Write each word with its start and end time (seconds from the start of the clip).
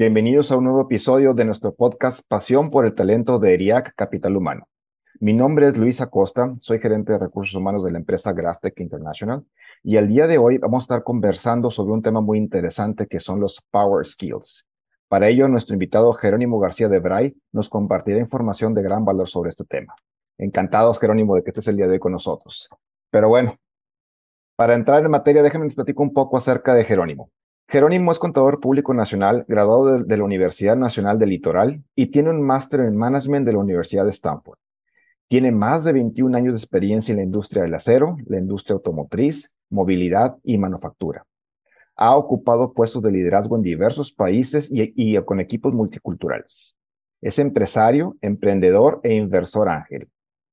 Bienvenidos 0.00 0.50
a 0.50 0.56
un 0.56 0.64
nuevo 0.64 0.80
episodio 0.80 1.34
de 1.34 1.44
nuestro 1.44 1.74
podcast 1.74 2.22
Pasión 2.26 2.70
por 2.70 2.86
el 2.86 2.94
Talento 2.94 3.38
de 3.38 3.52
ERIAC 3.52 3.94
Capital 3.94 4.34
Humano. 4.34 4.66
Mi 5.20 5.34
nombre 5.34 5.68
es 5.68 5.76
Luis 5.76 6.00
Acosta, 6.00 6.54
soy 6.56 6.78
gerente 6.78 7.12
de 7.12 7.18
recursos 7.18 7.54
humanos 7.54 7.84
de 7.84 7.90
la 7.92 7.98
empresa 7.98 8.32
Graphtec 8.32 8.80
International 8.80 9.44
y 9.82 9.98
el 9.98 10.08
día 10.08 10.26
de 10.26 10.38
hoy 10.38 10.56
vamos 10.56 10.80
a 10.80 10.84
estar 10.84 11.02
conversando 11.02 11.70
sobre 11.70 11.92
un 11.92 12.00
tema 12.00 12.22
muy 12.22 12.38
interesante 12.38 13.06
que 13.08 13.20
son 13.20 13.40
los 13.40 13.60
Power 13.70 14.06
Skills. 14.06 14.66
Para 15.06 15.28
ello, 15.28 15.48
nuestro 15.48 15.74
invitado 15.74 16.14
Jerónimo 16.14 16.58
García 16.58 16.88
de 16.88 16.98
Bray 16.98 17.36
nos 17.52 17.68
compartirá 17.68 18.20
información 18.20 18.72
de 18.72 18.82
gran 18.82 19.04
valor 19.04 19.28
sobre 19.28 19.50
este 19.50 19.66
tema. 19.66 19.94
Encantados, 20.38 20.98
Jerónimo, 20.98 21.34
de 21.34 21.42
que 21.42 21.50
estés 21.50 21.68
el 21.68 21.76
día 21.76 21.88
de 21.88 21.92
hoy 21.92 21.98
con 21.98 22.12
nosotros. 22.12 22.70
Pero 23.10 23.28
bueno, 23.28 23.54
para 24.56 24.74
entrar 24.74 25.04
en 25.04 25.10
materia, 25.10 25.42
déjenme 25.42 25.66
les 25.66 25.76
un 25.94 26.14
poco 26.14 26.38
acerca 26.38 26.74
de 26.74 26.84
Jerónimo. 26.86 27.30
Jerónimo 27.70 28.12
es 28.12 28.18
contador 28.18 28.60
público 28.60 28.92
nacional, 28.92 29.44
graduado 29.48 30.02
de, 30.02 30.16
la 30.16 30.24
Universidad 30.24 30.76
Nacional 30.76 31.18
del 31.18 31.30
Litoral 31.30 31.82
y 31.94 32.08
tiene 32.08 32.30
un 32.30 32.42
máster 32.42 32.80
en 32.80 32.96
Management 32.96 33.46
de 33.46 33.52
la 33.52 33.58
Universidad 33.58 34.04
de 34.04 34.10
Stanford. 34.10 34.58
Tiene 35.28 35.52
más 35.52 35.84
de 35.84 35.92
21 35.92 36.36
años 36.36 36.54
de 36.54 36.58
experiencia 36.58 37.12
en 37.12 37.18
la 37.18 37.24
industria 37.24 37.62
del 37.62 37.74
acero, 37.74 38.16
la 38.26 38.38
industria 38.38 38.74
automotriz, 38.74 39.52
movilidad 39.68 40.36
y 40.42 40.58
manufactura 40.58 41.24
ha 42.00 42.16
ocupado 42.16 42.72
puestos 42.72 43.02
de 43.02 43.12
liderazgo 43.12 43.56
en 43.56 43.62
diversos 43.62 44.10
países 44.10 44.70
y, 44.72 45.20
con 45.22 45.38
equipos 45.38 45.74
multiculturales. 45.74 46.74
Es 47.20 47.38
empresario, 47.38 48.16
emprendedor 48.22 49.00
e 49.02 49.14
inversor 49.14 49.68
ángel. 49.68 50.08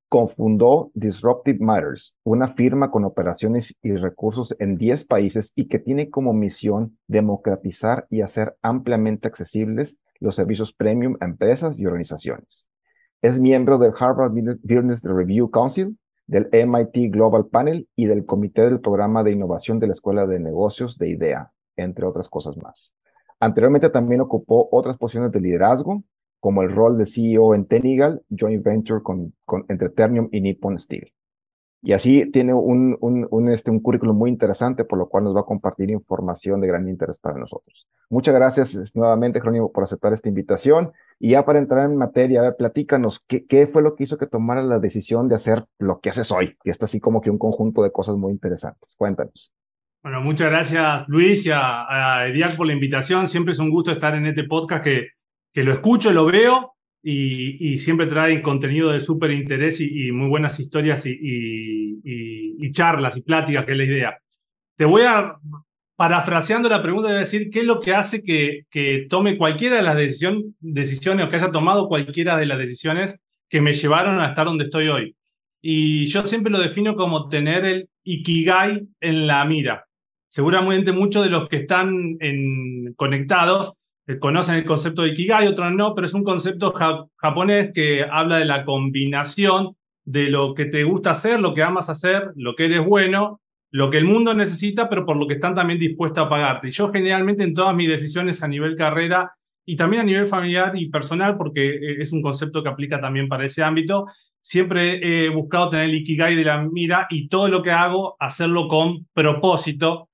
Confundó 0.09 0.89
Disruptive 0.93 1.59
Matters, 1.59 2.15
una 2.23 2.53
firma 2.53 2.89
con 2.91 3.03
operaciones 3.03 3.75
y 3.81 3.91
recursos 3.91 4.55
en 4.59 4.77
10 4.77 5.05
países 5.05 5.51
y 5.53 5.67
que 5.67 5.79
tiene 5.79 6.09
como 6.09 6.33
misión 6.33 6.97
democratizar 7.07 8.07
y 8.09 8.21
hacer 8.21 8.55
ampliamente 8.61 9.27
accesibles 9.27 9.97
los 10.19 10.35
servicios 10.35 10.71
premium 10.71 11.17
a 11.19 11.25
empresas 11.25 11.77
y 11.77 11.85
organizaciones. 11.85 12.69
Es 13.21 13.37
miembro 13.37 13.77
del 13.77 13.93
Harvard 13.99 14.31
Business 14.31 15.03
Review 15.03 15.51
Council, 15.51 15.97
del 16.25 16.49
MIT 16.51 17.11
Global 17.11 17.47
Panel 17.47 17.87
y 17.95 18.05
del 18.05 18.25
Comité 18.25 18.63
del 18.63 18.79
Programa 18.79 19.23
de 19.23 19.31
Innovación 19.31 19.79
de 19.79 19.87
la 19.87 19.93
Escuela 19.93 20.25
de 20.25 20.39
Negocios 20.39 20.97
de 20.97 21.09
IDEA, 21.09 21.51
entre 21.75 22.05
otras 22.05 22.29
cosas 22.29 22.55
más. 22.57 22.93
Anteriormente 23.39 23.89
también 23.89 24.21
ocupó 24.21 24.67
otras 24.71 24.97
posiciones 24.97 25.31
de 25.31 25.41
liderazgo, 25.41 26.03
como 26.47 26.63
el 26.63 26.71
rol 26.71 26.97
de 26.97 27.05
CEO 27.05 27.55
en 27.55 27.65
Tenigal, 27.65 28.21
Joint 28.29 28.63
Venture 28.63 29.03
con, 29.03 29.33
entre 29.67 29.89
Ternium 29.89 30.29
y 30.31 30.39
Nippon 30.39 30.79
Steel. 30.79 31.11
Y 31.81 31.91
así 31.91 32.31
tiene 32.31 32.53
un, 32.53 32.97
un, 33.01 33.49
este, 33.49 33.69
un 33.69 33.81
currículum 33.81 34.17
muy 34.17 34.29
interesante, 34.29 34.85
por 34.85 34.97
lo 34.97 35.09
cual 35.09 35.25
nos 35.25 35.35
va 35.35 35.41
a 35.41 35.43
compartir 35.45 35.89
información 35.89 36.61
de 36.61 36.67
gran 36.67 36.87
interés 36.87 37.19
para 37.19 37.37
nosotros. 37.37 37.85
Muchas 38.09 38.33
gracias 38.33 38.95
nuevamente, 38.95 39.41
Jerónimo, 39.41 39.73
por 39.73 39.83
aceptar 39.83 40.13
esta 40.13 40.29
invitación. 40.29 40.93
Y 41.19 41.31
ya 41.31 41.43
para 41.43 41.59
entrar 41.59 41.83
en 41.83 41.97
materia, 41.97 42.39
a 42.39 42.43
ver, 42.43 42.55
platícanos, 42.55 43.19
¿qué, 43.27 43.45
¿qué, 43.45 43.67
fue 43.67 43.81
lo 43.81 43.95
que 43.95 44.05
hizo 44.05 44.17
que 44.17 44.27
tomaras 44.27 44.63
la 44.63 44.79
decisión 44.79 45.27
de 45.27 45.35
hacer 45.35 45.65
lo 45.79 45.99
que 45.99 46.11
haces 46.11 46.31
hoy? 46.31 46.55
Y 46.63 46.69
está 46.69 46.85
así 46.85 47.01
como 47.01 47.19
que 47.19 47.29
un 47.29 47.39
conjunto 47.39 47.83
de 47.83 47.91
cosas 47.91 48.15
muy 48.15 48.31
interesantes. 48.31 48.95
Cuéntanos. 48.97 49.51
Bueno, 50.01 50.21
muchas 50.21 50.49
gracias, 50.49 51.09
Luis, 51.09 51.45
y 51.45 51.51
a, 51.51 51.81
a 51.81 52.25
por 52.55 52.67
la 52.67 52.71
invitación. 52.71 53.27
Siempre 53.27 53.51
es 53.51 53.59
un 53.59 53.69
gusto 53.69 53.91
estar 53.91 54.15
en 54.15 54.27
este 54.27 54.45
podcast 54.45 54.81
que, 54.81 55.07
que 55.57 55.63
lo 55.63 55.73
escucho, 55.73 56.13
lo 56.13 56.25
veo 56.25 56.75
y, 57.01 57.79
siempre 57.79 58.05
traen 58.05 58.43
contenido 58.43 58.91
de 58.91 58.99
súper 58.99 59.31
interés 59.31 59.81
y, 59.81 60.11
muy 60.11 60.27
buenas 60.29 60.59
historias 60.59 61.03
y, 61.07 62.71
charlas 62.73 63.17
y 63.17 63.23
pláticas, 63.23 63.65
que 63.65 63.71
es 63.71 63.77
la 63.79 63.83
idea. 63.83 64.17
Te 64.75 64.85
voy 64.85 65.01
a, 65.01 65.33
parafraseando 65.95 66.69
la 66.69 66.83
pregunta, 66.83 67.07
voy 67.07 67.17
a 67.17 67.21
decir 67.21 67.49
qué 67.49 67.61
es 67.61 67.65
lo 67.65 67.79
que 67.79 67.95
hace 67.95 68.21
que, 68.21 69.07
tome 69.09 69.35
cualquiera 69.35 69.77
de 69.77 69.81
las 69.81 69.97
decisiones 69.97 71.25
o 71.25 71.29
que 71.29 71.35
haya 71.37 71.51
tomado 71.51 71.87
cualquiera 71.87 72.37
de 72.37 72.45
las 72.45 72.59
decisiones 72.59 73.15
que 73.49 73.59
me 73.59 73.73
llevaron 73.73 74.19
a 74.19 74.27
estar 74.27 74.45
donde 74.45 74.65
estoy 74.65 74.89
hoy. 74.89 75.15
Y 75.59 76.05
yo 76.05 76.23
siempre 76.27 76.51
lo 76.51 76.59
defino 76.59 76.95
como 76.95 77.29
tener 77.29 77.65
el 77.65 77.89
ikigai 78.03 78.87
en 78.99 79.25
la 79.25 79.43
mira. 79.43 79.87
Seguramente 80.27 80.91
muchos 80.91 81.23
de 81.23 81.31
los 81.31 81.49
que 81.49 81.57
están 81.57 82.19
conectados 82.95 83.73
conocen 84.19 84.55
el 84.55 84.65
concepto 84.65 85.01
de 85.01 85.09
Ikigai, 85.09 85.47
otros 85.47 85.71
no, 85.73 85.93
pero 85.93 86.07
es 86.07 86.13
un 86.13 86.23
concepto 86.23 86.73
japonés 87.17 87.71
que 87.73 88.05
habla 88.09 88.37
de 88.37 88.45
la 88.45 88.63
combinación 88.63 89.75
de 90.05 90.29
lo 90.29 90.53
que 90.53 90.65
te 90.65 90.85
gusta 90.85 91.11
hacer, 91.11 91.39
lo 91.39 91.53
que 91.53 91.61
amas 91.61 91.89
hacer, 91.89 92.31
lo 92.35 92.55
que 92.55 92.65
eres 92.65 92.85
bueno, 92.85 93.41
lo 93.69 93.89
que 93.89 93.97
el 93.97 94.05
mundo 94.05 94.33
necesita, 94.33 94.87
pero 94.87 95.05
por 95.05 95.17
lo 95.17 95.27
que 95.27 95.33
están 95.33 95.53
también 95.53 95.79
dispuestos 95.79 96.25
a 96.25 96.29
pagarte. 96.29 96.71
Yo 96.71 96.89
generalmente 96.91 97.43
en 97.43 97.53
todas 97.53 97.75
mis 97.75 97.89
decisiones 97.89 98.41
a 98.41 98.47
nivel 98.47 98.77
carrera 98.77 99.33
y 99.65 99.75
también 99.75 100.03
a 100.03 100.05
nivel 100.05 100.29
familiar 100.29 100.77
y 100.77 100.89
personal, 100.89 101.35
porque 101.37 101.67
eh, 101.67 102.01
es 102.01 102.13
un 102.13 102.21
concepto 102.21 102.63
que 102.63 102.69
aplica 102.69 103.01
también 103.01 103.27
para 103.27 103.45
ese 103.45 103.63
ámbito, 103.63 104.05
siempre 104.39 105.25
he 105.25 105.27
buscado 105.27 105.67
tener 105.67 105.89
el 105.89 105.95
Ikigai 105.95 106.37
de 106.37 106.45
la 106.45 106.61
mira 106.61 107.07
y 107.09 107.27
todo 107.27 107.49
lo 107.49 107.61
que 107.61 107.71
hago, 107.71 108.15
hacerlo 108.17 108.69
con 108.69 109.05
propósito. 109.13 110.09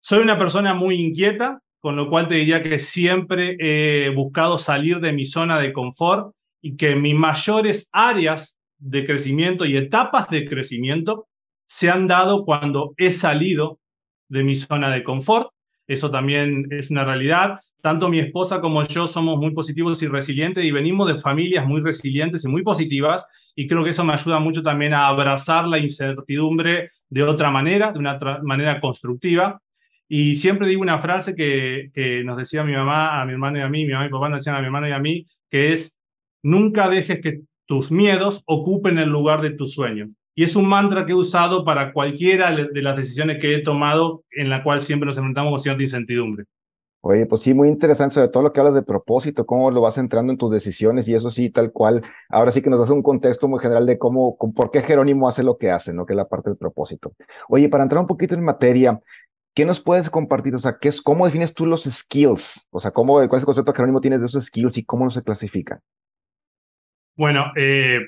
Soy 0.00 0.20
una 0.20 0.38
persona 0.38 0.72
muy 0.72 0.94
inquieta, 0.94 1.60
con 1.86 1.94
lo 1.94 2.10
cual 2.10 2.26
te 2.26 2.34
diría 2.34 2.64
que 2.64 2.80
siempre 2.80 3.56
he 3.60 4.10
buscado 4.10 4.58
salir 4.58 4.98
de 4.98 5.12
mi 5.12 5.24
zona 5.24 5.60
de 5.60 5.72
confort 5.72 6.34
y 6.60 6.76
que 6.76 6.96
mis 6.96 7.14
mayores 7.14 7.88
áreas 7.92 8.58
de 8.76 9.06
crecimiento 9.06 9.64
y 9.64 9.76
etapas 9.76 10.28
de 10.28 10.48
crecimiento 10.48 11.28
se 11.64 11.88
han 11.88 12.08
dado 12.08 12.44
cuando 12.44 12.92
he 12.96 13.12
salido 13.12 13.78
de 14.28 14.42
mi 14.42 14.56
zona 14.56 14.90
de 14.90 15.04
confort. 15.04 15.50
Eso 15.86 16.10
también 16.10 16.66
es 16.72 16.90
una 16.90 17.04
realidad. 17.04 17.60
Tanto 17.80 18.08
mi 18.08 18.18
esposa 18.18 18.60
como 18.60 18.82
yo 18.82 19.06
somos 19.06 19.38
muy 19.38 19.52
positivos 19.52 20.02
y 20.02 20.08
resilientes 20.08 20.64
y 20.64 20.72
venimos 20.72 21.06
de 21.06 21.20
familias 21.20 21.68
muy 21.68 21.82
resilientes 21.82 22.44
y 22.44 22.48
muy 22.48 22.64
positivas 22.64 23.24
y 23.54 23.68
creo 23.68 23.84
que 23.84 23.90
eso 23.90 24.02
me 24.02 24.12
ayuda 24.12 24.40
mucho 24.40 24.60
también 24.60 24.92
a 24.92 25.06
abrazar 25.06 25.68
la 25.68 25.78
incertidumbre 25.78 26.90
de 27.08 27.22
otra 27.22 27.52
manera, 27.52 27.92
de 27.92 28.00
una 28.00 28.18
manera 28.42 28.80
constructiva. 28.80 29.62
Y 30.08 30.34
siempre 30.34 30.68
digo 30.68 30.82
una 30.82 30.98
frase 30.98 31.34
que, 31.34 31.90
que 31.92 32.22
nos 32.24 32.36
decía 32.36 32.62
mi 32.64 32.72
mamá, 32.72 33.20
a 33.20 33.24
mi 33.26 33.32
hermano 33.32 33.58
y 33.58 33.62
a 33.62 33.68
mí, 33.68 33.84
mi 33.84 33.92
mamá 33.92 34.04
y 34.04 34.08
mi 34.08 34.12
papá 34.12 34.28
nos 34.28 34.40
decían 34.40 34.56
a 34.56 34.60
mi 34.60 34.66
hermano 34.66 34.88
y 34.88 34.92
a 34.92 34.98
mí, 34.98 35.26
que 35.50 35.72
es, 35.72 35.96
nunca 36.42 36.88
dejes 36.88 37.20
que 37.20 37.40
tus 37.66 37.90
miedos 37.90 38.42
ocupen 38.46 38.98
el 38.98 39.08
lugar 39.08 39.42
de 39.42 39.50
tus 39.50 39.72
sueños. 39.74 40.16
Y 40.34 40.44
es 40.44 40.54
un 40.54 40.68
mantra 40.68 41.06
que 41.06 41.12
he 41.12 41.14
usado 41.14 41.64
para 41.64 41.92
cualquiera 41.92 42.54
de 42.54 42.82
las 42.82 42.96
decisiones 42.96 43.38
que 43.40 43.54
he 43.54 43.62
tomado, 43.62 44.22
en 44.30 44.50
la 44.50 44.62
cual 44.62 44.80
siempre 44.80 45.06
nos 45.06 45.16
enfrentamos 45.16 45.50
con 45.50 45.60
cierta 45.60 45.82
incertidumbre. 45.82 46.44
Oye, 47.08 47.24
pues 47.26 47.42
sí, 47.42 47.54
muy 47.54 47.68
interesante, 47.68 48.16
sobre 48.16 48.28
todo 48.28 48.42
lo 48.42 48.52
que 48.52 48.58
hablas 48.58 48.74
de 48.74 48.82
propósito, 48.82 49.46
cómo 49.46 49.70
lo 49.70 49.80
vas 49.80 49.96
entrando 49.96 50.32
en 50.32 50.38
tus 50.38 50.50
decisiones 50.50 51.06
y 51.06 51.14
eso 51.14 51.30
sí, 51.30 51.50
tal 51.50 51.70
cual. 51.70 52.02
Ahora 52.28 52.50
sí 52.50 52.62
que 52.62 52.68
nos 52.68 52.80
das 52.80 52.90
un 52.90 53.02
contexto 53.02 53.46
muy 53.46 53.60
general 53.60 53.86
de 53.86 53.96
cómo, 53.96 54.36
por 54.36 54.72
qué 54.72 54.80
Jerónimo 54.80 55.28
hace 55.28 55.44
lo 55.44 55.56
que 55.56 55.70
hace, 55.70 55.92
¿no? 55.92 56.04
Que 56.04 56.14
es 56.14 56.16
la 56.16 56.28
parte 56.28 56.50
del 56.50 56.58
propósito. 56.58 57.12
Oye, 57.48 57.68
para 57.68 57.84
entrar 57.84 58.00
un 58.00 58.08
poquito 58.08 58.34
en 58.34 58.42
materia, 58.42 59.00
¿Qué 59.56 59.64
nos 59.64 59.80
puedes 59.80 60.10
compartir? 60.10 60.54
O 60.54 60.58
sea, 60.58 60.76
¿qué 60.78 60.90
es, 60.90 61.00
¿cómo 61.00 61.24
defines 61.24 61.54
tú 61.54 61.64
los 61.64 61.84
skills? 61.84 62.68
O 62.70 62.78
sea, 62.78 62.90
¿cómo, 62.90 63.14
¿cuál 63.14 63.38
es 63.38 63.40
el 63.40 63.46
concepto 63.46 63.72
que 63.72 63.78
Jerónimo 63.78 64.02
tienes 64.02 64.20
de 64.20 64.26
esos 64.26 64.44
skills 64.44 64.76
y 64.76 64.84
cómo 64.84 65.08
se 65.08 65.22
clasifican? 65.22 65.80
Bueno, 67.16 67.52
eh, 67.56 68.00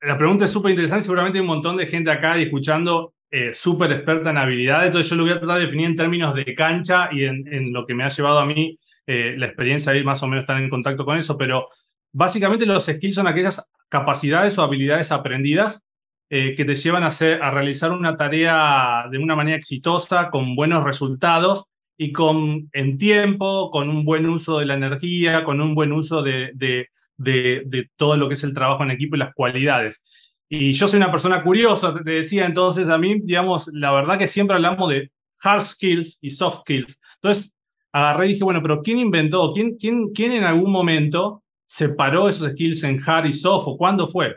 la 0.00 0.16
pregunta 0.16 0.44
es 0.44 0.52
súper 0.52 0.70
interesante. 0.70 1.02
Seguramente 1.02 1.38
hay 1.38 1.42
un 1.42 1.48
montón 1.48 1.76
de 1.76 1.88
gente 1.88 2.12
acá 2.12 2.38
escuchando 2.38 3.14
eh, 3.32 3.52
súper 3.52 3.90
experta 3.90 4.30
en 4.30 4.38
habilidades. 4.38 4.86
Entonces 4.86 5.10
yo 5.10 5.16
lo 5.16 5.24
voy 5.24 5.32
a 5.32 5.40
tratar 5.40 5.58
de 5.58 5.64
definir 5.64 5.86
en 5.86 5.96
términos 5.96 6.34
de 6.34 6.54
cancha 6.54 7.08
y 7.10 7.24
en, 7.24 7.72
lo 7.72 7.84
que 7.84 7.94
me 7.94 8.04
ha 8.04 8.08
llevado 8.08 8.38
a 8.38 8.46
mí 8.46 8.78
eh, 9.08 9.34
la 9.36 9.46
experiencia 9.46 9.92
de 9.92 10.04
más 10.04 10.22
o 10.22 10.28
menos 10.28 10.44
estar 10.44 10.56
en 10.56 10.70
contacto 10.70 11.04
con 11.04 11.18
eso. 11.18 11.36
Pero 11.36 11.68
básicamente 12.12 12.64
los 12.64 12.86
skills 12.86 13.16
son 13.16 13.26
aquellas 13.26 13.68
capacidades 13.88 14.56
o 14.56 14.62
habilidades 14.62 15.10
aprendidas 15.10 15.82
eh, 16.32 16.54
que 16.54 16.64
te 16.64 16.76
llevan 16.76 17.02
a, 17.02 17.08
hacer, 17.08 17.42
a 17.42 17.50
realizar 17.50 17.90
una 17.90 18.16
tarea 18.16 19.06
de 19.10 19.18
una 19.18 19.34
manera 19.34 19.56
exitosa, 19.56 20.30
con 20.30 20.54
buenos 20.54 20.84
resultados 20.84 21.64
y 21.98 22.12
con, 22.12 22.70
en 22.72 22.98
tiempo, 22.98 23.70
con 23.72 23.88
un 23.90 24.04
buen 24.04 24.28
uso 24.28 24.60
de 24.60 24.66
la 24.66 24.74
energía, 24.74 25.42
con 25.42 25.60
un 25.60 25.74
buen 25.74 25.92
uso 25.92 26.22
de, 26.22 26.52
de, 26.54 26.86
de, 27.16 27.90
todo 27.96 28.16
lo 28.16 28.28
que 28.28 28.34
es 28.34 28.44
el 28.44 28.54
trabajo 28.54 28.84
en 28.84 28.92
equipo 28.92 29.16
y 29.16 29.18
las 29.18 29.34
cualidades. 29.34 30.04
Y 30.48 30.70
yo 30.72 30.86
soy 30.86 30.98
una 30.98 31.10
persona 31.10 31.42
curiosa, 31.42 31.92
te 31.94 32.08
decía, 32.08 32.46
entonces 32.46 32.88
a 32.88 32.96
mí, 32.96 33.20
digamos, 33.22 33.68
la 33.72 33.90
verdad 33.90 34.16
que 34.16 34.28
siempre 34.28 34.54
hablamos 34.54 34.88
de 34.88 35.10
hard 35.42 35.62
skills 35.62 36.18
y 36.22 36.30
soft 36.30 36.60
skills. 36.60 37.00
Entonces, 37.16 37.52
agarré 37.92 38.26
y 38.26 38.28
dije, 38.30 38.44
bueno, 38.44 38.62
pero 38.62 38.82
¿quién 38.82 39.00
inventó? 39.00 39.52
¿Quién, 39.52 39.76
quién, 39.76 40.10
quién 40.14 40.30
en 40.30 40.44
algún 40.44 40.70
momento 40.70 41.42
separó 41.66 42.28
esos 42.28 42.52
skills 42.52 42.84
en 42.84 43.02
hard 43.04 43.26
y 43.26 43.32
soft 43.32 43.64
o 43.66 43.76
cuándo 43.76 44.06
fue? 44.06 44.36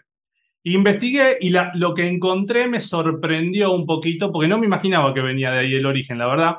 Investigué 0.65 1.37
y 1.41 1.49
lo 1.49 1.93
que 1.93 2.07
encontré 2.07 2.69
me 2.69 2.79
sorprendió 2.79 3.73
un 3.73 3.85
poquito 3.85 4.31
porque 4.31 4.47
no 4.47 4.57
me 4.57 4.65
imaginaba 4.65 5.13
que 5.13 5.21
venía 5.21 5.51
de 5.51 5.59
ahí 5.59 5.73
el 5.73 5.85
origen, 5.85 6.17
la 6.17 6.27
verdad. 6.27 6.57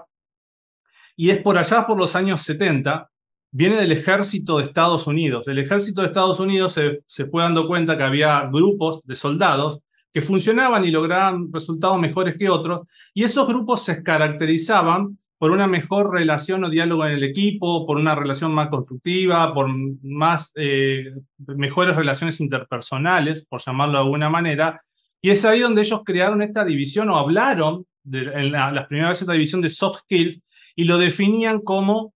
Y 1.16 1.30
es 1.30 1.38
por 1.38 1.56
allá, 1.56 1.86
por 1.86 1.96
los 1.98 2.14
años 2.14 2.42
70, 2.42 3.10
viene 3.50 3.76
del 3.76 3.92
ejército 3.92 4.58
de 4.58 4.64
Estados 4.64 5.06
Unidos. 5.06 5.48
El 5.48 5.58
ejército 5.58 6.02
de 6.02 6.08
Estados 6.08 6.38
Unidos 6.38 6.72
se, 6.72 7.00
se 7.06 7.26
fue 7.26 7.42
dando 7.42 7.66
cuenta 7.66 7.96
que 7.96 8.02
había 8.02 8.46
grupos 8.52 9.02
de 9.04 9.14
soldados 9.14 9.80
que 10.14 10.22
funcionaban 10.22 10.84
y 10.84 10.92
lograban 10.92 11.52
resultados 11.52 11.98
mejores 11.98 12.36
que 12.38 12.48
otros, 12.48 12.86
y 13.12 13.24
esos 13.24 13.48
grupos 13.48 13.84
se 13.84 14.00
caracterizaban 14.04 15.18
por 15.38 15.50
una 15.50 15.66
mejor 15.66 16.12
relación 16.12 16.64
o 16.64 16.70
diálogo 16.70 17.06
en 17.06 17.12
el 17.12 17.24
equipo, 17.24 17.86
por 17.86 17.96
una 17.96 18.14
relación 18.14 18.52
más 18.52 18.68
constructiva, 18.68 19.52
por 19.52 19.68
más 20.02 20.52
eh, 20.54 21.12
mejores 21.38 21.96
relaciones 21.96 22.40
interpersonales, 22.40 23.44
por 23.44 23.62
llamarlo 23.62 23.94
de 23.94 24.04
alguna 24.04 24.30
manera. 24.30 24.80
Y 25.20 25.30
es 25.30 25.44
ahí 25.44 25.60
donde 25.60 25.82
ellos 25.82 26.02
crearon 26.04 26.42
esta 26.42 26.64
división 26.64 27.10
o 27.10 27.16
hablaron 27.16 27.86
en 28.10 28.52
la, 28.52 28.70
las 28.70 28.86
primeras 28.86 29.10
veces 29.10 29.22
esta 29.22 29.32
división 29.32 29.60
de 29.60 29.68
soft 29.70 30.00
skills 30.00 30.42
y 30.76 30.84
lo 30.84 30.98
definían 30.98 31.60
como 31.60 32.14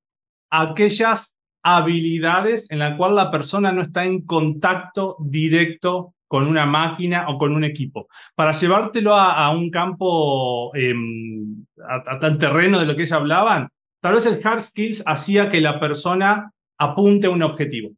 aquellas 0.51 1.37
habilidades 1.63 2.71
en 2.71 2.79
las 2.79 2.97
cuales 2.97 3.17
la 3.17 3.31
persona 3.31 3.73
no 3.73 3.83
está 3.83 4.05
en 4.05 4.23
contacto 4.23 5.17
directo 5.21 6.15
con 6.29 6.47
una 6.47 6.67
máquina 6.67 7.29
o 7.29 7.39
con 7.39 7.55
un 7.55 7.65
equipo. 7.65 8.09
Para 8.35 8.53
llevártelo 8.53 9.17
a, 9.17 9.51
un 9.51 9.71
campo, 9.71 10.71
eh, 10.77 10.95
a, 11.89 12.19
tal 12.19 12.39
terreno 12.39 12.79
de 12.79 12.87
lo 12.87 12.95
que 12.95 13.03
ellos 13.03 13.13
hablaban, 13.13 13.69
tal 14.01 14.15
vez 14.15 14.27
el 14.27 14.41
hard 14.45 14.61
skills 14.61 15.03
hacía 15.07 15.49
que 15.49 15.61
la 15.61 15.81
persona 15.81 16.53
apunte 16.79 17.27
a 17.27 17.31
un 17.31 17.43
objetivo 17.43 17.91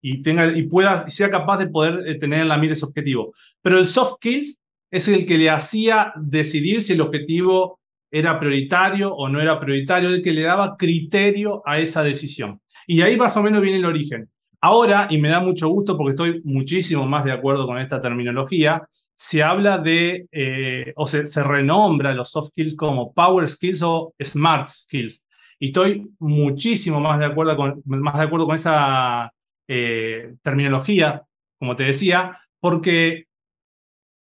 y, 0.00 0.22
tenga, 0.22 0.46
y, 0.56 0.62
pueda, 0.64 1.04
y 1.06 1.10
sea 1.10 1.30
capaz 1.30 1.58
de 1.58 1.68
poder 1.68 2.06
eh, 2.06 2.18
tener 2.18 2.42
en 2.42 2.48
la 2.48 2.58
mira 2.58 2.74
ese 2.74 2.84
objetivo. 2.84 3.34
Pero 3.62 3.78
el 3.78 3.88
soft 3.88 4.16
skills 4.16 4.60
es 4.90 5.08
el 5.08 5.26
que 5.26 5.38
le 5.38 5.50
hacía 5.50 6.12
decidir 6.16 6.82
si 6.82 6.92
el 6.92 7.00
objetivo 7.00 7.80
era 8.10 8.38
prioritario 8.38 9.14
o 9.14 9.28
no 9.28 9.40
era 9.40 9.60
prioritario, 9.60 10.10
el 10.10 10.22
que 10.22 10.32
le 10.32 10.42
daba 10.42 10.76
criterio 10.76 11.62
a 11.66 11.78
esa 11.78 12.02
decisión. 12.02 12.60
Y 12.86 13.02
ahí 13.02 13.16
más 13.16 13.36
o 13.36 13.42
menos 13.42 13.60
viene 13.60 13.78
el 13.78 13.84
origen. 13.84 14.30
Ahora, 14.60 15.06
y 15.10 15.18
me 15.18 15.28
da 15.28 15.40
mucho 15.40 15.68
gusto 15.68 15.96
porque 15.96 16.10
estoy 16.10 16.40
muchísimo 16.44 17.06
más 17.06 17.24
de 17.24 17.32
acuerdo 17.32 17.66
con 17.66 17.78
esta 17.78 18.00
terminología, 18.02 18.88
se 19.14 19.42
habla 19.42 19.78
de, 19.78 20.26
eh, 20.32 20.92
o 20.96 21.06
se, 21.06 21.26
se, 21.26 21.42
renombra 21.42 22.12
los 22.14 22.30
soft 22.30 22.48
skills 22.50 22.76
como 22.76 23.12
power 23.12 23.48
skills 23.48 23.82
o 23.82 24.14
smart 24.20 24.68
skills. 24.68 25.24
Y 25.58 25.68
estoy 25.68 26.08
muchísimo 26.18 27.00
más 27.00 27.18
de 27.18 27.26
acuerdo 27.26 27.56
con, 27.56 27.82
más 27.84 28.16
de 28.16 28.22
acuerdo 28.22 28.46
con 28.46 28.54
esa 28.54 29.32
eh, 29.68 30.34
terminología, 30.42 31.22
como 31.58 31.76
te 31.76 31.84
decía, 31.84 32.38
porque 32.60 33.27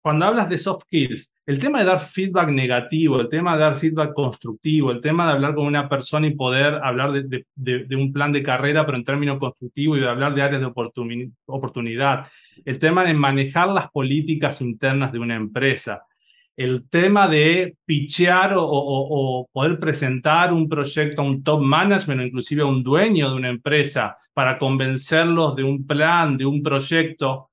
cuando 0.03 0.25
hablas 0.25 0.49
de 0.49 0.57
soft 0.57 0.85
skills, 0.85 1.35
el 1.45 1.59
tema 1.59 1.81
de 1.81 1.85
dar 1.85 2.01
feedback 2.01 2.49
negativo, 2.49 3.21
el 3.21 3.29
tema 3.29 3.55
de 3.55 3.61
dar 3.61 3.77
feedback 3.77 4.15
constructivo, 4.15 4.91
el 4.93 5.01
tema 5.01 5.27
de 5.27 5.33
hablar 5.33 5.55
con 5.55 5.67
una 5.67 5.89
persona 5.89 6.27
y 6.27 6.35
poder 6.35 6.75
hablar 6.83 7.13
de, 7.13 7.97
un 7.97 8.13
plan 8.13 8.33
de 8.33 8.43
carrera, 8.43 8.87
pero 8.87 8.97
en 8.97 9.05
términos 9.05 9.39
constructivos 9.39 9.99
y 9.99 10.01
de 10.01 10.09
hablar 10.09 10.35
de 10.35 10.43
áreas 10.43 10.61
de 10.63 10.73
oportunidad, 11.47 12.29
el 12.65 12.79
tema 12.79 13.05
de 13.05 13.13
manejar 13.13 13.69
las 13.69 13.91
políticas 13.91 14.63
internas 14.63 15.13
de 15.13 15.19
una 15.19 15.37
empresa, 15.37 16.03
el 16.57 16.89
tema 16.89 17.29
de 17.29 17.77
pichear 17.85 18.55
o, 18.55 18.67
o, 18.67 19.49
poder 19.53 19.79
presentar 19.79 20.53
un 20.53 20.69
proyecto 20.69 21.23
a 21.23 21.25
un 21.25 21.43
top 21.43 21.61
management 21.61 22.21
o 22.21 22.25
inclusive 22.25 22.63
a 22.63 22.67
un 22.67 22.83
dueño 22.83 23.31
de 23.31 23.37
una 23.37 23.49
empresa 23.51 24.17
para 24.33 24.59
convencerlos 24.59 25.57
de 25.57 25.65
un 25.65 25.87
plan, 25.87 26.37
de 26.39 26.47
un 26.47 26.63
proyecto, 26.63 27.51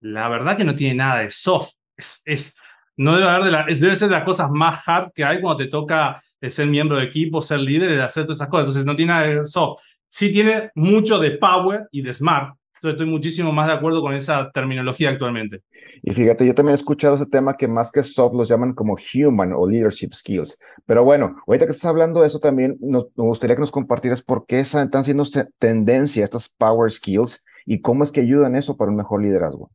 la 0.00 0.28
verdad 0.28 0.56
que 0.56 0.64
no 0.64 0.74
tiene 0.74 0.94
nada 0.94 1.20
de 1.20 1.30
soft 1.30 1.79
es, 2.24 2.56
no 2.96 3.14
debe 3.14 3.28
haber 3.28 3.44
de 3.44 3.50
la, 3.50 3.60
es, 3.62 3.80
debe 3.80 3.96
ser 3.96 4.08
de 4.08 4.16
las 4.16 4.24
cosas 4.24 4.50
más 4.50 4.86
hard 4.86 5.12
que 5.14 5.24
hay 5.24 5.40
cuando 5.40 5.64
te 5.64 5.70
toca 5.70 6.22
ser 6.48 6.66
miembro 6.66 6.98
de 6.98 7.04
equipo, 7.04 7.42
ser 7.42 7.60
líder, 7.60 7.90
de 7.90 8.02
hacer 8.02 8.24
todas 8.24 8.38
esas 8.38 8.48
cosas. 8.48 8.68
Entonces 8.68 8.86
no 8.86 8.96
tiene 8.96 9.12
nada 9.12 9.26
de 9.26 9.46
soft. 9.46 9.82
Sí 10.08 10.32
tiene 10.32 10.70
mucho 10.74 11.18
de 11.18 11.32
power 11.32 11.86
y 11.92 12.02
de 12.02 12.14
smart. 12.14 12.56
Entonces 12.76 12.98
estoy 12.98 13.10
muchísimo 13.10 13.52
más 13.52 13.66
de 13.66 13.74
acuerdo 13.74 14.00
con 14.00 14.14
esa 14.14 14.50
terminología 14.52 15.10
actualmente. 15.10 15.60
Y 16.02 16.14
fíjate, 16.14 16.46
yo 16.46 16.54
también 16.54 16.72
he 16.72 16.76
escuchado 16.76 17.16
ese 17.16 17.26
tema 17.26 17.54
que 17.58 17.68
más 17.68 17.92
que 17.92 18.02
soft 18.02 18.34
los 18.34 18.48
llaman 18.48 18.72
como 18.72 18.96
human 19.14 19.52
o 19.52 19.68
leadership 19.68 20.14
skills. 20.14 20.58
Pero 20.86 21.04
bueno, 21.04 21.36
ahorita 21.46 21.66
que 21.66 21.72
estás 21.72 21.90
hablando 21.90 22.22
de 22.22 22.28
eso 22.28 22.38
también, 22.38 22.78
nos, 22.80 23.08
me 23.16 23.24
gustaría 23.24 23.54
que 23.54 23.60
nos 23.60 23.70
compartieras 23.70 24.22
por 24.22 24.46
qué 24.46 24.60
están 24.60 25.04
siendo 25.04 25.24
tendencia 25.58 26.24
estas 26.24 26.48
power 26.48 26.90
skills 26.90 27.44
y 27.66 27.82
cómo 27.82 28.02
es 28.02 28.10
que 28.10 28.20
ayudan 28.20 28.56
eso 28.56 28.78
para 28.78 28.90
un 28.90 28.96
mejor 28.96 29.22
liderazgo. 29.22 29.70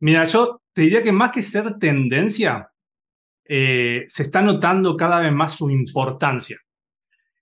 Mira, 0.00 0.24
yo 0.24 0.60
te 0.72 0.82
diría 0.82 1.02
que 1.02 1.12
más 1.12 1.30
que 1.32 1.42
ser 1.42 1.78
tendencia, 1.78 2.70
eh, 3.48 4.04
se 4.08 4.24
está 4.24 4.42
notando 4.42 4.96
cada 4.96 5.20
vez 5.20 5.32
más 5.32 5.56
su 5.56 5.70
importancia. 5.70 6.58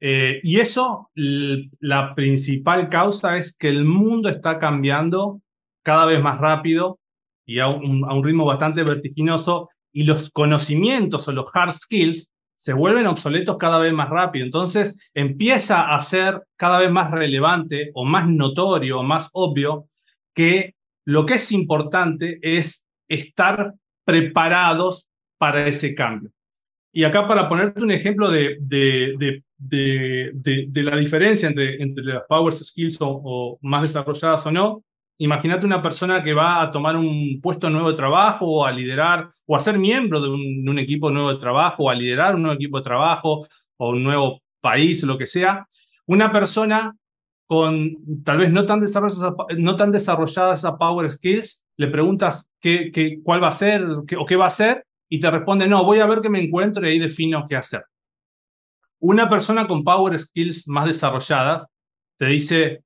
Eh, 0.01 0.41
y 0.43 0.61
eso, 0.61 1.11
la 1.15 2.15
principal 2.15 2.89
causa 2.89 3.39
es 3.39 3.57
que 3.57 3.69
el 3.69 3.85
mundo 3.85 4.29
está 4.29 4.59
cambiando 4.59 5.41
cada 5.83 6.05
vez 6.05 6.23
más 6.23 6.39
rápido 6.39 6.99
y 7.47 7.59
a 7.59 7.69
un, 7.69 8.05
a 8.05 8.15
un 8.15 8.23
ritmo 8.23 8.45
bastante 8.45 8.83
vertiginoso 8.83 9.71
y 9.93 10.05
los 10.05 10.31
conocimientos 10.31 11.27
o 11.29 11.33
los 11.33 11.47
hard 11.55 11.73
skills 11.73 12.31
se 12.55 12.73
vuelven 12.73 13.07
obsoletos 13.07 13.57
cada 13.59 13.79
vez 13.79 13.93
más 13.93 14.11
rápido. 14.11 14.45
Entonces 14.45 14.99
empieza 15.15 15.95
a 15.95 16.01
ser 16.01 16.43
cada 16.57 16.81
vez 16.81 16.91
más 16.91 17.11
relevante 17.11 17.91
o 17.95 18.05
más 18.05 18.29
notorio 18.29 19.01
o 19.01 19.03
más 19.03 19.29
obvio 19.33 19.89
que 20.35 20.75
lo 21.05 21.27
que 21.27 21.35
es 21.35 21.53
importante 21.53 22.39
es 22.43 22.87
estar 23.09 23.75
preparados 24.05 25.07
para 25.39 25.67
ese 25.67 25.95
cambio. 25.95 26.31
Y 26.93 27.05
acá 27.05 27.27
para 27.27 27.49
ponerte 27.49 27.83
un 27.83 27.91
ejemplo 27.91 28.31
de, 28.31 28.57
de, 28.61 29.43
de, 29.59 30.83
la 30.83 30.97
diferencia 30.97 31.49
entre, 31.49 31.83
entre 31.83 32.05
las 32.05 32.23
power 32.29 32.53
skills 32.53 32.99
o, 33.01 33.59
más 33.63 33.83
desarrolladas 33.83 34.47
o 34.47 34.53
no, 34.53 34.85
imagínate 35.19 35.67
una 35.67 35.83
persona 35.83 36.23
que 36.23 36.35
va 36.35 36.63
a 36.63 36.71
tomar 36.71 36.97
un 36.97 37.41
puesto 37.43 37.69
nuevo 37.69 37.91
de 37.91 37.97
trabajo 37.97 38.47
o 38.47 38.65
a 38.65 38.71
liderar 38.71 39.29
o 39.47 39.57
a 39.57 39.61
ser 39.61 39.79
miembro 39.79 40.21
de 40.21 40.29
un, 40.29 40.69
un 40.69 40.79
equipo 40.79 41.11
nuevo 41.11 41.33
de 41.33 41.39
trabajo 41.39 41.85
o 41.85 41.91
a 41.91 41.95
liderar 41.95 42.37
un 42.37 42.43
nuevo 42.43 42.55
equipo 42.55 42.79
de 42.79 42.85
trabajo 42.85 43.47
o 43.77 43.91
un 43.91 44.03
nuevo 44.05 44.41
país 44.61 45.03
o 45.03 45.07
lo 45.07 45.19
que 45.19 45.27
sea. 45.27 45.67
Una 46.07 46.31
persona 46.31 46.95
con 47.47 48.23
tal 48.25 48.39
vez 48.39 48.51
no 48.51 48.65
tan 48.67 48.81
desarrolladas, 48.81 49.35
no 49.59 49.77
tan 49.77 49.93
desarrolladas 49.93 50.61
esas 50.61 50.75
power 50.79 51.11
skills, 51.11 51.63
le 51.77 51.89
preguntas 51.89 52.51
qué, 52.61 52.91
qué, 52.93 53.21
cuál 53.23 53.43
va 53.43 53.49
a 53.49 53.53
ser 53.53 53.85
o 53.85 54.27
qué 54.27 54.37
va 54.37 54.45
a 54.45 54.49
hacer 54.49 54.87
y 55.09 55.21
te 55.21 55.31
responde, 55.31 55.69
no, 55.69 55.85
voy 55.85 55.99
a 55.99 56.07
ver 56.07 56.21
qué 56.21 56.31
me 56.31 56.43
encuentro 56.43 56.87
y 56.87 56.91
ahí 56.91 56.99
defino 56.99 57.47
qué 57.49 57.57
hacer. 57.57 57.85
Una 59.01 59.29
persona 59.29 59.67
con 59.67 59.85
power 59.85 60.19
skills 60.19 60.67
más 60.69 60.87
desarrolladas 60.87 61.67
te 62.17 62.27
dice, 62.27 62.85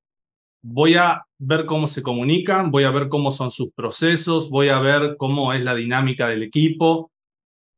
voy 0.63 0.97
a 0.97 1.25
ver 1.39 1.67
cómo 1.67 1.87
se 1.87 2.03
comunican, 2.03 2.71
voy 2.71 2.85
a 2.85 2.91
ver 2.91 3.09
cómo 3.09 3.31
son 3.31 3.51
sus 3.51 3.73
procesos, 3.73 4.51
voy 4.51 4.69
a 4.69 4.81
ver 4.81 5.17
cómo 5.17 5.53
es 5.53 5.63
la 5.63 5.75
dinámica 5.75 6.27
del 6.27 6.43
equipo. 6.43 7.13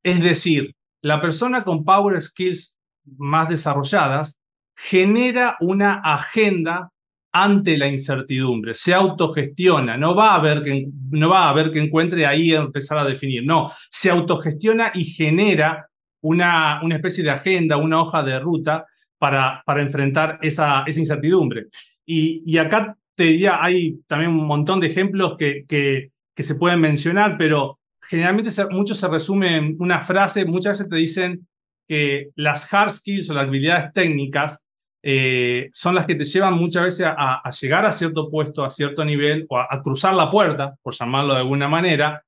Es 0.02 0.22
decir, 0.22 0.75
la 1.02 1.20
persona 1.20 1.62
con 1.62 1.84
power 1.84 2.18
skills 2.20 2.78
más 3.18 3.49
desarrolladas 3.49 4.40
genera 4.82 5.56
una 5.60 6.00
agenda 6.02 6.90
ante 7.32 7.76
la 7.76 7.87
incertidumbre, 7.87 8.75
se 8.75 8.94
autogestiona, 8.94 9.96
no 9.96 10.14
va 10.14 10.34
a 10.34 10.40
ver 10.40 10.62
que, 10.62 10.87
no 11.10 11.28
va 11.28 11.50
a 11.50 11.70
que 11.70 11.78
encuentre 11.78 12.26
ahí 12.26 12.52
empezar 12.52 12.99
a 12.99 13.04
definir, 13.04 13.44
no, 13.44 13.70
se 13.90 14.10
autogestiona 14.10 14.90
y 14.94 15.04
genera 15.04 15.87
una, 16.22 16.80
una 16.82 16.96
especie 16.96 17.22
de 17.22 17.30
agenda, 17.30 17.76
una 17.76 18.00
hoja 18.00 18.22
de 18.22 18.40
ruta 18.40 18.87
para, 19.18 19.62
para 19.64 19.82
enfrentar 19.82 20.38
esa, 20.42 20.82
esa 20.87 20.99
incertidumbre. 20.99 21.66
Y, 22.04 22.42
y 22.46 22.58
acá 22.58 22.96
te 23.14 23.25
diría, 23.25 23.62
hay 23.62 24.00
también 24.08 24.30
un 24.30 24.46
montón 24.46 24.80
de 24.80 24.88
ejemplos 24.88 25.37
que, 25.38 25.64
que, 25.68 26.10
que 26.34 26.42
se 26.42 26.54
pueden 26.54 26.80
mencionar, 26.80 27.37
pero 27.38 27.78
generalmente 28.00 28.50
mucho 28.70 28.94
se 28.94 29.08
resume 29.08 29.56
en 29.56 29.76
una 29.78 30.00
frase, 30.00 30.46
muchas 30.46 30.78
veces 30.78 30.90
te 30.90 30.96
dicen 30.96 31.46
que 31.87 32.30
las 32.34 32.72
hard 32.72 32.90
skills 32.90 33.30
o 33.30 33.34
las 33.34 33.46
habilidades 33.46 33.92
técnicas 33.92 34.64
eh, 35.02 35.71
son 35.73 35.95
las 35.95 36.07
que 36.07 36.14
te 36.14 36.25
llevan 36.25 36.54
muchas 36.54 36.85
veces 36.85 37.07
a, 37.09 37.42
llegar 37.61 37.85
a 37.85 37.92
cierto 37.92 38.30
puesto, 38.30 38.64
a 38.64 38.71
cierto 38.71 39.04
nivel, 39.04 39.47
o 39.49 39.59
a, 39.59 39.83
cruzar 39.83 40.14
la 40.14 40.30
puerta, 40.30 40.76
por 40.83 40.95
llamarlo 40.95 41.35
de 41.35 41.40
alguna 41.40 41.69
manera, 41.69 42.23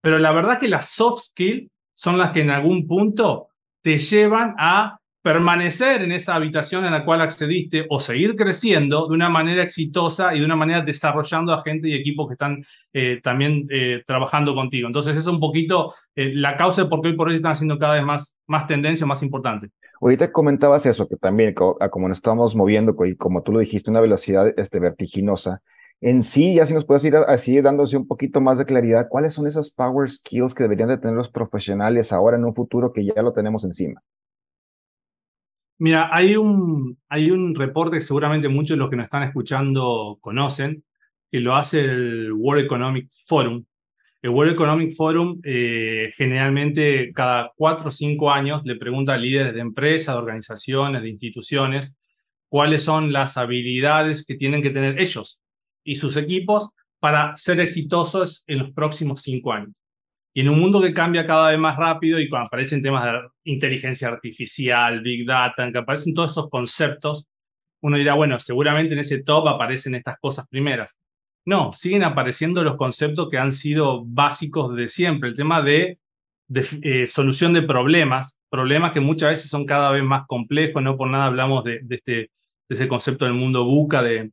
pero 0.00 0.18
la 0.18 0.32
verdad 0.32 0.58
que 0.58 0.68
las 0.68 0.90
soft 0.90 1.22
skills 1.22 1.70
son 1.94 2.18
las 2.18 2.32
que 2.32 2.42
en 2.42 2.50
algún 2.50 2.86
punto 2.86 3.48
te 3.82 3.98
llevan 3.98 4.54
a 4.58 4.98
permanecer 5.22 6.02
en 6.02 6.12
esa 6.12 6.34
habitación 6.34 6.84
en 6.84 6.92
la 6.92 7.04
cual 7.04 7.20
accediste 7.20 7.86
o 7.90 8.00
seguir 8.00 8.36
creciendo 8.36 9.08
de 9.08 9.14
una 9.14 9.28
manera 9.28 9.62
exitosa 9.62 10.34
y 10.34 10.38
de 10.38 10.44
una 10.44 10.56
manera 10.56 10.80
desarrollando 10.80 11.52
a 11.52 11.62
gente 11.62 11.88
y 11.88 11.94
equipos 11.94 12.28
que 12.28 12.34
están 12.34 12.64
eh, 12.92 13.20
también 13.22 13.66
eh, 13.70 14.02
trabajando 14.06 14.54
contigo. 14.54 14.86
Entonces, 14.86 15.16
es 15.16 15.26
un 15.26 15.40
poquito 15.40 15.94
eh, 16.14 16.32
la 16.34 16.56
causa 16.56 16.84
de 16.84 16.88
por 16.88 17.02
qué 17.02 17.08
hoy 17.08 17.16
por 17.16 17.28
hoy 17.28 17.34
están 17.34 17.52
haciendo 17.52 17.78
cada 17.78 17.94
vez 17.94 18.04
más, 18.04 18.36
más 18.46 18.66
tendencia, 18.66 19.06
más 19.06 19.22
importante. 19.22 19.70
Ahorita 20.00 20.30
comentabas 20.30 20.86
eso, 20.86 21.08
que 21.08 21.16
también, 21.16 21.54
como 21.54 22.08
nos 22.08 22.18
estamos 22.18 22.54
moviendo, 22.54 22.96
y 23.04 23.16
como 23.16 23.42
tú 23.42 23.52
lo 23.52 23.58
dijiste, 23.58 23.90
una 23.90 24.00
velocidad 24.00 24.52
este, 24.56 24.78
vertiginosa. 24.78 25.60
En 26.00 26.22
sí, 26.22 26.54
ya 26.54 26.64
si 26.64 26.74
nos 26.74 26.84
puedes 26.84 27.02
ir 27.02 27.16
así 27.16 27.60
dándose 27.60 27.96
un 27.96 28.06
poquito 28.06 28.40
más 28.40 28.56
de 28.58 28.64
claridad, 28.64 29.08
¿cuáles 29.08 29.34
son 29.34 29.48
esas 29.48 29.70
power 29.70 30.08
skills 30.08 30.54
que 30.54 30.62
deberían 30.62 30.88
de 30.88 30.98
tener 30.98 31.16
los 31.16 31.28
profesionales 31.28 32.12
ahora 32.12 32.36
en 32.36 32.44
un 32.44 32.54
futuro 32.54 32.92
que 32.92 33.04
ya 33.04 33.20
lo 33.20 33.32
tenemos 33.32 33.64
encima? 33.64 34.00
Mira, 35.78 36.10
hay 36.12 36.36
un, 36.36 36.98
hay 37.08 37.30
un 37.30 37.54
reporte 37.54 37.98
que 37.98 38.02
seguramente 38.02 38.48
muchos 38.48 38.76
de 38.76 38.78
los 38.78 38.90
que 38.90 38.96
nos 38.96 39.04
están 39.04 39.22
escuchando 39.22 40.18
conocen, 40.20 40.84
que 41.30 41.40
lo 41.40 41.54
hace 41.54 41.80
el 41.80 42.32
World 42.32 42.64
Economic 42.64 43.08
Forum. 43.26 43.64
El 44.20 44.30
World 44.30 44.54
Economic 44.54 44.92
Forum 44.96 45.40
eh, 45.44 46.12
generalmente 46.16 47.12
cada 47.12 47.52
cuatro 47.56 47.88
o 47.88 47.92
cinco 47.92 48.32
años 48.32 48.62
le 48.64 48.74
pregunta 48.76 49.14
a 49.14 49.18
líderes 49.18 49.54
de 49.54 49.60
empresas, 49.60 50.14
de 50.16 50.20
organizaciones, 50.20 51.02
de 51.02 51.10
instituciones, 51.10 51.94
cuáles 52.48 52.82
son 52.82 53.12
las 53.12 53.36
habilidades 53.36 54.26
que 54.26 54.34
tienen 54.34 54.62
que 54.62 54.70
tener 54.70 54.98
ellos 55.00 55.42
y 55.84 55.94
sus 55.94 56.16
equipos 56.16 56.70
para 56.98 57.36
ser 57.36 57.60
exitosos 57.60 58.42
en 58.48 58.58
los 58.58 58.72
próximos 58.72 59.22
cinco 59.22 59.52
años. 59.52 59.70
Y 60.34 60.42
en 60.42 60.48
un 60.50 60.60
mundo 60.60 60.80
que 60.80 60.94
cambia 60.94 61.26
cada 61.26 61.50
vez 61.50 61.58
más 61.58 61.76
rápido 61.76 62.18
y 62.20 62.28
cuando 62.28 62.46
aparecen 62.46 62.82
temas 62.82 63.04
de 63.04 63.28
inteligencia 63.44 64.08
artificial, 64.08 65.00
big 65.00 65.26
data, 65.26 65.64
en 65.64 65.72
que 65.72 65.78
aparecen 65.78 66.14
todos 66.14 66.30
estos 66.30 66.48
conceptos, 66.48 67.26
uno 67.80 67.96
dirá, 67.96 68.14
bueno, 68.14 68.38
seguramente 68.38 68.94
en 68.94 69.00
ese 69.00 69.22
top 69.22 69.48
aparecen 69.48 69.94
estas 69.94 70.18
cosas 70.20 70.46
primeras. 70.48 70.96
No, 71.44 71.72
siguen 71.72 72.04
apareciendo 72.04 72.62
los 72.62 72.76
conceptos 72.76 73.28
que 73.30 73.38
han 73.38 73.52
sido 73.52 74.04
básicos 74.04 74.74
de 74.76 74.88
siempre. 74.88 75.30
El 75.30 75.36
tema 75.36 75.62
de, 75.62 75.98
eh, 76.82 77.06
solución 77.06 77.52
de 77.54 77.62
problemas, 77.62 78.40
problemas 78.50 78.92
que 78.92 79.00
muchas 79.00 79.30
veces 79.30 79.50
son 79.50 79.64
cada 79.64 79.90
vez 79.92 80.04
más 80.04 80.26
complejos, 80.26 80.82
no 80.82 80.96
por 80.96 81.08
nada 81.08 81.26
hablamos 81.26 81.64
de, 81.64 81.80
este, 81.88 82.12
de 82.12 82.30
ese 82.68 82.88
concepto 82.88 83.24
del 83.24 83.34
mundo 83.34 83.64
buca, 83.64 84.02
de, 84.02 84.30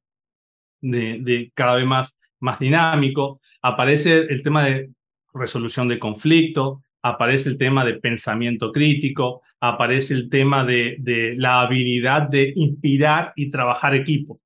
de, 0.82 1.52
cada 1.54 1.76
vez 1.76 1.86
más, 1.86 2.18
más 2.40 2.60
dinámico. 2.60 3.40
Aparece 3.62 4.14
el 4.14 4.44
tema 4.44 4.66
de 4.66 4.92
resolución 5.36 5.88
de 5.88 6.00
conflicto, 6.00 6.82
aparece 7.04 7.50
el 7.50 7.58
tema 7.58 7.86
de 7.86 7.96
pensamiento 7.96 8.72
crítico, 8.72 9.44
aparece 9.60 10.16
el 10.16 10.30
tema 10.30 10.64
de, 10.64 10.96
de 11.00 11.36
la 11.38 11.62
habilidad 11.62 12.24
de 12.24 12.52
inspirar 12.56 13.34
y 13.36 13.52
trabajar 13.52 13.94
equipo. 13.94 14.40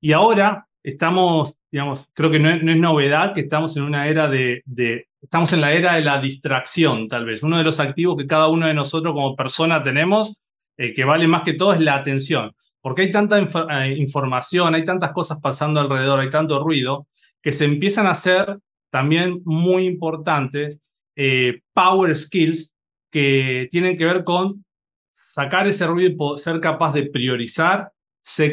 Y 0.00 0.12
ahora 0.12 0.66
estamos, 0.82 1.56
digamos, 1.70 2.08
creo 2.12 2.30
que 2.30 2.38
no 2.38 2.50
es, 2.50 2.62
novedad 2.62 3.32
que 3.32 3.42
estamos 3.42 3.76
en 3.76 3.84
una 3.84 4.08
era 4.08 4.28
de, 4.28 4.62
de, 4.66 5.08
estamos 5.20 5.52
en 5.52 5.60
la 5.60 5.72
era 5.72 5.94
de 5.94 6.02
la 6.02 6.20
distracción, 6.20 7.08
tal 7.08 7.24
vez. 7.24 7.42
Uno 7.42 7.58
de 7.58 7.64
los 7.64 7.80
activos 7.80 8.16
que 8.18 8.26
cada 8.26 8.48
uno 8.48 8.66
de 8.66 8.74
nosotros 8.74 9.14
como 9.14 9.36
persona 9.36 9.82
tenemos, 9.82 10.36
eh, 10.76 10.92
que 10.92 11.04
vale 11.04 11.26
más 11.28 11.44
que 11.44 11.54
todo, 11.54 11.72
es 11.72 11.80
la 11.80 11.94
atención. 11.94 12.52
Porque 12.80 13.02
hay 13.02 13.12
tanta 13.12 13.38
eh, 13.38 13.94
información, 13.96 14.74
hay 14.74 14.84
tantas 14.84 15.12
cosas 15.12 15.38
pasando 15.40 15.80
alrededor, 15.80 16.20
hay 16.20 16.30
tanto 16.30 16.58
ruido, 16.62 17.06
que 17.40 17.52
se 17.52 17.64
empiezan 17.64 18.06
a 18.06 18.10
hacer 18.10 18.58
también 18.92 19.40
muy 19.44 19.86
importantes, 19.86 20.78
eh, 21.16 21.60
power 21.72 22.14
skills 22.14 22.74
que 23.10 23.66
tienen 23.70 23.96
que 23.96 24.04
ver 24.04 24.22
con 24.22 24.64
sacar 25.10 25.66
ese 25.66 25.86
ruido 25.86 26.34
y 26.34 26.38
ser 26.38 26.60
capaz 26.60 26.92
de 26.92 27.06
priorizar, 27.06 27.90
ser, 28.22 28.52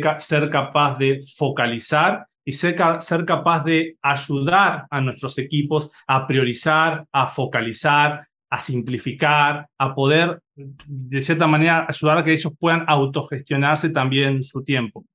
capaz 0.50 0.98
de 0.98 1.20
focalizar 1.38 2.26
y 2.46 2.54
ser, 2.54 2.78
ser 3.00 3.26
capaz 3.26 3.64
de 3.66 3.98
ayudar 4.02 4.88
a 4.90 5.02
nuestros 5.02 5.38
equipos 5.38 5.92
a 6.08 6.26
priorizar, 6.26 7.06
a 7.12 7.28
focalizar, 7.28 8.26
a 8.50 8.60
simplificar, 8.60 9.68
a 9.78 9.94
poder, 9.94 10.42
de 10.56 11.22
cierta 11.22 11.48
manera, 11.48 11.86
ayudar 11.88 12.18
a 12.18 12.24
que 12.24 12.32
ellos 12.32 12.54
puedan 12.58 12.86
autogestionarse 12.88 13.90
también 13.90 14.44
su 14.44 14.64
tiempo. 14.64 15.06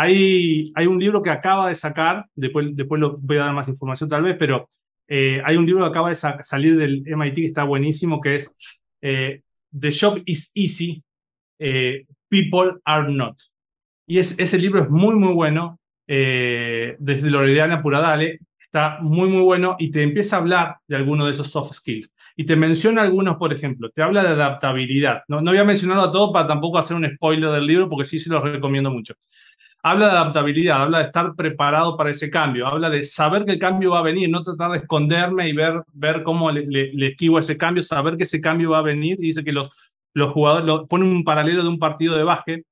Hay, 0.00 0.70
hay 0.76 0.86
un 0.86 1.00
libro 1.00 1.20
que 1.22 1.30
acaba 1.30 1.68
de 1.68 1.74
sacar, 1.74 2.26
después, 2.36 2.68
después 2.76 3.00
lo 3.00 3.18
voy 3.18 3.36
a 3.38 3.46
dar 3.46 3.52
más 3.52 3.66
información 3.66 4.08
tal 4.08 4.22
vez, 4.22 4.36
pero 4.38 4.70
eh, 5.08 5.42
hay 5.44 5.56
un 5.56 5.66
libro 5.66 5.84
que 5.84 5.90
acaba 5.90 6.08
de 6.10 6.14
salir 6.14 6.76
del 6.76 7.02
MIT 7.04 7.34
que 7.34 7.46
está 7.46 7.64
buenísimo, 7.64 8.20
que 8.20 8.36
es 8.36 8.54
eh, 9.02 9.42
The 9.76 9.90
Job 9.90 10.22
is 10.24 10.52
Easy, 10.54 11.02
eh, 11.58 12.06
People 12.28 12.74
Are 12.84 13.12
Not. 13.12 13.40
Y 14.06 14.18
es, 14.18 14.38
ese 14.38 14.58
libro 14.58 14.82
es 14.82 14.88
muy, 14.88 15.16
muy 15.16 15.34
bueno, 15.34 15.80
desde 16.06 17.28
Loredana 17.28 17.82
Puradale, 17.82 18.38
está 18.60 18.98
muy, 19.02 19.28
muy 19.28 19.42
bueno 19.42 19.76
y 19.78 19.90
te 19.90 20.02
empieza 20.02 20.36
a 20.36 20.38
hablar 20.38 20.76
de 20.86 20.96
algunos 20.96 21.26
de 21.26 21.32
esos 21.32 21.50
soft 21.50 21.72
skills. 21.72 22.10
Y 22.36 22.46
te 22.46 22.54
menciona 22.56 23.02
algunos, 23.02 23.36
por 23.36 23.52
ejemplo, 23.52 23.90
te 23.90 24.00
habla 24.00 24.22
de 24.22 24.28
adaptabilidad. 24.28 25.22
No, 25.28 25.40
no 25.40 25.50
voy 25.50 25.58
a 25.58 25.64
mencionarlo 25.64 26.04
a 26.04 26.12
todos 26.12 26.32
para 26.32 26.46
tampoco 26.46 26.78
hacer 26.78 26.96
un 26.96 27.10
spoiler 27.14 27.50
del 27.50 27.66
libro, 27.66 27.88
porque 27.90 28.04
sí, 28.04 28.18
sí 28.18 28.30
lo 28.30 28.40
recomiendo 28.40 28.90
mucho 28.90 29.14
habla 29.82 30.06
de 30.06 30.12
adaptabilidad, 30.12 30.82
habla 30.82 30.98
de 30.98 31.04
estar 31.04 31.34
preparado 31.34 31.96
para 31.96 32.10
ese 32.10 32.30
cambio, 32.30 32.66
habla 32.66 32.90
de 32.90 33.04
saber 33.04 33.44
que 33.44 33.52
el 33.52 33.58
cambio 33.58 33.92
va 33.92 34.00
a 34.00 34.02
venir, 34.02 34.28
no 34.28 34.42
tratar 34.42 34.72
de 34.72 34.78
esconderme 34.78 35.48
y 35.48 35.52
ver, 35.52 35.82
ver 35.92 36.22
cómo 36.22 36.50
le, 36.50 36.66
le, 36.66 37.08
esquivo 37.08 37.38
ese 37.38 37.56
cambio, 37.56 37.82
saber 37.82 38.16
que 38.16 38.24
ese 38.24 38.40
cambio 38.40 38.70
va 38.70 38.78
a 38.78 38.82
venir. 38.82 39.18
dice 39.18 39.44
que 39.44 39.52
los, 39.52 39.70
los 40.14 40.32
jugadores, 40.32 40.66
lo, 40.66 40.86
pone 40.86 41.04
un 41.04 41.24
paralelo 41.24 41.62
de 41.62 41.68
un 41.68 41.78
partido 41.78 42.16
de 42.16 42.24
básquet, 42.24 42.64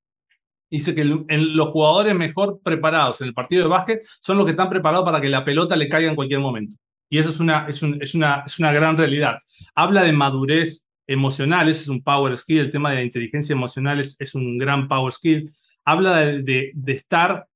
dice 0.69 0.93
que 0.93 1.05
los 1.05 1.69
jugadores 1.69 2.13
mejor 2.13 2.59
preparados 2.61 3.21
en 3.21 3.27
el 3.27 3.33
partido 3.33 3.63
de 3.63 3.69
básquet 3.69 4.01
son 4.21 4.37
los 4.37 4.45
que 4.45 4.51
están 4.51 4.69
preparados 4.69 5.05
para 5.05 5.21
que 5.21 5.29
la 5.29 5.45
pelota 5.45 5.77
le 5.77 5.87
caiga 5.87 6.09
en 6.09 6.15
cualquier 6.15 6.41
momento. 6.41 6.75
Y 7.09 7.19
eso 7.19 7.29
es 7.29 7.39
una, 7.39 7.67
es, 7.69 7.81
es 7.81 8.15
una, 8.15 8.43
es 8.45 8.59
una 8.59 8.73
gran 8.73 8.97
realidad. 8.97 9.37
Habla 9.75 10.03
de 10.03 10.11
madurez 10.11 10.85
emocional, 11.07 11.69
ese 11.69 11.83
es 11.83 11.87
un 11.87 12.03
power 12.03 12.35
skill, 12.35 12.59
el 12.59 12.71
tema 12.71 12.89
de 12.89 12.97
la 12.97 13.03
inteligencia 13.03 13.53
emocional 13.53 14.01
es, 14.01 14.17
es 14.19 14.35
un 14.35 14.57
gran 14.57 14.89
power 14.89 15.13
skill 15.13 15.49
habla 15.87 16.17
de, 16.17 16.73
estar 16.85 17.47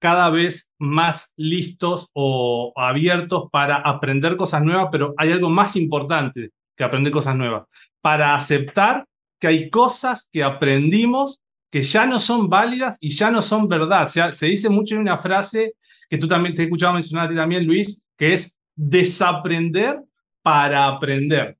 cada 0.00 0.30
vez 0.30 0.70
más 0.78 1.34
listos 1.36 2.08
o 2.14 2.72
abiertos 2.76 3.50
para 3.52 3.76
aprender 3.76 4.36
cosas 4.36 4.62
nuevas, 4.62 4.88
pero 4.90 5.14
hay 5.18 5.32
algo 5.32 5.50
más 5.50 5.76
importante 5.76 6.50
que 6.74 6.82
aprender 6.82 7.12
cosas 7.12 7.36
nuevas, 7.36 7.64
para 8.00 8.34
aceptar 8.34 9.04
que 9.38 9.48
hay 9.48 9.70
cosas 9.70 10.30
que 10.32 10.42
aprendimos 10.42 11.40
que 11.70 11.82
ya 11.82 12.06
no 12.06 12.18
son 12.20 12.48
válidas 12.48 12.96
y 13.00 13.10
ya 13.10 13.30
no 13.30 13.42
son 13.42 13.68
verdad. 13.68 14.08
Se 14.08 14.46
dice 14.46 14.70
mucho 14.70 14.94
en 14.94 15.02
una 15.02 15.18
frase 15.18 15.74
que 16.08 16.16
tú 16.16 16.26
también 16.26 16.54
te 16.54 16.62
he 16.62 16.64
escuchado 16.64 16.94
mencionar 16.94 17.26
a 17.26 17.28
ti 17.28 17.36
también, 17.36 17.66
Luis, 17.66 18.02
que 18.16 18.32
es 18.32 18.58
desaprender 18.74 20.00
para 20.42 20.86
aprender. 20.86 21.58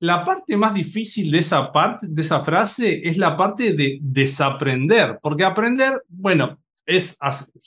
La 0.00 0.24
parte 0.24 0.56
más 0.56 0.74
difícil 0.74 1.30
de 1.30 1.38
esa 1.38 1.72
parte, 1.72 2.06
de 2.08 2.22
esa 2.22 2.44
frase, 2.44 3.00
es 3.04 3.16
la 3.16 3.36
parte 3.36 3.72
de 3.72 3.98
desaprender, 4.00 5.18
porque 5.22 5.44
aprender, 5.44 6.02
bueno, 6.08 6.58
es 6.84 7.18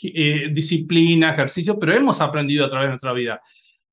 eh, 0.04 0.50
disciplina, 0.52 1.34
ejercicio, 1.34 1.78
pero 1.78 1.94
hemos 1.94 2.22
aprendido 2.22 2.66
a 2.66 2.70
través 2.70 2.88
de 2.88 2.92
nuestra 2.92 3.14
vida. 3.14 3.42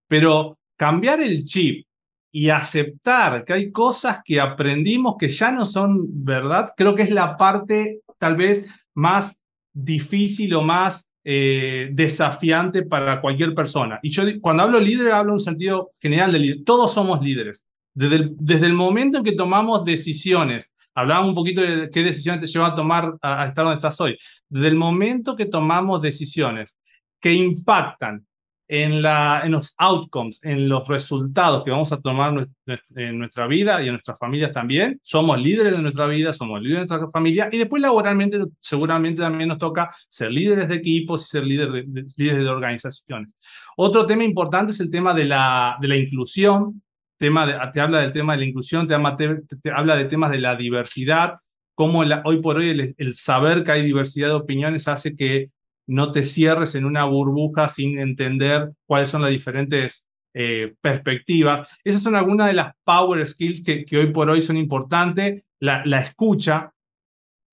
Pero 0.06 0.58
cambiar 0.76 1.20
el 1.20 1.44
chip 1.44 1.86
y 2.30 2.50
aceptar 2.50 3.44
que 3.44 3.54
hay 3.54 3.72
cosas 3.72 4.20
que 4.24 4.40
aprendimos 4.40 5.16
que 5.18 5.28
ya 5.28 5.50
no 5.50 5.64
son 5.64 6.24
verdad, 6.24 6.72
creo 6.76 6.94
que 6.94 7.02
es 7.02 7.10
la 7.10 7.36
parte 7.36 8.00
tal 8.18 8.36
vez 8.36 8.68
más 8.94 9.42
difícil 9.72 10.54
o 10.54 10.62
más 10.62 11.10
eh, 11.24 11.88
desafiante 11.92 12.82
para 12.82 13.20
cualquier 13.20 13.54
persona. 13.54 13.98
Y 14.02 14.10
yo 14.10 14.22
cuando 14.40 14.62
hablo 14.62 14.78
líder, 14.78 15.12
hablo 15.12 15.30
en 15.30 15.34
un 15.34 15.40
sentido 15.40 15.90
general 15.98 16.32
de 16.32 16.38
líder. 16.38 16.64
Todos 16.64 16.94
somos 16.94 17.20
líderes. 17.20 17.66
Desde 17.96 18.66
el, 18.66 18.74
momento 18.74 19.18
en 19.18 19.24
que 19.24 19.32
tomamos 19.32 19.82
decisiones, 19.82 20.74
hablábamos 20.94 21.30
un 21.30 21.34
poquito 21.34 21.62
de 21.62 21.88
qué 21.88 22.02
decisiones 22.02 22.42
te 22.42 22.46
llevan 22.46 22.72
a 22.72 22.74
tomar 22.74 23.14
a, 23.22 23.46
estar 23.46 23.64
donde 23.64 23.76
estás 23.76 23.98
hoy, 24.02 24.18
desde 24.50 24.68
el 24.68 24.74
momento 24.74 25.34
que 25.34 25.46
tomamos 25.46 26.02
decisiones 26.02 26.76
que 27.18 27.32
impactan 27.32 28.26
en, 28.68 29.00
la, 29.00 29.40
en 29.44 29.52
los 29.52 29.72
outcomes, 29.78 30.40
en 30.42 30.68
los 30.68 30.86
resultados 30.88 31.64
que 31.64 31.70
vamos 31.70 31.90
a 31.90 32.00
tomar 32.02 32.48
en 32.96 33.18
nuestra 33.18 33.46
vida 33.46 33.82
y 33.82 33.86
en 33.86 33.92
nuestras 33.92 34.18
familias 34.18 34.52
también. 34.52 35.00
Somos 35.02 35.40
líderes 35.40 35.74
de 35.74 35.80
nuestra 35.80 36.06
vida, 36.06 36.34
somos 36.34 36.60
líderes 36.60 36.86
de 36.86 36.96
nuestra 36.96 37.10
familia 37.10 37.48
y 37.50 37.56
después 37.56 37.80
laboralmente 37.80 38.40
seguramente 38.60 39.22
también 39.22 39.48
nos 39.48 39.58
toca 39.58 39.94
ser 40.06 40.32
líderes 40.32 40.68
de 40.68 40.74
equipos 40.74 41.22
y 41.22 41.30
ser 41.30 41.44
líderes 41.44 41.90
de, 41.90 42.04
líderes 42.18 42.44
de 42.44 42.48
organizaciones. 42.50 43.30
Otro 43.78 44.04
tema 44.04 44.22
importante 44.22 44.72
es 44.72 44.80
el 44.80 44.90
tema 44.90 45.14
de 45.14 45.24
la, 45.24 45.78
de 45.80 45.88
la 45.88 45.96
inclusión, 45.96 46.82
tema 47.18 47.70
te 47.72 47.80
habla 47.80 48.00
del 48.00 48.12
tema 48.12 48.34
de 48.34 48.40
la 48.40 48.44
inclusión, 48.46 48.86
te, 48.88 48.94
habla 48.94 49.96
de 49.96 50.04
temas 50.04 50.30
de 50.30 50.38
la 50.38 50.56
diversidad, 50.56 51.36
cómo 51.74 52.00
hoy 52.24 52.40
por 52.40 52.56
hoy 52.56 52.94
el, 52.96 53.14
saber 53.14 53.64
que 53.64 53.72
hay 53.72 53.82
diversidad 53.82 54.28
de 54.28 54.34
opiniones 54.34 54.88
hace 54.88 55.16
que 55.16 55.50
no 55.86 56.10
te 56.10 56.22
cierres 56.24 56.74
en 56.74 56.84
una 56.84 57.04
burbuja 57.04 57.68
sin 57.68 57.98
entender 57.98 58.72
cuáles 58.86 59.08
son 59.08 59.22
las 59.22 59.30
diferentes 59.30 60.08
eh, 60.34 60.74
perspectivas. 60.80 61.68
Esas 61.84 62.02
son 62.02 62.16
algunas 62.16 62.48
de 62.48 62.54
las 62.54 62.74
power 62.84 63.24
skills 63.26 63.62
que, 63.62 63.86
hoy 63.96 64.12
por 64.12 64.28
hoy 64.28 64.42
son 64.42 64.56
importantes. 64.56 65.44
La, 65.60 66.00
escucha, 66.00 66.72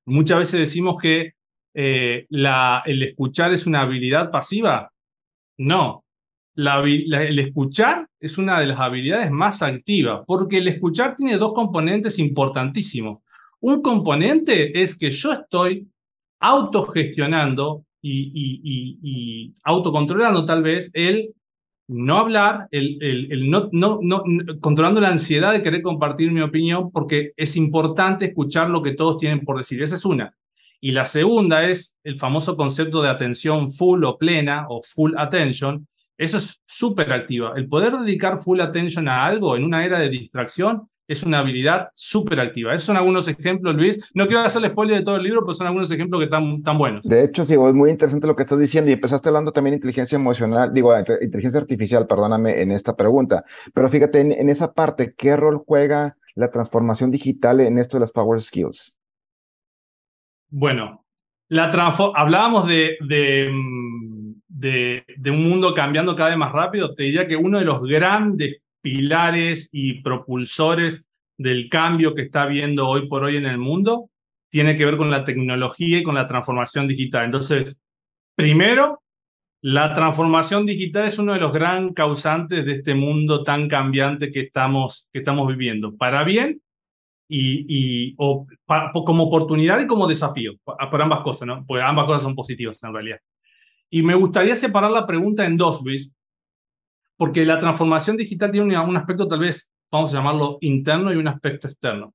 Muchas 0.05 0.39
veces 0.39 0.59
decimos 0.59 0.97
que 1.01 1.33
eh, 1.73 2.27
el 2.29 3.03
escuchar 3.03 3.53
es 3.53 3.65
una 3.65 3.81
habilidad 3.81 4.31
pasiva. 4.31 4.91
No, 5.57 6.02
el 6.55 7.39
escuchar 7.39 8.07
es 8.19 8.37
una 8.37 8.59
de 8.59 8.67
las 8.67 8.79
habilidades 8.79 9.31
más 9.31 9.61
activas, 9.61 10.21
porque 10.27 10.57
el 10.57 10.67
escuchar 10.67 11.15
tiene 11.15 11.37
dos 11.37 11.53
componentes 11.53 12.19
importantísimos. 12.19 13.19
Un 13.59 13.81
componente 13.81 14.81
es 14.81 14.97
que 14.97 15.09
yo 15.09 15.31
estoy 15.31 15.87
autogestionando 16.39 17.85
y, 18.01 18.99
y, 19.01 19.53
autocontrolando 19.63 20.43
tal 20.43 20.61
vez 20.61 20.91
el 20.93 21.33
no 21.87 22.17
hablar, 22.17 22.67
el, 22.71 22.97
el, 23.01 23.49
no, 23.49 23.69
no, 23.71 23.99
no, 24.01 24.23
controlando 24.59 24.99
la 24.99 25.09
ansiedad 25.09 25.53
de 25.53 25.61
querer 25.61 25.81
compartir 25.81 26.31
mi 26.31 26.41
opinión, 26.41 26.91
porque 26.91 27.31
es 27.37 27.55
importante 27.55 28.25
escuchar 28.25 28.69
lo 28.69 28.81
que 28.81 28.91
todos 28.91 29.17
tienen 29.17 29.45
por 29.45 29.57
decir. 29.57 29.81
Esa 29.81 29.95
es 29.95 30.05
una. 30.05 30.33
Y 30.81 30.91
la 30.91 31.05
segunda 31.05 31.63
es 31.69 31.97
el 32.03 32.19
famoso 32.19 32.57
concepto 32.57 33.01
de 33.01 33.09
atención 33.09 33.71
full 33.71 34.03
o 34.03 34.17
plena 34.17 34.65
o 34.67 34.81
full 34.81 35.13
attention. 35.17 35.87
Eso 36.23 36.37
es 36.37 36.61
súper 36.65 37.11
activa. 37.11 37.53
El 37.55 37.67
poder 37.67 37.93
dedicar 37.97 38.39
full 38.39 38.61
attention 38.61 39.09
a 39.09 39.25
algo 39.25 39.57
en 39.57 39.65
una 39.65 39.85
era 39.85 39.99
de 39.99 40.09
distracción 40.09 40.87
es 41.05 41.23
una 41.23 41.39
habilidad 41.39 41.89
súper 41.93 42.39
activa. 42.39 42.73
Esos 42.73 42.85
son 42.85 42.95
algunos 42.95 43.27
ejemplos, 43.27 43.75
Luis. 43.75 44.01
No 44.13 44.25
quiero 44.25 44.41
hacerle 44.41 44.69
spoiler 44.69 44.99
de 44.99 45.03
todo 45.03 45.17
el 45.17 45.23
libro, 45.23 45.41
pero 45.41 45.53
son 45.53 45.67
algunos 45.67 45.91
ejemplos 45.91 46.19
que 46.19 46.25
están 46.25 46.63
tan 46.63 46.77
buenos. 46.77 47.03
De 47.03 47.25
hecho, 47.25 47.43
sí, 47.43 47.55
es 47.55 47.73
muy 47.73 47.89
interesante 47.89 48.25
lo 48.25 48.37
que 48.37 48.43
estás 48.43 48.57
diciendo 48.57 48.89
y 48.89 48.93
empezaste 48.93 49.27
hablando 49.27 49.51
también 49.51 49.73
de 49.73 49.77
inteligencia 49.77 50.15
emocional, 50.15 50.73
digo, 50.73 50.97
inteligencia 50.97 51.59
artificial, 51.59 52.07
perdóname, 52.07 52.61
en 52.61 52.71
esta 52.71 52.95
pregunta. 52.95 53.43
Pero 53.73 53.89
fíjate, 53.89 54.21
en, 54.21 54.49
esa 54.49 54.71
parte, 54.73 55.13
¿qué 55.17 55.35
rol 55.35 55.61
juega 55.65 56.15
la 56.35 56.49
transformación 56.49 57.11
digital 57.11 57.59
en 57.59 57.79
esto 57.79 57.97
de 57.97 58.01
las 58.01 58.11
Power 58.13 58.41
Skills? 58.41 58.97
Bueno, 60.49 61.03
la 61.49 61.69
hablábamos 62.15 62.65
de, 62.65 62.95
de, 63.01 63.49
mm, 63.51 64.22
de, 64.63 65.31
un 65.31 65.43
mundo 65.43 65.73
cambiando 65.73 66.15
cada 66.15 66.29
vez 66.29 66.37
más 66.37 66.53
rápido. 66.53 66.95
Te 66.95 67.03
diría 67.03 67.27
que 67.27 67.35
uno 67.35 67.59
de 67.59 67.65
los 67.65 67.81
grandes 67.81 68.61
pilares 68.81 69.69
y 69.71 70.01
propulsores 70.01 71.05
del 71.37 71.69
cambio 71.69 72.15
que 72.15 72.23
está 72.23 72.43
habiendo 72.43 72.87
hoy 72.87 73.07
por 73.07 73.23
hoy 73.23 73.37
en 73.37 73.45
el 73.45 73.57
mundo 73.57 74.09
tiene 74.49 74.75
que 74.75 74.85
ver 74.85 74.97
con 74.97 75.09
la 75.09 75.25
tecnología 75.25 75.97
y 75.97 76.03
con 76.03 76.15
la 76.15 76.27
transformación 76.27 76.87
digital. 76.87 77.25
Entonces, 77.25 77.77
primero, 78.35 79.01
la 79.61 79.93
transformación 79.93 80.65
digital 80.65 81.07
es 81.07 81.17
uno 81.17 81.33
de 81.33 81.39
los 81.39 81.51
gran 81.51 81.93
causantes 81.93 82.65
de 82.65 82.73
este 82.73 82.93
mundo 82.93 83.43
tan 83.43 83.67
cambiante 83.67 84.31
que 84.31 84.41
estamos, 84.41 85.09
que 85.11 85.19
estamos 85.19 85.47
viviendo, 85.47 85.95
para 85.95 86.23
bien 86.23 86.61
y, 87.27 87.65
y 87.67 88.15
o 88.17 88.45
como 89.05 89.23
oportunidad 89.23 89.81
y 89.81 89.87
como 89.87 90.07
desafío, 90.07 90.53
por 90.63 91.01
ambas 91.01 91.21
cosas, 91.21 91.47
¿no? 91.47 91.65
Pues 91.65 91.83
ambas 91.83 92.05
cosas 92.05 92.23
son 92.23 92.35
positivas 92.35 92.81
en 92.83 92.93
realidad. 92.93 93.19
Y 93.93 94.01
me 94.01 94.15
gustaría 94.15 94.55
separar 94.55 94.91
la 94.91 95.05
pregunta 95.05 95.45
en 95.45 95.55
dos, 95.55 95.81
Luis 95.83 96.11
porque 97.17 97.45
la 97.45 97.59
transformación 97.59 98.17
digital 98.17 98.51
tiene 98.51 98.77
un, 98.77 98.97
aspecto 98.97 99.27
tal 99.27 99.39
vez, 99.39 99.69
vamos 99.91 100.13
a 100.13 100.17
llamarlo 100.17 100.57
interno 100.61 101.13
y 101.13 101.15
un 101.15 101.27
aspecto 101.27 101.67
externo. 101.67 102.13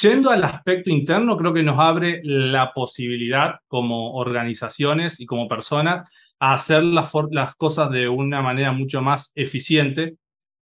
Yendo 0.00 0.30
al 0.30 0.42
aspecto 0.44 0.90
interno, 0.90 1.36
creo 1.36 1.52
que 1.52 1.62
nos 1.62 1.78
abre 1.78 2.20
la 2.24 2.72
posibilidad 2.72 3.56
como 3.66 4.14
organizaciones 4.14 5.20
y 5.20 5.26
como 5.26 5.48
personas 5.48 6.08
a 6.38 6.54
hacer 6.54 6.82
las, 6.82 7.10
cosas 7.56 7.90
de 7.90 8.08
una 8.08 8.42
manera 8.42 8.72
mucho 8.72 9.02
más 9.02 9.32
eficiente, 9.34 10.16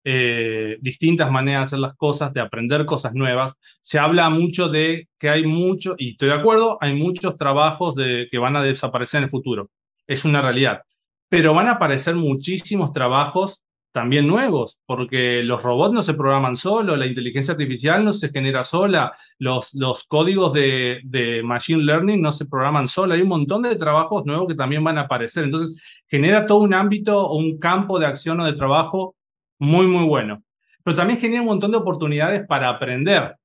eh, 0.04 0.76
distintas 0.80 1.30
maneras 1.30 1.60
de 1.60 1.62
hacer 1.62 1.78
las 1.78 1.96
cosas, 1.96 2.32
de 2.32 2.40
aprender 2.40 2.86
cosas 2.86 3.14
nuevas. 3.14 3.56
Se 3.80 3.98
habla 3.98 4.28
mucho 4.30 4.68
de 4.68 5.08
que 5.18 5.30
hay 5.30 5.44
mucho, 5.46 5.94
y 5.96 6.12
estoy 6.12 6.28
de 6.28 6.34
acuerdo, 6.34 6.78
hay 6.80 6.94
muchos 6.94 7.36
trabajos 7.36 7.94
que 7.96 8.38
van 8.38 8.56
a 8.56 8.62
desaparecer 8.62 9.18
en 9.18 9.24
el 9.24 9.30
futuro. 9.30 9.70
Es 10.10 10.24
una 10.24 10.42
realidad. 10.42 10.82
Pero 11.28 11.54
van 11.54 11.68
a 11.68 11.72
aparecer 11.72 12.16
muchísimos 12.16 12.92
trabajos 12.92 13.64
también 13.92 14.26
nuevos, 14.26 14.80
porque 14.84 15.42
los 15.44 15.62
robots 15.62 15.94
no 15.94 16.02
se 16.02 16.14
programan 16.14 16.56
solo, 16.56 16.96
la 16.96 17.06
inteligencia 17.06 17.52
artificial 17.52 18.04
no 18.04 18.12
se 18.12 18.28
genera 18.30 18.64
sola, 18.64 19.16
los, 19.38 19.72
los 19.74 20.04
códigos 20.08 20.52
de, 20.52 21.00
de 21.04 21.44
machine 21.44 21.84
learning 21.84 22.20
no 22.20 22.32
se 22.32 22.46
programan 22.46 22.88
sola, 22.88 23.14
hay 23.14 23.22
un 23.22 23.28
montón 23.28 23.62
de 23.62 23.76
trabajos 23.76 24.26
nuevos 24.26 24.48
que 24.48 24.56
también 24.56 24.82
van 24.82 24.98
a 24.98 25.02
aparecer. 25.02 25.44
Entonces, 25.44 25.80
genera 26.08 26.44
todo 26.44 26.58
un 26.58 26.74
ámbito 26.74 27.24
o 27.24 27.36
un 27.36 27.58
campo 27.58 28.00
de 28.00 28.06
acción 28.06 28.40
o 28.40 28.46
de 28.46 28.54
trabajo 28.54 29.14
muy, 29.60 29.86
muy 29.86 30.04
bueno. 30.04 30.42
Pero 30.82 30.96
también 30.96 31.20
genera 31.20 31.42
un 31.42 31.48
montón 31.48 31.70
de 31.70 31.78
oportunidades 31.78 32.44
para 32.48 32.68
aprender. 32.68 33.36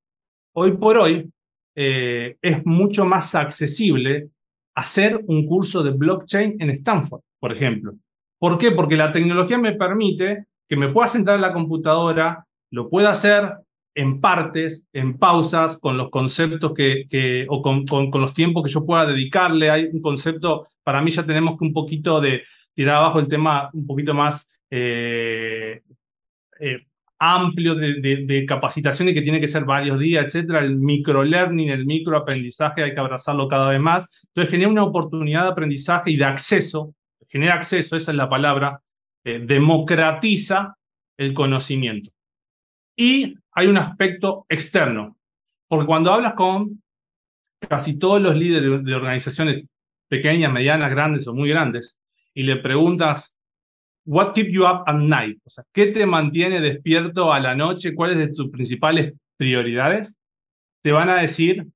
Hoy 0.54 0.72
por 0.78 0.98
hoy 0.98 1.30
eh, 1.76 2.38
es 2.42 2.66
mucho 2.66 3.06
más 3.06 3.36
accesible 3.36 4.30
hacer 4.76 5.22
un 5.28 5.46
curso 5.46 5.82
de 5.84 5.92
blockchain 5.92 6.58
en 6.60 6.70
Stanford, 6.70 7.22
por 7.40 7.52
ejemplo. 7.52 7.94
¿Por 8.38 8.58
qué? 8.58 8.72
Porque 8.72 8.98
la 8.98 9.12
tecnología 9.12 9.58
me 9.58 9.74
permite 9.74 10.46
que 10.68 10.76
me 10.76 10.90
pueda 10.90 11.08
sentar 11.08 11.36
en 11.36 11.42
la 11.42 11.54
computadora, 11.54 12.46
lo 12.72 12.90
pueda 12.90 13.12
hacer 13.12 13.54
en 13.96 14.20
partes, 14.20 14.86
en 14.92 15.18
pausas, 15.18 15.80
con 15.80 15.98
los 15.98 16.10
conceptos 16.10 16.74
que, 16.74 17.46
o 17.48 17.62
con, 17.62 17.86
los 18.22 18.34
tiempos 18.34 18.64
que 18.64 18.72
yo 18.72 18.86
pueda 18.86 19.06
dedicarle. 19.06 19.70
Hay 19.70 19.86
un 19.86 20.02
concepto, 20.02 20.68
para 20.84 21.02
mí 21.02 21.12
ya 21.12 21.26
tenemos 21.26 21.58
que 21.58 21.66
un 21.66 21.74
poquito 21.74 22.20
de 22.20 22.44
tirar 22.74 22.98
abajo 22.98 23.20
el 23.20 23.30
tema 23.30 23.70
un 23.72 23.88
poquito 23.88 24.14
más 24.14 24.50
eh, 24.70 25.82
eh, 26.60 26.80
amplio 27.18 27.76
de, 27.76 28.46
capacitación 28.46 29.08
y 29.10 29.14
que 29.14 29.22
tiene 29.22 29.40
que 29.40 29.48
ser 29.48 29.64
varios 29.64 29.98
días, 29.98 30.26
etcétera. 30.26 30.60
El 30.60 30.76
microlearning, 30.76 31.70
el 31.70 31.86
microaprendizaje 31.86 32.84
hay 32.84 32.94
que 32.94 33.00
abrazarlo 33.00 33.48
cada 33.48 33.70
vez 33.70 33.80
más. 33.80 34.10
Entonces 34.36 34.52
genera 34.52 34.70
una 34.70 34.84
oportunidad 34.84 35.44
de 35.44 35.50
aprendizaje 35.50 36.12
y 36.12 36.18
de 36.18 36.26
acceso 36.26 36.94
genera 37.36 37.56
acceso, 37.56 37.98
esa 37.98 38.12
es 38.12 38.18
la 38.18 38.30
palabra, 38.30 38.82
eh, 39.26 39.40
democratiza 39.40 40.78
el 41.18 41.34
conocimiento. 41.34 42.12
Y 42.96 43.36
hay 43.52 43.68
un 43.68 43.78
aspecto 43.78 44.46
externo, 44.48 45.18
porque 45.68 45.86
cuando 45.86 46.14
hablas 46.14 46.34
con 46.36 46.82
casi 47.68 48.00
todos 48.00 48.22
los 48.22 48.38
líderes 48.38 48.86
de 48.86 48.96
organizaciones 48.96 49.66
pequeñas, 50.08 50.52
medianas, 50.52 50.90
grandes 50.92 51.28
o 51.28 51.34
muy 51.34 51.50
grandes, 51.50 51.98
y 52.34 52.44
le 52.44 52.56
preguntas, 52.56 53.36
what 54.06 54.34
keep 54.34 54.48
you 54.48 54.64
up 54.64 54.84
at 54.86 54.96
night? 54.96 55.38
O 55.46 55.50
sea, 55.50 55.66
¿qué 55.74 55.88
te 55.88 56.06
mantiene 56.06 56.62
despierto 56.62 57.34
a 57.34 57.40
la 57.42 57.54
noche? 57.54 57.96
¿Cuáles 57.96 58.18
de 58.18 58.30
tus 58.30 58.50
principales 58.50 59.14
prioridades? 59.36 60.16
Te 60.82 60.94
van 60.94 61.10
a 61.10 61.16
decir 61.16 61.68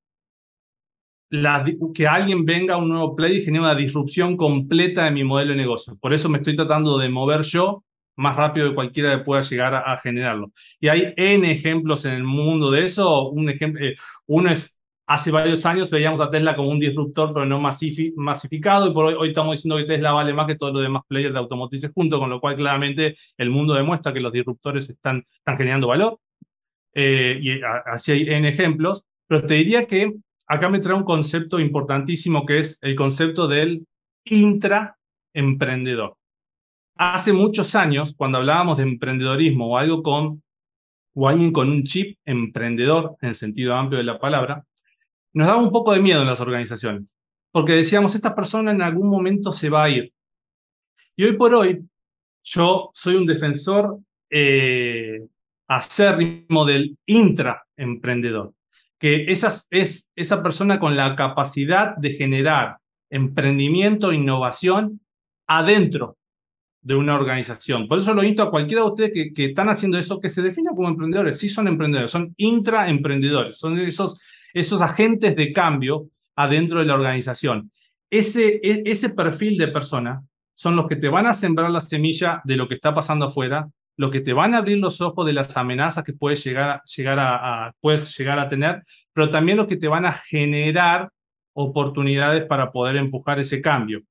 que 1.93 2.07
alguien 2.07 2.45
venga 2.45 2.73
a 2.73 2.77
un 2.77 2.89
nuevo 2.89 3.15
play 3.15 3.37
y 3.37 3.43
genere 3.43 3.63
una 3.63 3.75
disrupción 3.75 4.35
completa 4.35 5.05
de 5.05 5.11
mi 5.11 5.23
modelo 5.23 5.51
de 5.51 5.57
negocio. 5.57 5.97
Por 5.99 6.13
eso 6.13 6.29
me 6.29 6.39
estoy 6.39 6.55
tratando 6.55 6.97
de 6.97 7.09
mover 7.09 7.43
yo 7.43 7.83
más 8.19 8.35
rápido 8.35 8.67
de 8.67 8.75
cualquiera 8.75 9.17
que 9.17 9.23
pueda 9.23 9.41
llegar 9.41 9.73
a, 9.75 9.95
generarlo. 9.97 10.51
Y 10.79 10.89
hay 10.89 11.13
N 11.15 11.49
ejemplos 11.49 12.03
en 12.03 12.13
el 12.15 12.23
mundo 12.23 12.69
de 12.69 12.83
eso. 12.83 13.29
Un 13.29 13.49
ejemplo, 13.49 13.81
eh, 13.83 13.95
uno 14.27 14.51
es, 14.51 14.77
hace 15.07 15.31
varios 15.31 15.65
años 15.65 15.89
veíamos 15.89 16.19
a 16.19 16.29
Tesla 16.29 16.55
como 16.55 16.69
un 16.69 16.79
disruptor, 16.79 17.33
pero 17.33 17.45
no 17.45 17.61
masificado, 17.61 18.87
y 18.87 18.93
por 18.93 19.05
hoy, 19.05 19.13
hoy 19.17 19.29
estamos 19.29 19.55
diciendo 19.55 19.77
que 19.77 19.85
Tesla 19.85 20.11
vale 20.11 20.33
más 20.33 20.47
que 20.47 20.55
todos 20.55 20.73
los 20.73 20.83
demás 20.83 21.03
players 21.07 21.33
de 21.33 21.39
automotrices 21.39 21.91
juntos, 21.93 22.19
con 22.19 22.29
lo 22.29 22.41
cual 22.41 22.57
claramente 22.57 23.15
el 23.37 23.49
mundo 23.49 23.73
demuestra 23.73 24.11
que 24.11 24.19
los 24.19 24.33
disruptores 24.33 24.89
están, 24.89 25.25
están 25.37 25.57
generando 25.57 25.87
valor. 25.87 26.19
Eh, 26.93 27.39
y 27.41 27.61
así 27.85 28.11
hay 28.11 28.29
N 28.29 28.49
ejemplos, 28.49 29.05
pero 29.27 29.45
te 29.45 29.53
diría 29.53 29.87
que 29.87 30.13
acá 30.49 30.67
me 30.67 30.79
trae 30.79 30.97
un 30.97 31.03
concepto 31.03 31.59
importantísimo 31.59 32.45
que 32.45 32.59
es 32.59 32.77
el 32.81 32.95
concepto 32.95 33.47
del 33.47 33.85
intraemprendedor. 34.25 36.17
Hace 36.97 37.31
muchos 37.31 37.75
años, 37.75 38.13
cuando 38.17 38.39
hablábamos 38.39 38.77
de 38.77 38.83
emprendedorismo 38.83 39.69
o 39.69 39.77
algo 39.77 40.03
con 40.03 40.43
o 41.13 41.27
alguien 41.27 41.51
con 41.51 41.69
un 41.69 41.83
chip 41.83 42.17
emprendedor 42.25 43.15
en 43.21 43.29
el 43.29 43.35
sentido 43.35 43.75
amplio 43.75 43.99
de 43.99 44.05
la 44.05 44.19
palabra, 44.19 44.65
nos 45.33 45.47
daba 45.47 45.61
un 45.61 45.71
poco 45.71 45.93
de 45.93 46.01
miedo 46.01 46.21
en 46.21 46.27
las 46.27 46.41
organizaciones, 46.41 47.13
porque 47.51 47.73
decíamos, 47.73 48.15
esta 48.15 48.35
persona 48.35 48.71
en 48.71 48.81
algún 48.81 49.09
momento 49.09 49.51
se 49.51 49.69
va 49.69 49.83
a 49.83 49.89
ir. 49.89 50.13
Y 51.15 51.25
hoy 51.25 51.33
por 51.33 51.53
hoy, 51.53 51.87
yo 52.43 52.89
soy 52.93 53.15
un 53.15 53.25
defensor 53.25 53.99
eh, 54.29 55.27
acérrimo 55.67 56.65
del 56.65 56.97
intraemprendedor 57.05 58.53
que 58.99 59.31
esa 59.31 59.47
es 59.71 60.09
esa 60.15 60.43
persona 60.43 60.79
con 60.79 60.95
la 60.95 61.15
capacidad 61.15 61.95
de 61.95 62.11
generar 62.11 62.77
emprendimiento 63.09 64.11
e 64.11 64.15
innovación 64.15 64.99
adentro 65.47 66.17
de 66.81 66.95
una 66.95 67.15
organización. 67.15 67.87
Por 67.87 67.99
eso 67.99 68.13
lo 68.13 68.23
insto 68.23 68.43
a 68.43 68.51
cualquiera 68.51 68.83
de 68.83 68.89
ustedes 68.89 69.11
que, 69.13 69.33
que 69.33 69.45
están 69.45 69.69
haciendo 69.69 69.97
eso, 69.97 70.19
que 70.19 70.29
se 70.29 70.41
defina 70.41 70.71
como 70.71 70.87
emprendedores. 70.87 71.39
Sí 71.39 71.49
son 71.49 71.67
emprendedores, 71.67 72.11
son 72.11 72.33
intraemprendedores, 72.37 73.57
son 73.57 73.79
esos, 73.79 74.19
esos 74.53 74.81
agentes 74.81 75.35
de 75.35 75.51
cambio 75.51 76.09
adentro 76.35 76.79
de 76.79 76.85
la 76.85 76.95
organización. 76.95 77.71
Ese, 78.09 78.59
e, 78.63 78.83
ese 78.85 79.09
perfil 79.09 79.57
de 79.57 79.67
persona 79.69 80.23
son 80.53 80.75
los 80.75 80.87
que 80.87 80.95
te 80.95 81.09
van 81.09 81.27
a 81.27 81.33
sembrar 81.33 81.69
la 81.71 81.81
semilla 81.81 82.41
de 82.43 82.55
lo 82.55 82.67
que 82.67 82.75
está 82.75 82.93
pasando 82.93 83.25
afuera 83.25 83.69
lo 83.99 84.09
que 84.09 84.21
te 84.21 84.31
van 84.31 84.55
a 84.55 84.59
abrir 84.59 84.77
los 84.77 85.01
ojos 85.01 85.25
de 85.25 85.33
las 85.33 85.57
amenazas 85.57 86.05
que 86.05 86.13
puedes 86.13 86.41
llegar, 86.41 86.81
llegar, 86.85 87.19
a, 87.19 87.73
puedes 87.81 88.17
llegar 88.17 88.39
a 88.39 88.47
tener, 88.47 88.81
pero 89.11 89.29
también 89.29 89.57
lo 89.57 89.67
que 89.67 89.75
te 89.75 89.89
van 89.89 90.05
a 90.05 90.13
generar 90.13 91.09
oportunidades 91.51 92.45
para 92.45 92.71
poder 92.71 92.95
empujar 92.95 93.41
ese 93.41 93.61
cambio. 93.61 94.01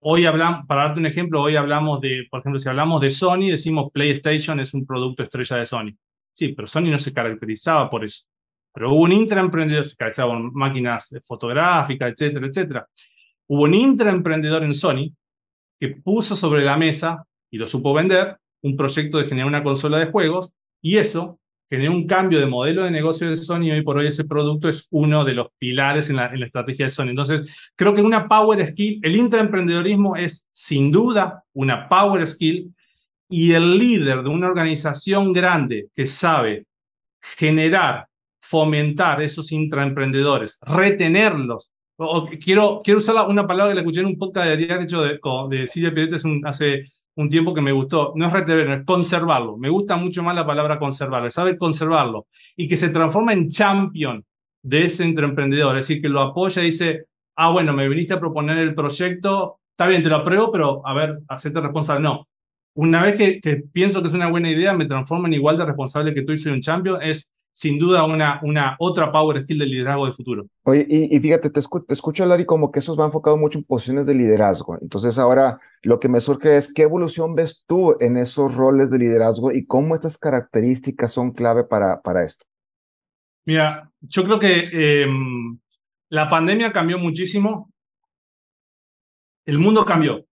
Hoy 0.00 0.24
hablamos, 0.24 0.66
para 0.66 0.84
darte 0.84 1.00
un 1.00 1.04
ejemplo, 1.04 1.42
hoy 1.42 1.56
hablamos 1.56 2.00
de, 2.00 2.26
por 2.30 2.40
ejemplo, 2.40 2.58
si 2.58 2.70
hablamos 2.70 3.02
de 3.02 3.10
Sony, 3.10 3.50
decimos 3.50 3.90
PlayStation 3.92 4.60
es 4.60 4.72
un 4.72 4.86
producto 4.86 5.22
estrella 5.22 5.56
de 5.56 5.66
Sony. 5.66 5.90
Sí, 6.32 6.54
pero 6.54 6.66
Sony 6.66 6.84
no 6.84 6.98
se 6.98 7.12
caracterizaba 7.12 7.90
por 7.90 8.02
eso. 8.02 8.24
Pero 8.72 8.94
hubo 8.94 9.02
un 9.02 9.12
intraemprendedor, 9.12 9.84
se 9.84 9.94
caracterizaba 9.94 10.38
por 10.38 10.52
máquinas 10.54 11.14
fotográficas, 11.22 12.12
etcétera, 12.12 12.46
etcétera. 12.46 12.88
Hubo 13.48 13.64
un 13.64 13.74
intraemprendedor 13.74 14.64
en 14.64 14.72
Sony 14.72 15.12
que 15.78 15.88
puso 16.02 16.34
sobre 16.34 16.64
la 16.64 16.78
mesa, 16.78 17.22
y 17.50 17.58
lo 17.58 17.66
supo 17.66 17.92
vender, 17.92 18.38
un 18.64 18.76
proyecto 18.76 19.18
de 19.18 19.26
generar 19.26 19.46
una 19.46 19.62
consola 19.62 19.98
de 19.98 20.10
juegos, 20.10 20.52
y 20.82 20.96
eso 20.96 21.38
generó 21.70 21.92
un 21.92 22.06
cambio 22.06 22.40
de 22.40 22.46
modelo 22.46 22.84
de 22.84 22.90
negocio 22.90 23.28
de 23.28 23.36
Sony, 23.36 23.64
y 23.64 23.70
hoy 23.70 23.82
por 23.82 23.98
hoy 23.98 24.06
ese 24.06 24.24
producto 24.24 24.68
es 24.68 24.86
uno 24.90 25.24
de 25.24 25.34
los 25.34 25.48
pilares 25.58 26.10
en 26.10 26.16
la, 26.16 26.26
en 26.26 26.40
la 26.40 26.46
estrategia 26.46 26.86
de 26.86 26.90
Sony. 26.90 27.10
Entonces, 27.10 27.54
creo 27.76 27.94
que 27.94 28.02
una 28.02 28.26
power 28.26 28.66
skill, 28.66 29.00
el 29.02 29.16
intraemprendedorismo 29.16 30.16
es 30.16 30.46
sin 30.50 30.90
duda 30.90 31.44
una 31.52 31.88
power 31.88 32.26
skill, 32.26 32.74
y 33.28 33.52
el 33.52 33.78
líder 33.78 34.22
de 34.22 34.28
una 34.28 34.46
organización 34.46 35.32
grande 35.32 35.88
que 35.94 36.06
sabe 36.06 36.66
generar, 37.20 38.06
fomentar 38.40 39.22
esos 39.22 39.50
intraemprendedores, 39.50 40.58
retenerlos. 40.62 41.70
quiero, 42.44 42.80
quiero 42.84 42.98
usar 42.98 43.28
una 43.28 43.46
palabra 43.46 43.72
que 43.72 43.76
la 43.76 43.80
escuché 43.80 44.00
en 44.00 44.06
un 44.06 44.18
podcast 44.18 44.48
de 44.48 44.82
hecho 44.82 45.02
de, 45.02 45.18
de 45.50 45.66
Silvia 45.66 46.08
hace 46.44 46.92
un 47.16 47.28
tiempo 47.28 47.54
que 47.54 47.60
me 47.60 47.72
gustó. 47.72 48.12
No 48.16 48.26
es 48.26 48.32
retenerlo, 48.32 48.74
es 48.74 48.84
conservarlo. 48.84 49.56
Me 49.56 49.68
gusta 49.68 49.96
mucho 49.96 50.22
más 50.22 50.34
la 50.34 50.46
palabra 50.46 50.78
conservarlo. 50.78 51.30
Sabe 51.30 51.56
conservarlo 51.56 52.26
y 52.56 52.68
que 52.68 52.76
se 52.76 52.90
transforma 52.90 53.32
en 53.32 53.48
champion 53.48 54.24
de 54.62 54.84
ese 54.84 55.04
intraemprendedor. 55.04 55.78
Es 55.78 55.86
decir, 55.86 56.02
que 56.02 56.08
lo 56.08 56.22
apoya 56.22 56.62
y 56.62 56.66
dice, 56.66 57.06
ah, 57.36 57.50
bueno, 57.50 57.72
me 57.72 57.88
viniste 57.88 58.14
a 58.14 58.20
proponer 58.20 58.58
el 58.58 58.74
proyecto, 58.74 59.60
está 59.70 59.86
bien, 59.86 60.02
te 60.02 60.08
lo 60.08 60.16
apruebo, 60.16 60.50
pero 60.50 60.86
a 60.86 60.94
ver, 60.94 61.20
hacerte 61.28 61.60
responsable. 61.60 62.02
No, 62.02 62.26
una 62.74 63.02
vez 63.02 63.40
que, 63.40 63.62
pienso 63.72 64.02
que 64.02 64.08
es 64.08 64.14
una 64.14 64.28
buena 64.28 64.50
idea, 64.50 64.72
me 64.72 64.86
transformo 64.86 65.26
en 65.26 65.34
igual 65.34 65.56
de 65.58 65.66
responsable 65.66 66.14
que 66.14 66.22
tú 66.22 66.32
y 66.32 66.38
soy 66.38 66.52
un 66.52 66.60
champion, 66.60 67.00
es 67.02 67.30
sin 67.54 67.78
duda 67.78 68.04
una, 68.04 68.40
una 68.42 68.74
otra 68.80 69.12
power 69.12 69.44
skill 69.44 69.60
de 69.60 69.66
liderazgo 69.66 70.06
de 70.06 70.12
futuro. 70.12 70.46
Oye, 70.64 70.84
y, 70.88 71.20
fíjate, 71.20 71.50
te, 71.50 71.60
escucho 71.60 72.24
hablar 72.24 72.40
y 72.40 72.46
como 72.46 72.72
que 72.72 72.80
eso 72.80 72.96
va 72.96 73.06
enfocado 73.06 73.36
mucho 73.36 73.58
en 73.58 73.64
posiciones 73.64 74.06
de 74.06 74.14
liderazgo. 74.14 74.76
Entonces 74.82 75.18
ahora 75.18 75.60
lo 75.82 76.00
que 76.00 76.08
me 76.08 76.20
surge 76.20 76.56
es, 76.56 76.74
¿qué 76.74 76.82
evolución 76.82 77.36
ves 77.36 77.64
tú 77.64 77.96
en 78.00 78.16
esos 78.16 78.56
roles 78.56 78.90
de 78.90 78.98
liderazgo 78.98 79.52
y 79.52 79.66
cómo 79.66 79.94
estas 79.94 80.18
características 80.18 81.12
son 81.12 81.30
clave 81.30 81.62
para, 81.62 82.02
para 82.02 82.24
esto? 82.24 82.44
Mira, 83.46 83.88
yo 84.00 84.24
creo 84.24 84.38
que 84.40 84.64
em, 84.72 85.56
la 86.08 86.28
pandemia 86.28 86.72
cambió 86.72 86.98
muchísimo. 86.98 87.70
El 89.46 89.60
mundo 89.60 89.84
cambió. 89.84 90.26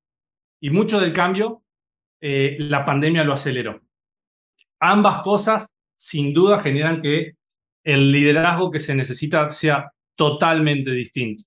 Y 0.60 0.70
mucho 0.70 0.98
del 0.98 1.12
cambio 1.12 1.62
eh, 2.20 2.56
la 2.58 2.84
pandemia 2.84 3.22
lo 3.22 3.34
aceleró. 3.34 3.80
Ambas 4.80 5.22
cosas, 5.22 5.72
sin 6.02 6.34
duda, 6.34 6.58
generan 6.58 7.00
que 7.00 7.34
el 7.84 8.10
liderazgo 8.10 8.72
que 8.72 8.80
se 8.80 8.92
necesita 8.92 9.48
sea 9.50 9.92
totalmente 10.16 10.90
distinto. 10.90 11.44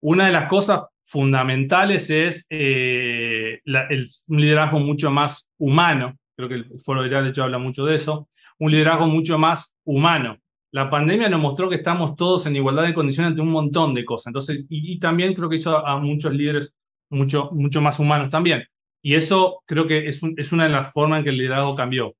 Una 0.00 0.24
de 0.24 0.32
las 0.32 0.48
cosas 0.48 0.84
fundamentales 1.04 2.08
es 2.08 2.46
eh, 2.48 3.60
el, 3.62 4.06
liderazgo 4.28 4.80
mucho 4.80 5.10
más 5.10 5.46
humano. 5.58 6.16
Creo 6.34 6.48
que 6.48 6.54
el 6.54 6.80
Foro 6.80 7.02
de 7.02 7.28
hecho, 7.28 7.42
habla 7.42 7.58
mucho 7.58 7.84
de 7.84 7.96
eso. 7.96 8.30
Un 8.58 8.72
liderazgo 8.72 9.06
mucho 9.06 9.38
más 9.38 9.74
humano. 9.84 10.38
La 10.72 10.88
pandemia 10.88 11.28
nos 11.28 11.42
mostró 11.42 11.68
que 11.68 11.76
estamos 11.76 12.16
todos 12.16 12.46
en 12.46 12.56
igualdad 12.56 12.84
de 12.84 12.94
condiciones 12.94 13.32
ante 13.32 13.42
un 13.42 13.50
montón 13.50 13.92
de 13.92 14.06
cosas. 14.06 14.28
Entonces, 14.28 14.64
y, 14.70 14.98
también 14.98 15.34
creo 15.34 15.50
que 15.50 15.56
hizo 15.56 15.86
a, 15.86 15.98
muchos 15.98 16.32
líderes 16.32 16.74
mucho, 17.10 17.50
mucho 17.52 17.82
más 17.82 17.98
humanos 17.98 18.30
también. 18.30 18.64
Y 19.02 19.16
eso 19.16 19.62
creo 19.66 19.86
que 19.86 20.08
es, 20.08 20.22
es 20.38 20.52
una 20.52 20.64
de 20.64 20.70
las 20.70 20.90
formas 20.92 21.18
en 21.18 21.24
que 21.24 21.30
el 21.30 21.36
liderazgo 21.36 21.76
cambió. 21.76 22.14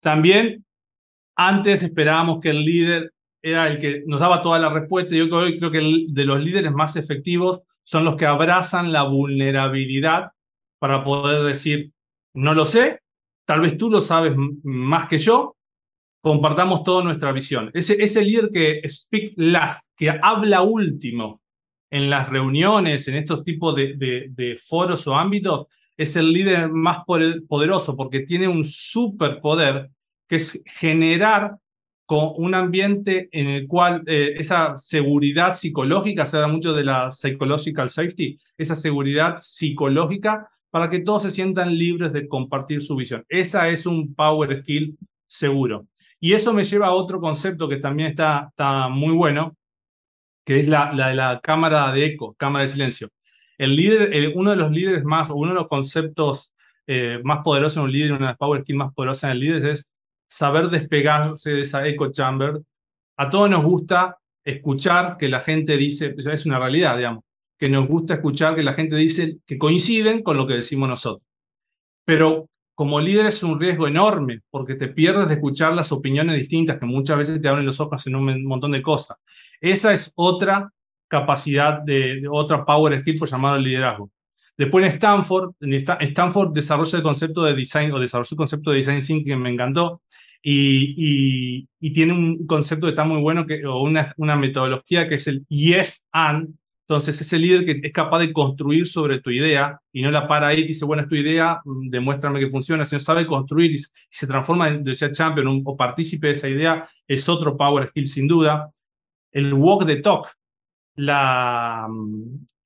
También 0.00 0.64
antes 1.40 1.82
esperábamos 1.82 2.38
que 2.40 2.50
el 2.50 2.64
líder 2.64 3.14
era 3.40 3.66
el 3.66 3.78
que 3.78 4.02
nos 4.06 4.20
daba 4.20 4.42
toda 4.42 4.58
la 4.58 4.68
respuesta. 4.68 5.14
Yo 5.14 5.30
creo 5.30 5.70
que 5.70 6.04
de 6.08 6.24
los 6.26 6.38
líderes 6.38 6.70
más 6.70 6.96
efectivos 6.96 7.60
son 7.82 8.04
los 8.04 8.16
que 8.16 8.26
abrazan 8.26 8.92
la 8.92 9.04
vulnerabilidad 9.04 10.32
para 10.78 11.02
poder 11.02 11.42
decir, 11.44 11.92
no 12.34 12.52
lo 12.52 12.66
sé, 12.66 13.00
tal 13.46 13.60
vez 13.62 13.78
tú 13.78 13.88
lo 13.88 14.02
sabes 14.02 14.34
más 14.62 15.08
que 15.08 15.16
yo, 15.16 15.56
compartamos 16.20 16.84
toda 16.84 17.02
nuestra 17.02 17.32
visión. 17.32 17.70
Ese, 17.72 18.02
ese 18.02 18.22
líder 18.22 18.50
que 18.52 18.82
speak 18.86 19.32
last, 19.36 19.82
que 19.96 20.10
habla 20.10 20.60
último 20.60 21.40
en 21.90 22.10
las 22.10 22.28
reuniones, 22.28 23.08
en 23.08 23.16
estos 23.16 23.42
tipos 23.44 23.74
de, 23.74 23.94
de 24.28 24.56
foros 24.62 25.06
o 25.06 25.14
ámbitos, 25.14 25.68
es 25.96 26.16
el 26.16 26.32
líder 26.32 26.68
más 26.68 26.98
poderoso 27.06 27.96
porque 27.96 28.20
tiene 28.20 28.46
un 28.46 28.66
superpoder 28.66 29.90
que 30.30 30.36
es 30.36 30.62
generar 30.64 31.56
con 32.06 32.32
un 32.36 32.54
ambiente 32.54 33.28
en 33.32 33.48
el 33.48 33.66
cual 33.66 34.04
eh, 34.06 34.34
esa 34.36 34.76
seguridad 34.76 35.54
psicológica, 35.54 36.24
se 36.24 36.38
da 36.38 36.46
mucho 36.46 36.72
de 36.72 36.84
la 36.84 37.10
psychological 37.10 37.88
safety, 37.88 38.38
esa 38.56 38.76
seguridad 38.76 39.38
psicológica 39.38 40.48
para 40.70 40.88
que 40.88 41.00
todos 41.00 41.24
se 41.24 41.32
sientan 41.32 41.76
libres 41.76 42.12
de 42.12 42.28
compartir 42.28 42.80
su 42.80 42.94
visión. 42.94 43.24
Esa 43.28 43.68
es 43.70 43.86
un 43.86 44.14
power 44.14 44.60
skill 44.60 44.96
seguro. 45.26 45.88
Y 46.20 46.32
eso 46.34 46.52
me 46.52 46.62
lleva 46.62 46.86
a 46.86 46.94
otro 46.94 47.20
concepto 47.20 47.68
que 47.68 47.78
también 47.78 48.10
está, 48.10 48.46
está 48.50 48.88
muy 48.88 49.12
bueno, 49.12 49.56
que 50.44 50.60
es 50.60 50.68
la, 50.68 50.92
la 50.92 51.12
la 51.12 51.40
cámara 51.40 51.90
de 51.92 52.04
eco, 52.06 52.34
cámara 52.34 52.62
de 52.62 52.68
silencio. 52.68 53.08
El 53.58 53.74
líder, 53.74 54.32
uno 54.36 54.50
de 54.50 54.56
los 54.56 54.70
líderes 54.70 55.02
más, 55.04 55.28
o 55.28 55.34
uno 55.34 55.50
de 55.50 55.56
los 55.56 55.66
conceptos 55.66 56.52
eh, 56.86 57.20
más 57.24 57.42
poderosos 57.42 57.78
en 57.78 57.82
un 57.84 57.92
líder, 57.92 58.12
una 58.12 58.20
de 58.20 58.32
las 58.32 58.38
power 58.38 58.62
skills 58.62 58.78
más 58.78 58.94
poderosas 58.94 59.24
en 59.24 59.30
el 59.30 59.40
líder 59.40 59.66
es 59.66 59.90
saber 60.30 60.68
despegarse 60.70 61.52
de 61.52 61.60
esa 61.62 61.86
echo 61.86 62.10
chamber. 62.12 62.60
A 63.16 63.28
todos 63.28 63.50
nos 63.50 63.64
gusta 63.64 64.16
escuchar 64.44 65.16
que 65.18 65.28
la 65.28 65.40
gente 65.40 65.76
dice, 65.76 66.10
pues, 66.10 66.26
es 66.26 66.46
una 66.46 66.58
realidad, 66.58 66.96
digamos, 66.96 67.24
que 67.58 67.68
nos 67.68 67.86
gusta 67.86 68.14
escuchar 68.14 68.54
que 68.54 68.62
la 68.62 68.74
gente 68.74 68.96
dice 68.96 69.38
que 69.44 69.58
coinciden 69.58 70.22
con 70.22 70.36
lo 70.36 70.46
que 70.46 70.54
decimos 70.54 70.88
nosotros. 70.88 71.26
Pero 72.04 72.48
como 72.74 72.98
líder 72.98 73.26
es 73.26 73.42
un 73.42 73.60
riesgo 73.60 73.86
enorme 73.86 74.40
porque 74.50 74.74
te 74.74 74.88
pierdes 74.88 75.28
de 75.28 75.34
escuchar 75.34 75.74
las 75.74 75.92
opiniones 75.92 76.36
distintas 76.36 76.78
que 76.78 76.86
muchas 76.86 77.18
veces 77.18 77.42
te 77.42 77.48
abren 77.48 77.66
los 77.66 77.80
ojos 77.80 78.06
en 78.06 78.16
un 78.16 78.44
montón 78.44 78.72
de 78.72 78.80
cosas. 78.80 79.18
Esa 79.60 79.92
es 79.92 80.10
otra 80.14 80.72
capacidad 81.08 81.82
de, 81.82 82.22
otra 82.30 82.64
power 82.64 83.00
skill 83.00 83.18
por 83.18 83.28
llamado 83.28 83.58
liderazgo. 83.58 84.10
Después 84.60 84.84
en 84.84 84.92
Stanford, 84.92 85.54
en 85.62 85.72
Stanford 86.00 86.52
desarrolla 86.52 86.98
el 86.98 87.02
concepto 87.02 87.44
de 87.44 87.54
design 87.54 87.92
o 87.92 87.98
desarrolla 87.98 88.28
el 88.30 88.36
concepto 88.36 88.70
de 88.70 88.76
design 88.76 89.00
thinking 89.00 89.24
que 89.24 89.36
me 89.36 89.48
encantó 89.48 90.02
y, 90.42 91.64
y, 91.80 91.92
tiene 91.94 92.12
un 92.12 92.46
concepto 92.46 92.84
que 92.84 92.90
está 92.90 93.04
muy 93.04 93.22
bueno 93.22 93.46
que, 93.46 93.64
o 93.64 93.80
una, 93.80 94.12
una 94.18 94.36
metodología 94.36 95.08
que 95.08 95.14
es 95.14 95.26
el 95.28 95.46
yes 95.48 96.04
and. 96.12 96.54
Entonces 96.86 97.18
ese 97.22 97.38
líder 97.38 97.64
que 97.64 97.80
es 97.82 97.92
capaz 97.94 98.18
de 98.18 98.34
construir 98.34 98.86
sobre 98.86 99.22
tu 99.22 99.30
idea 99.30 99.80
y 99.94 100.02
no 100.02 100.10
la 100.10 100.28
para 100.28 100.48
ahí 100.48 100.60
y 100.60 100.66
dice, 100.66 100.84
bueno, 100.84 101.04
es 101.04 101.08
tu 101.08 101.14
idea, 101.14 101.62
mm, 101.64 101.88
demuéstrame 101.88 102.38
que 102.38 102.50
funciona, 102.50 102.84
sino 102.84 102.98
sabe 102.98 103.26
construir 103.26 103.70
y, 103.72 103.78
se 104.10 104.26
transforma 104.26 104.68
en, 104.68 104.84
decía 104.84 105.10
champion 105.10 105.62
o 105.64 105.74
partícipe 105.74 106.26
de 106.26 106.32
esa 106.34 106.50
idea, 106.50 106.86
es 107.08 107.26
otro 107.30 107.56
power 107.56 107.88
skill 107.88 108.06
sin 108.06 108.28
duda. 108.28 108.70
El 109.32 109.54
walk 109.54 109.86
the 109.86 109.96
talk, 110.02 110.28
la, 110.96 111.88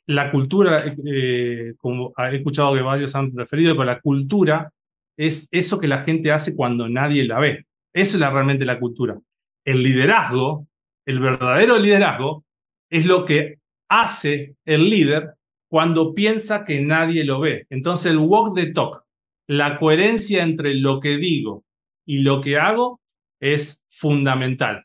la 0.06 0.30
cultura, 0.30 0.76
eh, 1.06 1.74
como 1.78 2.12
he 2.16 2.36
escuchado 2.36 2.74
que 2.74 2.82
varios 2.82 3.14
han 3.14 3.34
referido, 3.34 3.74
pero 3.74 3.86
la 3.86 4.00
cultura 4.00 4.70
es 5.16 5.48
eso 5.50 5.78
que 5.78 5.88
la 5.88 6.00
gente 6.04 6.32
hace 6.32 6.54
cuando 6.54 6.88
nadie 6.88 7.24
la 7.24 7.38
ve. 7.38 7.66
Eso 7.92 8.18
es 8.18 8.32
realmente 8.32 8.64
la 8.64 8.78
cultura. 8.78 9.18
El 9.64 9.82
liderazgo, 9.82 10.66
el 11.06 11.20
verdadero 11.20 11.78
liderazgo, 11.78 12.44
es 12.90 13.06
lo 13.06 13.24
que 13.24 13.58
hace 13.88 14.56
el 14.64 14.88
líder 14.90 15.34
cuando 15.68 16.14
piensa 16.14 16.64
que 16.64 16.80
nadie 16.80 17.24
lo 17.24 17.40
ve. 17.40 17.66
Entonces 17.70 18.12
el 18.12 18.18
walk 18.18 18.54
the 18.54 18.72
talk, 18.72 19.04
la 19.46 19.78
coherencia 19.78 20.42
entre 20.42 20.74
lo 20.74 21.00
que 21.00 21.16
digo 21.16 21.64
y 22.06 22.18
lo 22.18 22.40
que 22.40 22.58
hago 22.58 23.00
es 23.40 23.82
fundamental. 23.90 24.84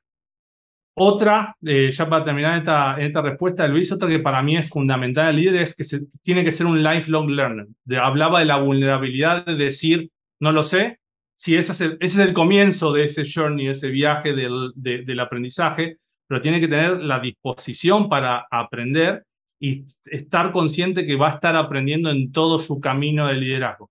Otra, 1.01 1.55
eh, 1.65 1.91
ya 1.91 2.09
para 2.09 2.25
terminar 2.25 2.57
esta, 2.57 2.99
esta 2.99 3.21
respuesta 3.21 3.63
de 3.63 3.69
Luis, 3.69 3.89
otra 3.89 4.09
que 4.09 4.19
para 4.19 4.41
mí 4.43 4.57
es 4.57 4.67
fundamental 4.67 5.29
el 5.29 5.37
líder 5.37 5.55
es 5.55 5.73
que 5.73 5.85
se, 5.85 6.01
tiene 6.23 6.43
que 6.43 6.51
ser 6.51 6.65
un 6.65 6.83
lifelong 6.83 7.29
learner. 7.29 7.67
De, 7.85 7.97
hablaba 7.97 8.39
de 8.39 8.45
la 8.45 8.57
vulnerabilidad 8.57 9.45
de 9.45 9.55
decir, 9.55 10.11
no 10.41 10.51
lo 10.51 10.61
sé, 10.61 10.99
si 11.35 11.55
ese 11.55 11.71
es 11.71 11.79
el, 11.79 11.91
ese 12.01 12.21
es 12.21 12.27
el 12.27 12.33
comienzo 12.33 12.91
de 12.91 13.05
ese 13.05 13.23
journey, 13.23 13.69
ese 13.69 13.87
viaje 13.87 14.33
del, 14.33 14.73
del 14.75 15.19
aprendizaje, 15.21 15.99
pero 16.27 16.41
tiene 16.41 16.59
que 16.59 16.67
tener 16.67 16.99
la 16.99 17.21
disposición 17.21 18.09
para 18.09 18.45
aprender 18.51 19.23
y 19.57 19.85
estar 20.05 20.51
consciente 20.51 21.05
que 21.05 21.15
va 21.15 21.29
a 21.29 21.35
estar 21.35 21.55
aprendiendo 21.55 22.09
en 22.09 22.33
todo 22.33 22.59
su 22.59 22.81
camino 22.81 23.27
de 23.27 23.35
liderazgo. 23.35 23.89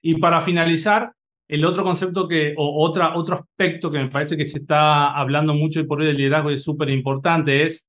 Y 0.00 0.16
para 0.16 0.42
finalizar, 0.42 1.12
el 1.48 1.64
otro 1.64 1.84
concepto 1.84 2.28
que, 2.28 2.54
o 2.56 2.84
otra, 2.84 3.16
otro 3.16 3.36
aspecto 3.36 3.90
que 3.90 3.98
me 3.98 4.08
parece 4.08 4.36
que 4.36 4.46
se 4.46 4.58
está 4.58 5.12
hablando 5.12 5.54
mucho 5.54 5.80
y 5.80 5.84
por 5.84 6.00
hoy 6.00 6.06
del 6.06 6.16
liderazgo 6.16 6.50
es 6.50 6.62
súper 6.62 6.90
importante 6.90 7.62
es 7.64 7.86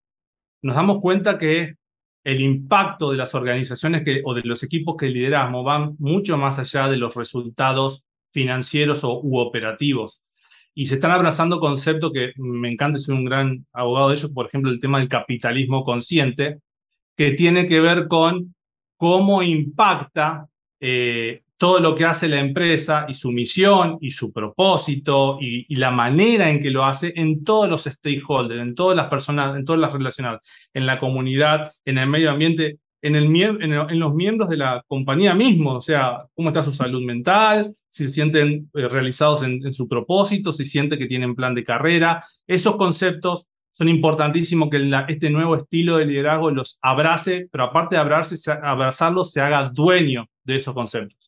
nos 0.61 0.75
damos 0.75 1.01
cuenta 1.01 1.37
que 1.37 1.75
el 2.23 2.41
impacto 2.41 3.11
de 3.11 3.17
las 3.17 3.35
organizaciones 3.35 4.03
que, 4.03 4.21
o 4.23 4.33
de 4.33 4.43
los 4.43 4.63
equipos 4.63 4.95
que 4.97 5.09
lideramos 5.09 5.63
van 5.65 5.95
mucho 5.99 6.37
más 6.37 6.57
allá 6.57 6.87
de 6.87 6.97
los 6.97 7.13
resultados 7.15 8.03
financieros 8.31 9.03
o, 9.03 9.19
u 9.21 9.37
operativos. 9.37 10.21
Y 10.73 10.85
se 10.85 10.95
están 10.95 11.11
abrazando 11.11 11.59
conceptos 11.59 12.11
que 12.13 12.31
me 12.37 12.71
encanta, 12.71 12.97
soy 12.97 13.15
un 13.15 13.25
gran 13.25 13.65
abogado 13.73 14.09
de 14.09 14.15
ellos, 14.15 14.31
por 14.31 14.47
ejemplo, 14.47 14.71
el 14.71 14.79
tema 14.79 14.99
del 14.99 15.09
capitalismo 15.09 15.83
consciente, 15.83 16.59
que 17.15 17.31
tiene 17.31 17.67
que 17.67 17.79
ver 17.79 18.07
con 18.07 18.55
cómo 18.97 19.43
impacta 19.43 20.47
eh, 20.79 21.42
todo 21.57 21.79
lo 21.79 21.95
que 21.95 22.05
hace 22.05 22.27
la 22.27 22.39
empresa 22.39 23.05
y 23.07 23.13
su 23.13 23.31
misión 23.31 23.97
y 24.01 24.11
su 24.11 24.33
propósito 24.33 25.37
y, 25.39 25.73
la 25.75 25.91
manera 25.91 26.49
en 26.49 26.61
que 26.61 26.69
lo 26.69 26.85
hace 26.85 27.13
en 27.15 27.43
todos 27.43 27.69
los 27.69 27.83
stakeholders, 27.83 28.61
en 28.61 28.75
todas 28.75 28.95
las 28.95 29.07
personas, 29.07 29.55
en 29.57 29.65
todas 29.65 29.79
las 29.79 29.93
relacionadas, 29.93 30.41
en 30.73 30.85
la 30.85 30.99
comunidad, 30.99 31.71
en 31.85 31.97
el 31.97 32.07
medio 32.07 32.31
ambiente, 32.31 32.79
en, 33.01 33.15
el, 33.15 33.25
en, 33.35 33.99
los 33.99 34.13
miembros 34.13 34.49
de 34.49 34.57
la 34.57 34.83
compañía 34.87 35.33
mismo, 35.33 35.75
o 35.75 35.81
sea, 35.81 36.25
cómo 36.33 36.49
está 36.49 36.63
su 36.63 36.71
salud 36.71 37.01
mental, 37.01 37.75
si 37.89 38.05
se 38.05 38.09
sienten 38.09 38.69
eh, 38.73 38.87
realizados 38.87 39.43
en, 39.43 39.71
su 39.73 39.87
propósito, 39.87 40.51
si 40.51 40.65
sienten 40.65 40.97
que 40.97 41.07
tienen 41.07 41.35
plan 41.35 41.53
de 41.53 41.63
carrera. 41.63 42.25
Esos 42.47 42.75
conceptos 42.75 43.47
son 43.71 43.89
importantísimos 43.89 44.69
que 44.69 44.89
este 45.09 45.29
nuevo 45.29 45.55
estilo 45.55 45.97
de 45.97 46.05
liderazgo 46.05 46.49
los 46.51 46.79
abrace, 46.81 47.47
pero 47.51 47.65
aparte 47.65 47.95
de 47.95 48.01
abrazarlos, 48.01 49.31
se 49.31 49.41
haga 49.41 49.69
dueño 49.69 50.27
de 50.43 50.55
esos 50.55 50.73
conceptos. 50.73 51.22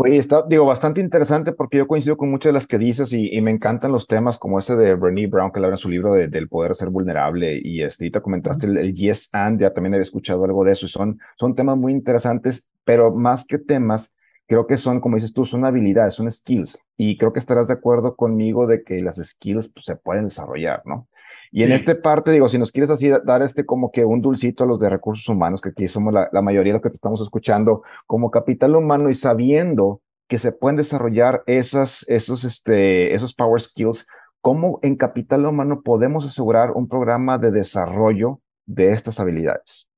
Oye, 0.00 0.18
está, 0.18 0.44
digo, 0.48 0.64
bastante 0.64 1.00
interesante 1.00 1.50
porque 1.50 1.78
yo 1.78 1.88
coincido 1.88 2.16
con 2.16 2.30
muchas 2.30 2.50
de 2.50 2.52
las 2.52 2.68
que 2.68 2.78
dices 2.78 3.12
y, 3.12 3.40
me 3.40 3.50
encantan 3.50 3.90
los 3.90 4.06
temas 4.06 4.38
como 4.38 4.60
ese 4.60 4.76
de 4.76 4.94
Bernie 4.94 5.26
Brown 5.26 5.50
que 5.50 5.58
habla 5.58 5.70
en 5.70 5.76
su 5.76 5.88
libro 5.88 6.12
de, 6.12 6.28
del 6.28 6.48
poder 6.48 6.76
ser 6.76 6.88
vulnerable 6.90 7.60
y 7.60 7.82
este, 7.82 8.08
te 8.08 8.20
comentaste 8.20 8.66
el, 8.66 8.94
Yes 8.94 9.28
and, 9.32 9.60
ya 9.60 9.74
también 9.74 9.94
había 9.94 10.04
escuchado 10.04 10.44
algo 10.44 10.64
de 10.64 10.70
eso 10.70 10.86
y 10.86 10.88
son, 10.88 11.18
son 11.36 11.56
temas 11.56 11.76
muy 11.76 11.90
interesantes, 11.90 12.68
pero 12.84 13.12
más 13.12 13.44
que 13.44 13.58
temas, 13.58 14.12
creo 14.46 14.68
que 14.68 14.76
son, 14.76 15.00
como 15.00 15.16
dices 15.16 15.32
tú, 15.32 15.44
son 15.44 15.64
habilidades, 15.64 16.14
son 16.14 16.30
skills 16.30 16.78
y 16.96 17.18
creo 17.18 17.32
que 17.32 17.40
estarás 17.40 17.66
de 17.66 17.74
acuerdo 17.74 18.14
conmigo 18.14 18.68
de 18.68 18.84
que 18.84 19.00
las 19.02 19.16
skills 19.16 19.68
pues, 19.68 19.84
se 19.84 19.96
pueden 19.96 20.26
desarrollar, 20.26 20.80
¿no? 20.84 21.08
Y 21.50 21.62
en 21.62 21.72
esta 21.72 22.00
parte, 22.00 22.30
digo, 22.30 22.48
si 22.48 22.58
nos 22.58 22.72
quieres 22.72 22.90
así 22.90 23.10
dar 23.24 23.42
este 23.42 23.64
como 23.64 23.90
que 23.90 24.04
un 24.04 24.20
dulcito 24.20 24.64
a 24.64 24.66
los 24.66 24.78
de 24.78 24.90
recursos 24.90 25.28
humanos, 25.28 25.60
que 25.60 25.70
aquí 25.70 25.88
somos 25.88 26.12
la, 26.12 26.42
mayoría 26.42 26.72
de 26.72 26.78
los 26.78 26.82
que 26.82 26.90
te 26.90 26.96
estamos 26.96 27.20
escuchando, 27.20 27.82
como 28.06 28.30
capital 28.30 28.76
humano 28.76 29.08
y 29.10 29.14
sabiendo 29.14 30.02
que 30.28 30.38
se 30.38 30.52
pueden 30.52 30.76
desarrollar 30.76 31.42
esas, 31.46 32.06
esos, 32.08 32.44
este, 32.44 33.14
esos 33.14 33.34
power 33.34 33.60
skills, 33.60 34.06
¿cómo 34.40 34.78
en 34.82 34.96
capital 34.96 35.46
humano 35.46 35.80
podemos 35.82 36.26
asegurar 36.26 36.72
un 36.72 36.86
programa 36.86 37.38
de 37.38 37.50
desarrollo 37.50 38.40
de 38.66 38.92
estas 38.92 39.18
habilidades? 39.18 39.88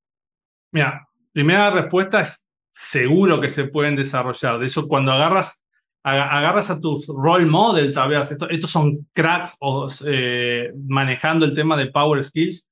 Mira, 0.71 1.09
primera 1.33 1.71
respuesta 1.71 2.21
es 2.21 2.47
seguro 2.71 3.41
que 3.41 3.49
se 3.49 3.65
pueden 3.65 3.97
desarrollar. 3.97 4.61
De 4.61 4.67
eso, 4.67 4.87
cuando 4.87 5.13
agarras 5.13 5.63
agarras 6.03 6.71
a 6.71 6.81
tus 6.81 7.07
role 7.09 7.47
model, 7.47 7.93
tal 7.93 8.09
vez, 8.09 8.37
estos 8.51 8.71
son 8.71 9.09
cracks 9.13 9.57
eh, 10.07 10.73
manejando 10.87 11.45
el 11.45 11.55
tema 11.55 11.77
de 11.77 11.87
power 11.87 12.23
skills, 12.25 12.69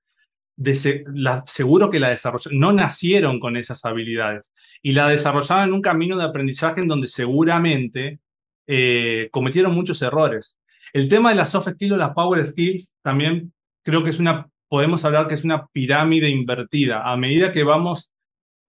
seguro 1.45 1.91
que 1.91 2.01
la 2.01 2.09
desarrollaron, 2.09 2.59
no 2.59 2.73
nacieron 2.73 3.39
con 3.39 3.57
esas 3.57 3.85
habilidades 3.85 4.51
y 4.83 4.93
la 4.93 5.09
desarrollaron 5.09 5.69
en 5.69 5.75
un 5.75 5.83
camino 5.83 6.17
de 6.17 6.25
aprendizaje 6.25 6.81
en 6.81 6.89
donde 6.89 7.07
seguramente 7.07 8.19
eh, 8.67 9.29
cometieron 9.31 9.75
muchos 9.75 10.01
errores. 10.03 10.59
El 10.93 11.09
tema 11.09 11.31
de 11.31 11.37
las 11.37 11.51
soft 11.51 11.69
skills 11.75 11.93
o 11.93 11.97
las 11.97 12.15
power 12.15 12.45
skills 12.45 12.95
también 13.03 13.53
creo 13.83 14.03
que 14.03 14.11
es 14.11 14.19
una, 14.19 14.49
podemos 14.69 15.05
hablar 15.05 15.29
que 15.29 15.35
es 15.35 15.45
una 15.45 15.67
pirámide 15.67 16.29
invertida. 16.29 17.11
A 17.11 17.17
medida 17.17 17.53
que 17.53 17.63
vamos 17.63 18.11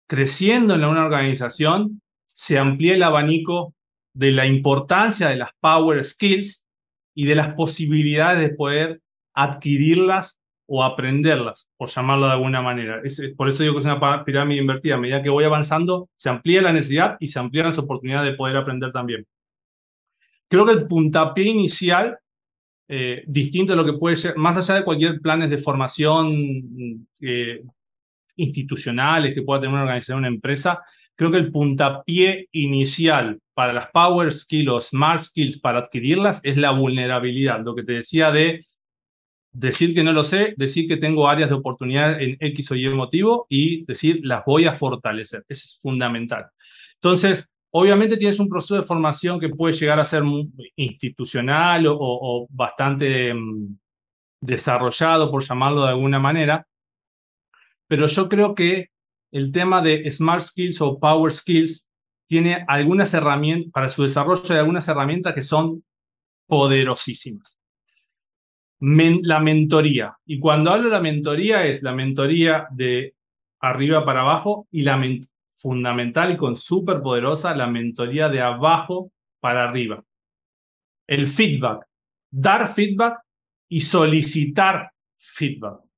creciendo 0.08 0.76
en 0.76 0.84
una 0.84 1.06
organización, 1.06 2.02
se 2.34 2.58
amplía 2.58 2.95
el 2.95 3.04
abanico 3.04 3.74
de 4.19 4.34
la 4.34 4.45
importancia 4.45 5.29
de 5.29 5.38
las 5.38 5.51
power 5.62 6.03
skills 6.03 6.67
y 7.15 7.25
de 7.25 7.36
las 7.36 7.53
posibilidades 7.53 8.49
de 8.49 8.53
poder 8.53 9.01
adquirirlas 9.34 10.38
o 10.67 10.84
aprenderlas, 10.84 11.69
por 11.77 11.88
llamarlo 11.88 12.25
de 12.25 12.34
alguna 12.34 12.62
manera. 12.62 13.01
por 13.38 13.47
eso 13.47 13.63
digo 13.63 13.75
que 13.75 13.79
es 13.79 13.86
una 13.86 14.25
pirámide 14.25 14.60
invertida. 14.60 14.95
A 14.95 14.97
medida 14.97 15.23
que 15.23 15.29
voy 15.29 15.45
avanzando, 15.45 16.10
se 16.17 16.29
amplía 16.29 16.62
la 16.62 16.73
necesidad 16.73 17.15
y 17.21 17.27
se 17.27 17.39
amplían 17.39 17.67
las 17.67 17.77
oportunidades 17.77 18.29
de 18.29 18.38
poder 18.38 18.58
aprender 18.58 18.91
también. 18.91 19.25
Creo 20.49 20.65
que 20.65 20.73
el 20.73 20.86
puntapié 20.86 21.45
inicial, 21.45 22.17
eh, 22.89 23.23
distinto 23.25 23.71
de 23.71 23.77
lo 23.77 23.86
que 23.86 23.97
puede 23.97 24.17
ser, 24.17 24.36
más 24.36 24.58
allá 24.58 24.79
de 24.79 24.84
cualquier 24.84 25.21
planes 25.21 25.49
de 25.49 25.60
formación 25.60 27.08
eh, 27.21 27.63
institucionales 28.36 29.34
que 29.34 29.43
pueda 29.43 29.62
tener 29.62 29.73
una 29.73 29.84
organización, 29.84 30.19
una 30.19 30.27
empresa, 30.27 30.84
creo 31.19 31.32
que 31.32 31.38
el 31.38 31.51
puntapié 31.51 32.47
inicial 32.53 33.41
para 33.53 33.73
las 33.73 33.91
power 33.91 34.32
skills 34.32 34.69
o 34.69 34.79
smart 34.79 35.19
skills 35.19 35.60
para 35.60 35.79
adquirirlas 35.79 36.39
es 36.45 36.55
la 36.55 36.71
vulnerabilidad, 36.71 37.60
lo 37.62 37.75
que 37.75 37.84
te 37.84 37.91
decía 37.91 38.32
de 38.32 38.65
decir 39.51 39.93
que 39.93 40.01
no 40.01 40.13
lo 40.13 40.23
sé, 40.23 40.53
decir 40.55 40.88
que 40.88 40.95
tengo 40.95 41.27
áreas 41.27 41.49
de 41.49 41.55
oportunidad 41.55 42.21
en 42.21 42.38
X 42.39 42.71
o 42.71 42.75
Y 42.75 42.88
motivo 42.88 43.47
y 43.49 43.84
decir 43.84 44.21
las 44.23 44.45
voy 44.45 44.63
a 44.63 44.71
fortalecer. 44.71 45.43
Eso 45.49 45.65
es 45.65 45.79
fundamental. 45.82 46.45
Entonces, 46.93 47.49
obviamente 47.71 48.15
tienes 48.15 48.39
un 48.39 48.47
proceso 48.47 48.77
de 48.77 48.84
formación 48.84 49.41
que 49.41 49.49
puede 49.49 49.73
llegar 49.73 49.99
a 49.99 50.05
ser 50.05 50.23
institucional 50.77 51.86
o, 51.89 52.47
bastante 52.49 53.34
mm, 53.34 53.77
desarrollado, 54.39 55.29
por 55.29 55.43
llamarlo 55.43 55.82
de 55.84 55.89
alguna 55.89 56.19
manera, 56.19 56.65
pero 57.89 58.08
yo 58.08 58.29
creo 58.29 58.55
que 58.55 58.88
el 59.32 59.52
tema 59.52 59.82
de 59.82 60.10
Smart 60.10 60.42
Skills 60.42 60.82
o 60.82 61.00
Power 61.00 61.32
Skills 61.32 61.89
tiene 62.28 62.63
algunas 62.68 63.13
herramientas, 63.13 63.72
para 63.72 63.89
su 63.89 64.04
desarrollo 64.04 64.54
de 64.54 64.60
algunas 64.60 64.88
herramientas 64.88 65.34
que 65.34 65.42
son 65.42 65.84
poderosísimas. 66.48 67.58
la 68.80 69.39
mentoría. 69.39 70.18
Y 70.26 70.39
cuando 70.39 70.72
hablo 70.72 70.86
de 70.86 70.92
la 70.92 71.02
mentoría 71.02 71.65
es 71.65 71.82
la 71.84 71.94
mentoría 71.94 72.68
de 72.72 73.15
arriba 73.60 74.06
para 74.06 74.22
abajo 74.22 74.68
y 74.72 74.84
la 74.84 74.98
fundamental 75.56 76.32
y 76.32 76.38
con 76.38 76.56
súper 76.56 77.02
poderosa, 77.02 77.54
la 77.56 77.68
mentoría 77.68 78.30
de 78.30 78.42
abajo 78.42 79.12
para 79.42 79.63
arriba. 79.63 80.04
El 81.08 81.28
feedback. 81.28 81.86
Dar 82.32 82.74
feedback 82.74 83.20
y 83.68 83.82
solicitar 83.82 84.92
feedback. 85.18 85.88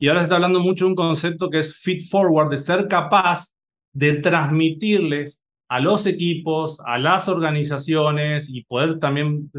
Y 0.00 0.08
ahora 0.08 0.20
se 0.20 0.24
está 0.24 0.36
hablando 0.36 0.60
mucho 0.60 0.86
de 0.86 0.92
un 0.92 0.96
concepto 0.96 1.50
que 1.50 1.58
es 1.58 1.76
feed 1.76 2.00
forward, 2.08 2.50
de 2.50 2.56
ser 2.56 2.88
capaz 2.88 3.54
de 3.92 4.14
transmitirles 4.14 5.42
a 5.68 5.78
los 5.78 6.06
equipos, 6.06 6.80
a 6.86 6.98
las 6.98 7.28
organizaciones 7.28 8.48
y 8.48 8.64
poder 8.64 8.98
también 8.98 9.50
eh, 9.54 9.58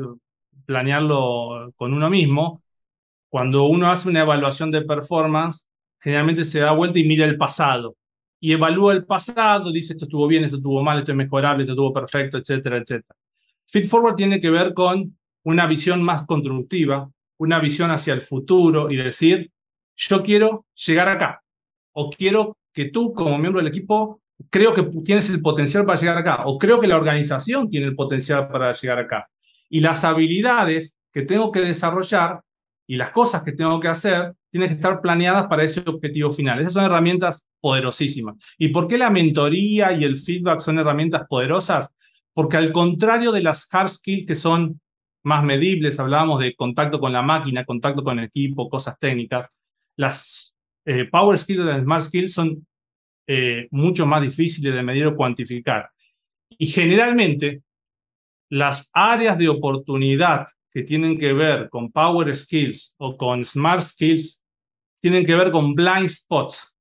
planearlo 0.65 1.71
con 1.75 1.93
uno 1.93 2.09
mismo. 2.09 2.63
Cuando 3.29 3.65
uno 3.65 3.91
hace 3.91 4.09
una 4.09 4.21
evaluación 4.21 4.71
de 4.71 4.81
performance, 4.81 5.69
generalmente 5.99 6.43
se 6.43 6.59
da 6.59 6.71
vuelta 6.71 6.97
y 6.97 7.03
mira 7.05 7.23
el 7.25 7.37
pasado 7.37 7.95
y 8.39 8.51
evalúa 8.53 8.93
el 8.93 9.05
pasado, 9.05 9.71
dice 9.71 9.93
esto 9.93 10.05
estuvo 10.05 10.25
bien, 10.27 10.43
esto 10.43 10.57
estuvo 10.57 10.81
mal, 10.81 10.97
esto 10.97 11.11
es 11.11 11.17
mejorable, 11.17 11.63
esto 11.63 11.73
estuvo 11.73 11.93
perfecto, 11.93 12.39
etcétera, 12.39 12.77
etcétera. 12.77 13.15
Feed 13.67 13.85
forward 13.85 14.15
tiene 14.15 14.41
que 14.41 14.49
ver 14.49 14.73
con 14.73 15.15
una 15.43 15.67
visión 15.67 16.01
más 16.01 16.25
constructiva, 16.25 17.07
una 17.37 17.59
visión 17.59 17.91
hacia 17.91 18.15
el 18.15 18.23
futuro 18.23 18.89
y 18.89 18.95
decir, 18.95 19.51
yo 20.09 20.23
quiero 20.23 20.65
llegar 20.73 21.09
acá, 21.09 21.43
o 21.93 22.09
quiero 22.09 22.57
que 22.73 22.85
tú 22.85 23.13
como 23.13 23.37
miembro 23.37 23.61
del 23.61 23.71
equipo, 23.71 24.21
creo 24.49 24.73
que 24.73 24.83
tienes 25.03 25.29
el 25.29 25.41
potencial 25.41 25.85
para 25.85 25.99
llegar 25.99 26.17
acá, 26.17 26.43
o 26.45 26.57
creo 26.57 26.79
que 26.79 26.87
la 26.87 26.97
organización 26.97 27.69
tiene 27.69 27.85
el 27.85 27.95
potencial 27.95 28.47
para 28.49 28.71
llegar 28.73 28.99
acá. 28.99 29.29
Y 29.69 29.79
las 29.79 30.03
habilidades 30.03 30.95
que 31.13 31.21
tengo 31.21 31.51
que 31.51 31.61
desarrollar 31.61 32.41
y 32.87 32.95
las 32.95 33.11
cosas 33.11 33.43
que 33.43 33.51
tengo 33.51 33.79
que 33.79 33.87
hacer 33.87 34.33
tienen 34.49 34.69
que 34.69 34.75
estar 34.75 35.01
planeadas 35.01 35.47
para 35.47 35.63
ese 35.63 35.81
objetivo 35.85 36.31
final. 36.31 36.59
Esas 36.59 36.73
son 36.73 36.85
herramientas 36.85 37.47
poderosísimas. 37.61 38.35
¿Y 38.57 38.69
por 38.69 38.87
qué 38.87 38.97
la 38.97 39.09
mentoría 39.09 39.93
y 39.93 40.03
el 40.03 40.17
feedback 40.17 40.59
son 40.59 40.79
herramientas 40.79 41.25
poderosas? 41.29 41.93
Porque 42.33 42.57
al 42.57 42.71
contrario 42.71 43.31
de 43.31 43.41
las 43.41 43.67
hard 43.71 43.89
skills 43.89 44.25
que 44.25 44.35
son 44.35 44.81
más 45.23 45.43
medibles, 45.43 45.99
hablábamos 45.99 46.39
de 46.39 46.55
contacto 46.55 46.99
con 46.99 47.13
la 47.13 47.21
máquina, 47.21 47.63
contacto 47.65 48.03
con 48.03 48.19
el 48.19 48.25
equipo, 48.25 48.69
cosas 48.69 48.97
técnicas, 48.99 49.49
las 49.97 50.55
eh, 50.85 51.05
Power 51.09 51.37
Skills 51.37 51.59
y 51.59 51.63
las 51.63 51.83
Smart 51.83 52.03
Skills 52.03 52.33
son 52.33 52.67
eh, 53.27 53.67
mucho 53.71 54.05
más 54.05 54.21
difíciles 54.21 54.73
de 54.73 54.83
medir 54.83 55.05
o 55.07 55.15
cuantificar. 55.15 55.89
Y 56.49 56.67
generalmente, 56.67 57.63
las 58.49 58.89
áreas 58.93 59.37
de 59.37 59.49
oportunidad 59.49 60.47
que 60.71 60.83
tienen 60.83 61.17
que 61.17 61.33
ver 61.33 61.69
con 61.69 61.91
Power 61.91 62.35
Skills 62.35 62.95
o 62.97 63.15
con 63.15 63.45
Smart 63.45 63.83
Skills 63.83 64.43
tienen 64.99 65.25
que 65.25 65.35
ver 65.35 65.51
con 65.51 65.73
blind 65.73 66.09
spots, 66.09 66.73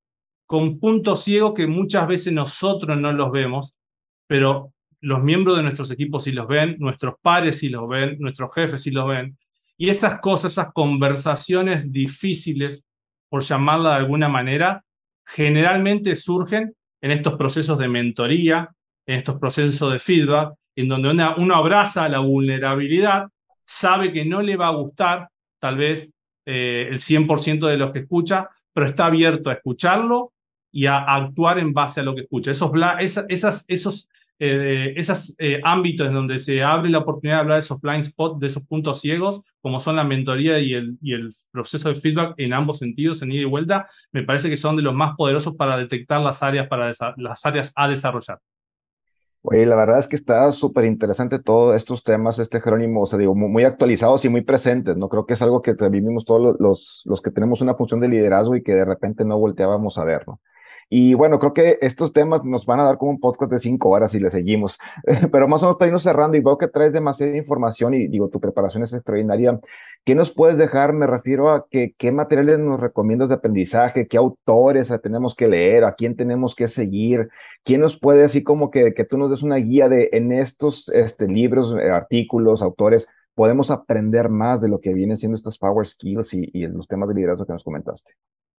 con 0.45 0.79
puntos 0.79 1.23
ciegos 1.23 1.53
que 1.53 1.67
muchas 1.67 2.07
veces 2.07 2.33
nosotros 2.33 2.99
no 2.99 3.11
los 3.11 3.31
vemos, 3.31 3.75
pero 4.27 4.73
los 5.01 5.23
miembros 5.23 5.57
de 5.57 5.63
nuestros 5.63 5.89
equipos 5.91 6.23
sí 6.23 6.31
los 6.31 6.47
ven, 6.47 6.75
nuestros 6.79 7.15
pares 7.21 7.59
sí 7.59 7.69
los 7.69 7.87
ven, 7.89 8.17
nuestros 8.19 8.53
jefes 8.53 8.83
sí 8.83 8.91
los 8.91 9.07
ven. 9.07 9.37
Y 9.77 9.89
esas 9.89 10.19
cosas, 10.19 10.51
esas 10.51 10.71
conversaciones 10.73 11.91
difíciles 11.91 12.85
por 13.31 13.43
llamarla 13.43 13.91
de 13.91 13.95
alguna 13.95 14.27
manera, 14.27 14.83
generalmente 15.25 16.17
surgen 16.17 16.75
en 16.99 17.11
estos 17.11 17.35
procesos 17.35 17.79
de 17.79 17.87
mentoría, 17.87 18.69
en 19.05 19.19
estos 19.19 19.39
procesos 19.39 19.93
de 19.93 19.99
feedback, 20.01 20.53
en 20.75 20.89
donde 20.89 21.09
uno 21.37 21.55
abraza 21.55 22.09
la 22.09 22.19
vulnerabilidad, 22.19 23.29
sabe 23.63 24.11
que 24.11 24.25
no 24.25 24.41
le 24.41 24.57
va 24.57 24.67
a 24.67 24.75
gustar 24.75 25.29
tal 25.59 25.77
vez 25.77 26.09
eh, 26.45 26.89
el 26.89 26.99
100% 26.99 27.67
de 27.67 27.77
los 27.77 27.93
que 27.93 27.99
escucha, 27.99 28.49
pero 28.73 28.87
está 28.87 29.05
abierto 29.05 29.49
a 29.49 29.53
escucharlo 29.53 30.33
y 30.69 30.87
a, 30.87 30.97
actuar 30.97 31.57
en 31.59 31.71
base 31.71 32.01
a 32.01 32.03
lo 32.03 32.13
que 32.13 32.23
escucha. 32.23 32.51
Esas, 32.51 33.63
esos 33.69 34.09
eh, 34.43 34.93
esos 34.97 35.35
eh, 35.37 35.61
ámbitos 35.63 36.07
en 36.07 36.13
donde 36.13 36.39
se 36.39 36.63
abre 36.63 36.89
la 36.89 36.97
oportunidad 36.97 37.35
de 37.37 37.41
hablar 37.41 37.55
de 37.57 37.63
esos 37.63 37.79
blind 37.79 38.01
spots, 38.01 38.39
de 38.39 38.47
esos 38.47 38.63
puntos 38.63 38.99
ciegos, 38.99 39.43
como 39.61 39.79
son 39.79 39.97
la 39.97 40.03
mentoría 40.03 40.57
y 40.57 40.73
el, 40.73 40.97
y 40.99 41.13
el 41.13 41.35
proceso 41.51 41.89
de 41.89 41.93
feedback 41.95 42.33
en 42.37 42.53
ambos 42.53 42.79
sentidos, 42.79 43.21
en 43.21 43.31
ida 43.31 43.43
y 43.43 43.45
vuelta, 43.45 43.87
me 44.11 44.23
parece 44.23 44.49
que 44.49 44.57
son 44.57 44.75
de 44.75 44.81
los 44.81 44.95
más 44.95 45.15
poderosos 45.15 45.55
para 45.55 45.77
detectar 45.77 46.21
las 46.21 46.41
áreas, 46.41 46.67
para 46.67 46.91
las 47.17 47.45
áreas 47.45 47.71
a 47.75 47.87
desarrollar. 47.87 48.39
Oye, 49.43 49.67
la 49.67 49.75
verdad 49.75 49.99
es 49.99 50.07
que 50.07 50.15
está 50.15 50.51
súper 50.51 50.85
interesante 50.85 51.37
todos 51.37 51.75
estos 51.75 52.03
temas, 52.03 52.39
este 52.39 52.61
Jerónimo, 52.61 53.03
o 53.03 53.05
sea, 53.05 53.19
digo, 53.19 53.35
muy, 53.35 53.63
actualizados 53.63 54.25
y 54.25 54.29
muy 54.29 54.41
presentes, 54.41 54.97
¿no? 54.97 55.07
Creo 55.07 55.27
que 55.27 55.35
es 55.35 55.41
algo 55.43 55.61
que 55.61 55.75
vivimos 55.91 56.25
todos 56.25 56.55
los, 56.59 57.03
los 57.05 57.21
que 57.21 57.29
tenemos 57.29 57.61
una 57.61 57.75
función 57.75 57.99
de 57.99 58.07
liderazgo 58.07 58.55
y 58.55 58.63
que 58.63 58.73
de 58.73 58.85
repente 58.85 59.23
no 59.23 59.37
volteábamos 59.37 59.99
a 59.99 60.03
ver, 60.03 60.27
¿no? 60.27 60.39
Y 60.93 61.13
bueno, 61.13 61.39
creo 61.39 61.53
que 61.53 61.77
estos 61.79 62.11
temas 62.11 62.43
nos 62.43 62.65
van 62.65 62.81
a 62.81 62.83
dar 62.83 62.97
como 62.97 63.11
un 63.11 63.19
podcast 63.21 63.49
de 63.49 63.61
cinco 63.61 63.87
horas 63.91 64.11
si 64.11 64.19
le 64.19 64.29
seguimos. 64.29 64.77
Pero 65.31 65.47
más 65.47 65.63
o 65.63 65.67
menos 65.67 65.77
para 65.77 65.87
irnos 65.87 66.03
cerrando, 66.03 66.35
y 66.35 66.41
veo 66.41 66.57
que 66.57 66.67
traes 66.67 66.91
demasiada 66.91 67.37
información 67.37 67.93
y 67.93 68.09
digo, 68.09 68.27
tu 68.27 68.41
preparación 68.41 68.83
es 68.83 68.91
extraordinaria. 68.91 69.57
¿Qué 70.03 70.15
nos 70.15 70.31
puedes 70.31 70.57
dejar? 70.57 70.91
Me 70.91 71.07
refiero 71.07 71.49
a 71.49 71.65
qué 71.69 72.11
materiales 72.11 72.59
nos 72.59 72.81
recomiendas 72.81 73.29
de 73.29 73.35
aprendizaje, 73.35 74.05
qué 74.05 74.17
autores 74.17 74.93
tenemos 75.01 75.33
que 75.33 75.47
leer, 75.47 75.85
a 75.85 75.93
quién 75.95 76.17
tenemos 76.17 76.55
que 76.55 76.67
seguir, 76.67 77.29
quién 77.63 77.79
nos 77.79 77.97
puede, 77.97 78.25
así 78.25 78.43
como 78.43 78.69
que, 78.69 78.93
que 78.93 79.05
tú 79.05 79.17
nos 79.17 79.29
des 79.29 79.43
una 79.43 79.55
guía 79.57 79.87
de 79.87 80.09
en 80.11 80.33
estos 80.33 80.89
este, 80.89 81.25
libros, 81.25 81.73
eh, 81.79 81.89
artículos, 81.89 82.61
autores, 82.61 83.07
podemos 83.33 83.71
aprender 83.71 84.27
más 84.27 84.59
de 84.59 84.67
lo 84.67 84.81
que 84.81 84.93
vienen 84.93 85.17
siendo 85.17 85.37
estos 85.37 85.57
power 85.57 85.87
skills 85.87 86.33
y, 86.33 86.49
y 86.51 86.67
los 86.67 86.87
temas 86.89 87.07
de 87.07 87.15
liderazgo 87.15 87.45
que 87.45 87.53
nos 87.53 87.63
comentaste. 87.63 88.11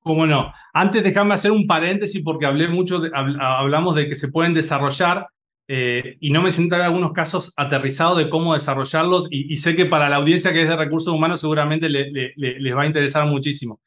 ¿Cómo 0.02 0.26
no? 0.26 0.52
Antes 0.72 1.02
déjame 1.04 1.34
hacer 1.34 1.52
un 1.52 1.66
paréntesis 1.66 2.22
porque 2.24 2.46
hablé 2.46 2.68
mucho, 2.68 3.02
hablamos 3.14 3.94
de 3.94 4.08
que 4.08 4.16
se 4.16 4.28
pueden 4.28 4.52
desarrollar 4.52 5.28
eh, 5.68 6.16
y 6.20 6.30
no 6.30 6.42
me 6.42 6.50
en 6.50 6.72
algunos 6.74 7.12
casos 7.12 7.52
aterrizados 7.56 8.18
de 8.18 8.28
cómo 8.28 8.54
desarrollarlos 8.54 9.28
y, 9.30 9.56
sé 9.56 9.76
que 9.76 9.86
para 9.86 10.08
la 10.08 10.16
audiencia 10.16 10.52
que 10.52 10.62
es 10.62 10.68
de 10.68 10.76
recursos 10.76 11.14
humanos 11.14 11.40
seguramente 11.40 11.88
les 11.88 12.76
va 12.76 12.82
a 12.82 12.86
interesar 12.86 13.26
muchísimo. 13.26 13.80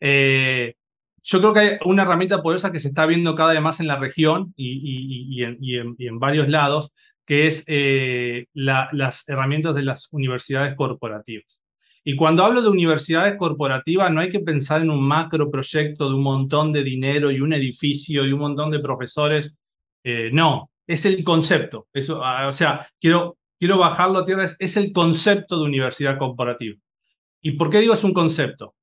Eh, 0.00 0.74
yo 1.22 1.40
creo 1.40 1.54
que 1.54 1.60
hay 1.60 1.78
una 1.86 2.02
herramienta 2.02 2.42
poderosa 2.42 2.70
que 2.70 2.78
se 2.78 2.88
está 2.88 3.06
viendo 3.06 3.34
cada 3.34 3.54
vez 3.54 3.62
más 3.62 3.80
en 3.80 3.86
la 3.86 3.96
región 3.98 4.52
y, 4.56 5.42
en, 5.42 6.18
varios 6.20 6.48
lados, 6.48 6.92
que 7.26 7.46
es 7.46 7.64
eh, 7.66 8.46
las 8.52 9.26
herramientas 9.28 9.74
de 9.74 9.82
las 9.82 10.12
universidades 10.12 10.76
corporativas. 10.76 11.63
Y 12.06 12.16
cuando 12.16 12.44
hablo 12.44 12.60
de 12.60 12.68
universidades 12.68 13.38
corporativas, 13.38 14.12
no 14.12 14.20
hay 14.20 14.28
que 14.28 14.40
pensar 14.40 14.82
en 14.82 14.90
un 14.90 15.02
macro 15.02 15.50
proyecto 15.50 16.06
de 16.06 16.14
un 16.14 16.22
montón 16.22 16.70
de 16.70 16.84
dinero 16.84 17.30
y 17.30 17.40
un 17.40 17.54
edificio 17.54 18.26
y 18.26 18.32
un 18.32 18.40
montón 18.40 18.70
de 18.70 18.78
profesores. 18.78 19.56
Eh, 20.04 20.28
no, 20.30 20.70
es 20.86 21.06
el 21.06 21.24
concepto. 21.24 21.88
Eso, 21.94 22.22
ah, 22.22 22.46
o 22.46 22.52
sea, 22.52 22.86
quiero, 23.00 23.38
quiero 23.58 23.78
bajarlo 23.78 24.18
a 24.18 24.26
tierra, 24.26 24.46
es, 24.58 24.76
el 24.76 24.92
concepto 24.92 25.56
de 25.56 25.64
universidad 25.64 26.18
corporativa. 26.18 26.76
¿Y 27.40 27.52
por 27.52 27.70
qué 27.70 27.80
digo 27.80 27.94
es 27.94 28.04
un 28.04 28.12
concepto? 28.12 28.74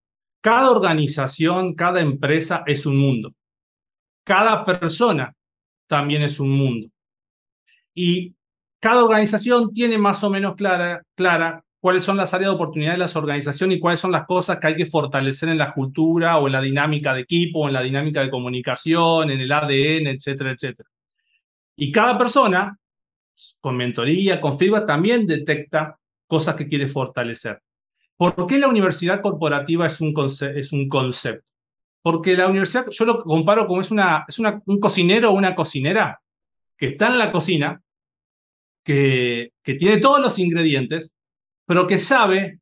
Cada 0.42 0.72
organización, 0.72 1.76
cada 1.76 2.02
empresa 2.02 2.64
es 2.66 2.88
un 2.88 2.98
mundo. 2.98 3.36
Cada 4.24 4.66
persona 4.66 5.36
también 5.86 6.24
es 6.24 6.40
un 6.40 6.50
mundo. 6.50 6.88
Y 7.94 8.34
cada 8.80 9.04
organización 9.04 9.72
tiene 9.74 10.00
más 10.00 10.24
o 10.24 10.30
menos 10.32 10.56
clara, 10.56 11.04
clara 11.16 11.64
cuáles 11.82 12.06
son 12.06 12.16
las 12.16 12.34
áreas 12.34 12.52
de 12.52 12.56
oportunidad 12.56 12.94
de 12.94 13.00
las 13.00 13.16
organizaciones 13.16 13.78
y 13.78 13.80
cuáles 13.80 14.00
son 14.00 14.12
las 14.12 14.26
cosas 14.28 14.60
que 14.60 14.68
hay 14.68 14.76
que 14.76 14.86
fortalecer 14.86 15.50
en 15.50 15.58
la 15.58 15.74
cultura 15.74 16.38
o 16.38 16.46
en 16.46 16.54
la 16.54 16.62
dinámica 16.62 17.14
de 17.14 17.22
equipo, 17.22 17.68
en 17.68 17.74
la 17.74 17.82
dinámica 17.82 18.22
de 18.22 18.30
comunicación, 18.30 19.32
en 19.32 19.42
el 19.42 19.52
ADN, 19.52 20.08
etcétera, 20.08 20.52
etcétera. 20.52 20.88
Y 21.76 21.92
cada 21.92 22.18
persona, 22.20 22.78
con 23.60 23.76
mentoría, 23.76 24.40
con 24.40 24.60
feedback, 24.60 24.86
también 24.86 25.26
detecta 25.26 25.98
cosas 26.28 26.56
que 26.56 26.68
quiere 26.68 26.88
fortalecer. 26.88 27.60
¿Por 28.16 28.46
qué 28.46 28.60
la 28.60 28.68
universidad 28.68 29.20
corporativa 29.20 29.88
es 29.88 30.00
un, 30.00 30.14
es 30.56 30.72
un 30.72 30.88
concepto? 30.88 31.48
Porque 32.04 32.38
la 32.38 32.48
universidad, 32.48 32.86
yo 32.92 33.06
lo 33.06 33.24
comparo 33.24 33.66
como 33.66 33.82
es, 33.82 33.90
una, 33.90 34.26
es 34.28 34.38
una, 34.38 34.62
un 34.68 34.80
cocinero 34.80 35.32
o 35.32 35.34
una 35.34 35.56
cocinera 35.56 36.22
que 36.78 36.86
está 36.88 37.08
en 37.08 37.18
la 37.18 37.32
cocina, 37.32 37.82
que, 38.84 39.54
que 39.64 39.74
tiene 39.74 39.98
todos 39.98 40.20
los 40.20 40.38
ingredientes, 40.38 41.16
pero 41.66 41.88
que 41.88 41.98
sabe 41.98 42.60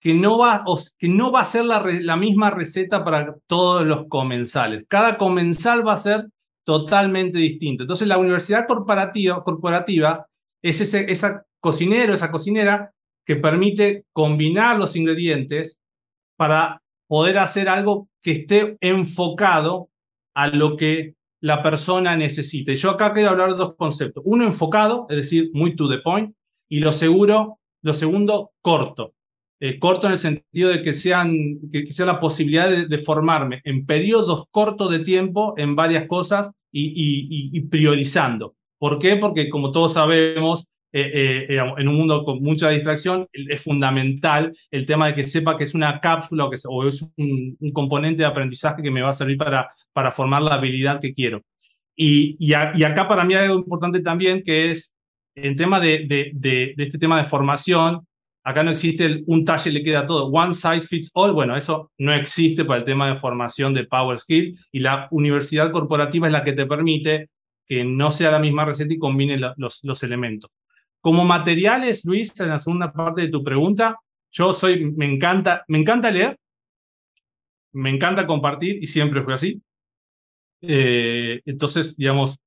que 0.00 0.14
no 0.14 0.38
va, 0.38 0.64
que 0.98 1.08
no 1.08 1.30
va 1.30 1.40
a 1.40 1.44
ser 1.44 1.64
la, 1.64 2.16
misma 2.16 2.50
receta 2.50 3.04
para 3.04 3.36
todos 3.46 3.86
los 3.86 4.06
comensales. 4.08 4.84
Cada 4.88 5.18
comensal 5.18 5.86
va 5.86 5.92
a 5.92 5.98
ser 5.98 6.26
totalmente 6.64 7.38
distinto. 7.38 7.84
Entonces 7.84 8.08
la 8.08 8.18
universidad 8.18 8.66
corporativa, 8.66 9.42
corporativa 9.44 10.26
es 10.62 10.80
ese 10.80 11.10
esa 11.10 11.44
cocinero, 11.60 12.14
esa 12.14 12.30
cocinera 12.30 12.92
que 13.26 13.36
permite 13.36 14.04
combinar 14.12 14.78
los 14.78 14.96
ingredientes 14.96 15.78
para 16.36 16.82
poder 17.06 17.38
hacer 17.38 17.68
algo 17.68 18.08
que 18.22 18.32
esté 18.32 18.78
enfocado 18.80 19.90
a 20.34 20.48
lo 20.48 20.76
que 20.76 21.14
la 21.40 21.62
persona 21.62 22.16
necesita. 22.16 22.72
Yo 22.74 22.90
acá 22.90 23.12
quiero 23.12 23.30
hablar 23.30 23.52
de 23.52 23.56
dos 23.56 23.74
conceptos. 23.76 24.22
Uno 24.26 24.44
enfocado, 24.44 25.06
es 25.10 25.16
decir, 25.16 25.50
muy 25.52 25.76
to 25.76 25.88
the 25.88 25.98
point, 25.98 26.34
y 26.68 26.80
lo 26.80 26.92
seguro, 26.92 27.59
lo 27.82 27.94
segundo, 27.94 28.52
corto. 28.60 29.14
Eh, 29.62 29.78
corto 29.78 30.06
en 30.06 30.12
el 30.12 30.18
sentido 30.18 30.70
de 30.70 30.80
que, 30.82 30.94
sean, 30.94 31.34
que, 31.70 31.86
sea 31.92 32.06
la 32.06 32.18
posibilidad 32.18 32.70
de, 32.70 32.98
formarme 32.98 33.60
en 33.64 33.84
periodos 33.84 34.46
cortos 34.50 34.90
de 34.90 35.00
tiempo 35.00 35.52
en 35.58 35.76
varias 35.76 36.06
cosas 36.06 36.50
y, 36.72 37.50
y, 37.52 37.60
priorizando. 37.62 38.54
¿Por 38.78 38.98
qué? 38.98 39.16
Porque 39.16 39.50
como 39.50 39.70
todos 39.70 39.92
sabemos, 39.94 40.66
eh, 40.92 41.46
eh, 41.50 41.58
en 41.76 41.88
un 41.88 41.94
mundo 41.94 42.24
con 42.24 42.42
mucha 42.42 42.70
distracción, 42.70 43.28
es 43.32 43.60
fundamental 43.60 44.56
el 44.70 44.86
tema 44.86 45.08
de 45.08 45.14
que 45.14 45.24
sepa 45.24 45.58
que 45.58 45.64
es 45.64 45.74
una 45.74 46.00
cápsula 46.00 46.46
o, 46.46 46.50
que, 46.50 46.56
o 46.66 46.88
es 46.88 47.02
un, 47.16 47.56
componente 47.72 48.22
de 48.22 48.28
aprendizaje 48.28 48.82
que 48.82 48.90
me 48.90 49.02
va 49.02 49.10
a 49.10 49.14
servir 49.14 49.36
para, 49.36 49.68
para 49.92 50.10
formar 50.10 50.42
la 50.42 50.54
habilidad 50.54 51.00
que 51.00 51.12
quiero. 51.12 51.42
Y, 51.94 52.36
y, 52.38 52.54
acá 52.54 53.06
para 53.06 53.24
mí 53.24 53.34
hay 53.34 53.44
algo 53.44 53.58
importante 53.58 54.00
también 54.00 54.42
que 54.42 54.70
es 54.70 54.94
en 55.34 55.56
tema 55.56 55.80
de, 55.80 56.74
este 56.76 56.98
tema 56.98 57.18
de 57.18 57.24
formación, 57.24 58.06
acá 58.42 58.62
no 58.62 58.70
existe 58.70 59.22
un 59.26 59.44
talle 59.44 59.70
le 59.70 59.82
queda 59.82 60.06
todo, 60.06 60.26
one 60.26 60.54
size 60.54 60.86
fits 60.86 61.10
all, 61.14 61.32
bueno, 61.32 61.56
eso 61.56 61.92
no 61.98 62.12
existe 62.12 62.64
para 62.64 62.80
el 62.80 62.84
tema 62.84 63.08
de 63.08 63.18
formación 63.18 63.74
de 63.74 63.84
Power 63.84 64.18
Skills 64.18 64.68
y 64.72 64.80
la 64.80 65.08
universidad 65.10 65.70
corporativa 65.70 66.26
es 66.26 66.32
la 66.32 66.44
que 66.44 66.52
te 66.52 66.66
permite 66.66 67.28
que 67.66 67.84
no 67.84 68.10
sea 68.10 68.32
la 68.32 68.38
misma 68.38 68.64
receta 68.64 68.92
y 68.92 68.98
combine 68.98 69.38
los, 69.56 69.84
los 69.84 70.02
elementos. 70.02 70.50
Como 71.00 71.24
materiales, 71.24 72.04
Luis, 72.04 72.38
en 72.40 72.48
la 72.48 72.58
segunda 72.58 72.92
parte 72.92 73.22
de 73.22 73.28
tu 73.28 73.42
pregunta, 73.44 73.98
yo 74.32 74.52
soy, 74.52 74.90
me 74.92 75.06
encanta, 75.06 75.64
me 75.68 75.78
encanta 75.78 76.10
leer, 76.10 76.36
me 77.72 77.90
encanta 77.90 78.26
compartir 78.26 78.82
y 78.82 78.86
siempre 78.86 79.22
fue 79.22 79.34
así. 79.34 79.62
Eh, 80.62 81.40
entonces, 81.44 81.96
digamos, 81.96 82.38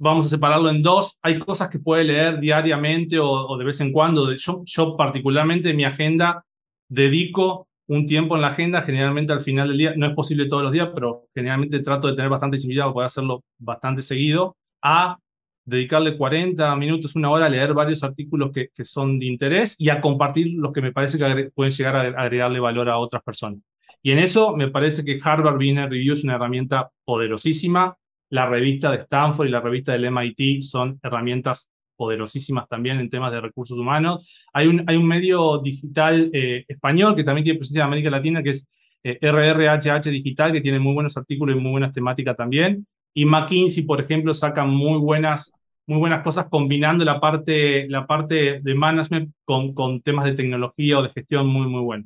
vamos 0.00 0.26
a 0.26 0.28
separarlo 0.30 0.70
en 0.70 0.82
dos. 0.82 1.18
Hay 1.22 1.38
cosas 1.38 1.68
que 1.68 1.78
puede 1.78 2.04
leer 2.04 2.40
diariamente 2.40 3.18
o, 3.20 3.56
de 3.56 3.64
vez 3.64 3.80
en 3.80 3.92
cuando. 3.92 4.32
Yo, 4.34 4.62
yo 4.64 4.96
particularmente 4.96 5.70
en 5.70 5.76
mi 5.76 5.84
agenda 5.84 6.44
dedico 6.88 7.68
un 7.86 8.06
tiempo 8.06 8.36
en 8.36 8.42
la 8.42 8.48
agenda, 8.48 8.82
generalmente 8.82 9.32
al 9.32 9.40
final 9.40 9.68
del 9.68 9.78
día, 9.78 9.94
no 9.96 10.06
es 10.06 10.14
posible 10.14 10.48
todos 10.48 10.62
los 10.62 10.72
días, 10.72 10.90
pero 10.94 11.26
generalmente 11.34 11.80
trato 11.80 12.06
de 12.06 12.14
tener 12.14 12.30
bastante 12.30 12.54
visibilidad 12.54 12.84
para 12.84 12.94
poder 12.94 13.06
hacerlo 13.06 13.44
bastante 13.58 14.00
seguido, 14.00 14.56
a 14.82 15.18
dedicarle 15.64 16.16
40 16.16 16.74
minutos, 16.76 17.14
una 17.16 17.30
hora 17.30 17.46
a 17.46 17.48
leer 17.48 17.74
varios 17.74 18.02
artículos 18.02 18.52
que, 18.52 18.68
que 18.74 18.84
son 18.84 19.18
de 19.18 19.26
interés 19.26 19.74
y 19.76 19.90
a 19.90 20.00
compartir 20.00 20.54
los 20.56 20.72
que 20.72 20.80
me 20.80 20.92
parece 20.92 21.18
que 21.18 21.50
pueden 21.54 21.72
llegar 21.72 21.96
a 21.96 22.22
agregarle 22.22 22.60
valor 22.60 22.88
a 22.88 22.98
otras 22.98 23.22
personas. 23.22 23.60
Y 24.02 24.12
en 24.12 24.20
eso 24.20 24.56
me 24.56 24.68
parece 24.68 25.04
que 25.04 25.20
Harvard 25.22 25.56
Business 25.56 25.90
Review 25.90 26.14
es 26.14 26.24
una 26.24 26.36
herramienta 26.36 26.90
poderosísima 27.04 27.96
la 28.30 28.46
revista 28.46 28.90
de 28.90 28.98
Stanford 28.98 29.46
y 29.46 29.50
la 29.50 29.60
revista 29.60 29.92
del 29.92 30.06
MIT 30.06 30.62
son 30.62 30.98
herramientas 31.02 31.70
poderosísimas 31.96 32.66
también 32.68 32.98
en 32.98 33.10
temas 33.10 33.30
de 33.30 33.40
recursos 33.40 33.78
humanos. 33.78 34.26
Hay 34.54 34.66
un, 34.66 34.84
hay 34.86 34.96
un 34.96 35.06
medio 35.06 35.58
digital 35.58 36.30
eh, 36.32 36.64
español 36.66 37.14
que 37.14 37.24
también 37.24 37.44
tiene 37.44 37.58
presencia 37.58 37.82
en 37.82 37.88
América 37.88 38.08
Latina, 38.08 38.42
que 38.42 38.50
es 38.50 38.66
eh, 39.04 39.18
RRHH 39.20 40.10
Digital, 40.10 40.52
que 40.52 40.60
tiene 40.60 40.78
muy 40.78 40.94
buenos 40.94 41.16
artículos 41.16 41.56
y 41.56 41.60
muy 41.60 41.72
buenas 41.72 41.92
temáticas 41.92 42.36
también. 42.36 42.86
Y 43.12 43.24
McKinsey, 43.24 43.84
por 43.84 44.00
ejemplo, 44.00 44.32
saca 44.32 44.64
muy 44.64 44.98
buenas, 44.98 45.52
muy 45.86 45.98
buenas 45.98 46.22
cosas 46.22 46.46
combinando 46.48 47.04
la 47.04 47.20
parte, 47.20 47.88
la 47.88 48.06
parte 48.06 48.60
de 48.62 48.74
management 48.74 49.32
con, 49.44 49.74
con 49.74 50.00
temas 50.00 50.24
de 50.24 50.34
tecnología 50.34 50.98
o 50.98 51.02
de 51.02 51.10
gestión 51.10 51.48
muy, 51.48 51.66
muy 51.66 51.82
bueno. 51.82 52.04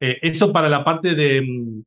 Eh, 0.00 0.18
eso 0.22 0.52
para 0.52 0.68
la 0.68 0.82
parte 0.82 1.14
de, 1.14 1.82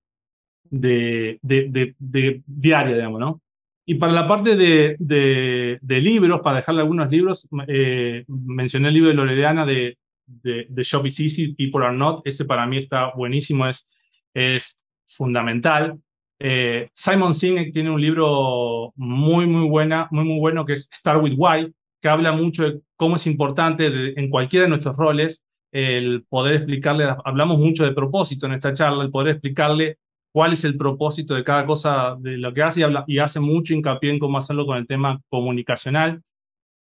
de, 0.69 1.39
de, 1.41 1.95
de, 1.97 2.43
diaria, 2.45 2.95
digamos, 2.95 3.19
¿no? 3.19 3.41
Y 3.85 3.95
para 3.95 4.13
la 4.13 4.27
parte 4.27 4.55
de, 4.55 4.95
de, 4.99 6.01
libros, 6.01 6.41
para 6.41 6.57
dejarle 6.57 6.81
algunos 6.81 7.11
libros, 7.11 7.47
eh, 7.67 8.23
mencioné 8.27 8.89
el 8.89 8.93
libro 8.93 9.09
de 9.09 9.15
Loredana 9.15 9.65
de, 9.65 9.97
de, 10.25 10.67
de 10.69 10.83
Shop 10.83 11.05
is 11.05 11.19
Easy, 11.19 11.53
People 11.55 11.85
Are 11.85 11.95
Not. 11.95 12.21
Ese 12.25 12.45
para 12.45 12.65
mí 12.67 12.77
está 12.77 13.11
buenísimo, 13.15 13.67
es, 13.67 13.87
es 14.33 14.79
fundamental. 15.07 15.99
Eh, 16.39 16.89
Simon 16.93 17.35
Sinek 17.35 17.73
tiene 17.73 17.91
un 17.91 18.01
libro 18.01 18.93
muy, 18.95 19.45
muy, 19.45 19.67
buena, 19.67 20.07
muy, 20.11 20.25
muy 20.25 20.39
bueno 20.39 20.65
que 20.65 20.73
es 20.73 20.89
Start 20.93 21.21
with 21.21 21.35
Why, 21.37 21.71
que 22.01 22.09
habla 22.09 22.31
mucho 22.31 22.69
de 22.69 22.81
cómo 22.95 23.15
es 23.15 23.27
importante 23.27 24.19
en 24.19 24.29
cualquiera 24.29 24.63
de 24.63 24.69
nuestros 24.69 24.95
roles 24.95 25.43
el 25.71 26.25
poder 26.27 26.55
explicarle, 26.55 27.15
hablamos 27.23 27.57
mucho 27.59 27.85
de 27.85 27.93
propósito 27.93 28.45
en 28.45 28.53
esta 28.53 28.73
charla, 28.73 29.03
el 29.03 29.11
poder 29.11 29.33
explicarle 29.33 29.97
cuál 30.31 30.53
es 30.53 30.63
el 30.63 30.77
propósito 30.77 31.33
de 31.35 31.43
cada 31.43 31.65
cosa 31.65 32.15
de 32.19 32.37
lo 32.37 32.53
que 32.53 32.63
hace 32.63 32.81
y, 32.81 32.83
habla, 32.83 33.03
y 33.07 33.19
hace 33.19 33.39
mucho 33.39 33.73
hincapié 33.73 34.11
en 34.11 34.19
cómo 34.19 34.37
hacerlo 34.37 34.65
con 34.65 34.77
el 34.77 34.87
tema 34.87 35.19
comunicacional. 35.29 36.21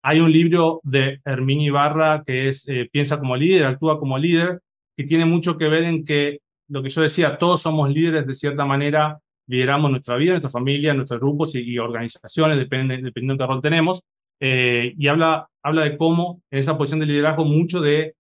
Hay 0.03 0.21
un 0.21 0.33
libro 0.33 0.81
de 0.85 1.21
Hermini 1.25 1.71
Barra 1.71 2.23
que 2.25 2.49
es 2.49 2.67
eh, 2.69 2.89
Piensa 2.91 3.19
como 3.19 3.37
líder, 3.37 3.67
actúa 3.67 3.99
como 3.99 4.19
líder, 4.19 4.61
que 4.97 5.05
tiene 5.05 5.25
mucho 5.25 5.59
que 5.59 5.69
ver 5.69 5.85
en 5.85 6.05
que 6.05 6.39
lo 6.69 6.83
que 6.83 6.91
yo 6.91 7.03
decía, 7.03 7.39
todos 7.39 7.63
somos 7.63 7.91
líderes 7.91 8.27
de 8.27 8.35
cierta 8.35 8.65
manera, 8.65 9.19
lideramos 9.47 9.91
nuestra 9.91 10.17
vida, 10.17 10.33
nuestra 10.33 10.51
familia, 10.51 10.95
nuestros 10.95 11.21
grupos 11.21 11.55
y, 11.55 11.79
organizaciones, 11.79 12.59
depende, 12.59 12.97
dependiendo 12.97 13.35
de 13.35 13.39
qué 13.39 13.47
rol 13.47 13.63
tenemos, 13.63 14.03
eh, 14.41 14.93
y 14.97 15.07
habla, 15.09 15.49
habla 15.63 15.83
de 15.85 15.97
cómo 15.97 16.43
en 16.51 16.59
esa 16.59 16.77
posición 16.77 17.01
de 17.01 17.07
liderazgo 17.07 17.45
mucho 17.45 17.81
de 17.81 18.15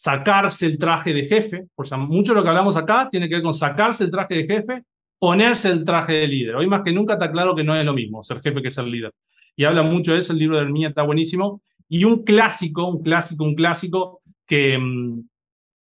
sacarse 0.00 0.66
el 0.66 0.78
traje 0.78 1.12
de 1.12 1.26
jefe, 1.26 1.66
porque 1.74 1.96
mucho 1.96 2.32
de 2.32 2.36
lo 2.36 2.42
que 2.42 2.48
hablamos 2.50 2.76
acá 2.76 3.08
tiene 3.10 3.28
que 3.28 3.36
ver 3.36 3.42
con 3.42 3.54
sacarse 3.54 4.04
el 4.04 4.10
traje 4.10 4.34
de 4.34 4.46
jefe, 4.46 4.82
ponerse 5.18 5.70
el 5.70 5.84
traje 5.84 6.12
de 6.12 6.28
líder. 6.28 6.56
Hoy 6.56 6.66
más 6.66 6.82
que 6.84 6.92
nunca 6.92 7.14
está 7.14 7.30
claro 7.30 7.54
que 7.54 7.64
no 7.64 7.74
es 7.74 7.84
lo 7.84 7.94
mismo 7.94 8.22
ser 8.22 8.40
jefe 8.40 8.62
que 8.62 8.70
ser 8.70 8.84
líder. 8.84 9.12
Y 9.56 9.64
habla 9.64 9.82
mucho 9.82 10.12
de 10.12 10.18
eso, 10.18 10.32
el 10.32 10.38
libro 10.38 10.56
de 10.56 10.64
Herminia 10.64 10.88
está 10.88 11.02
buenísimo. 11.02 11.62
Y 11.88 12.04
un 12.04 12.24
clásico, 12.24 12.86
un 12.86 13.02
clásico, 13.02 13.44
un 13.44 13.54
clásico 13.54 14.20
que, 14.46 14.76
mm, 14.78 15.20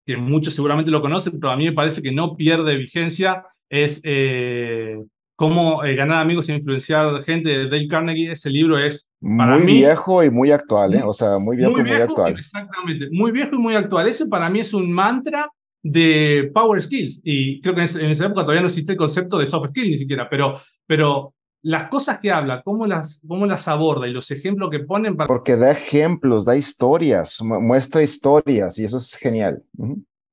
que 0.06 0.16
muchos 0.18 0.54
seguramente 0.54 0.90
lo 0.90 1.00
conocen, 1.00 1.40
pero 1.40 1.52
a 1.52 1.56
mí 1.56 1.64
me 1.64 1.72
parece 1.72 2.02
que 2.02 2.12
no 2.12 2.36
pierde 2.36 2.76
vigencia, 2.76 3.46
es 3.70 4.02
eh, 4.04 4.98
Cómo 5.36 5.82
eh, 5.84 5.96
ganar 5.96 6.20
amigos 6.20 6.48
e 6.48 6.54
influenciar 6.54 7.24
gente 7.24 7.48
de 7.48 7.64
Dale 7.68 7.88
Carnegie. 7.88 8.30
Ese 8.30 8.50
libro 8.50 8.78
es 8.78 9.08
para 9.20 9.58
muy 9.58 9.66
viejo 9.66 10.22
y 10.22 10.30
muy 10.30 10.50
actual, 10.50 10.94
¿eh? 10.94 11.02
O 11.04 11.12
sea, 11.12 11.38
muy 11.38 11.56
viejo, 11.56 11.78
y 11.78 11.82
muy 11.82 11.92
actual. 11.92 12.38
Exactamente, 12.38 13.08
muy 13.10 13.32
viejo 13.32 13.56
y 13.56 13.58
muy 13.58 13.74
actual. 13.74 14.06
Ese 14.06 14.26
para 14.26 14.48
mí 14.48 14.60
es 14.60 14.72
un 14.72 14.92
mantra 14.92 15.48
de 15.84 16.50
Power 16.52 16.80
Skills. 16.80 17.20
Y 17.22 17.60
creo 17.60 17.74
que 17.74 17.82
en, 17.82 18.10
esa 18.10 18.26
época 18.26 18.42
todavía 18.42 18.62
no 18.62 18.68
existe 18.68 18.92
el 18.92 18.98
concepto 18.98 19.38
de 19.38 19.46
soft 19.46 19.70
skills 19.70 19.88
ni 19.88 19.96
siquiera, 19.96 20.28
pero, 20.28 20.60
pero 20.86 21.34
las 21.62 21.88
cosas 21.88 22.18
que 22.18 22.32
habla, 22.32 22.62
cómo 22.62 22.86
las, 22.86 23.22
cómo 23.26 23.46
las 23.46 23.68
aborda 23.68 24.08
y 24.08 24.12
los 24.12 24.30
ejemplos 24.30 24.70
que 24.70 24.80
ponen 24.80 25.16
para... 25.16 25.28
Porque 25.28 25.56
da 25.56 25.70
ejemplos, 25.70 26.44
da 26.44 26.56
historias, 26.56 27.40
muestra 27.42 28.02
historias 28.02 28.78
y 28.78 28.84
eso 28.84 28.96
es 28.96 29.14
genial. 29.14 29.62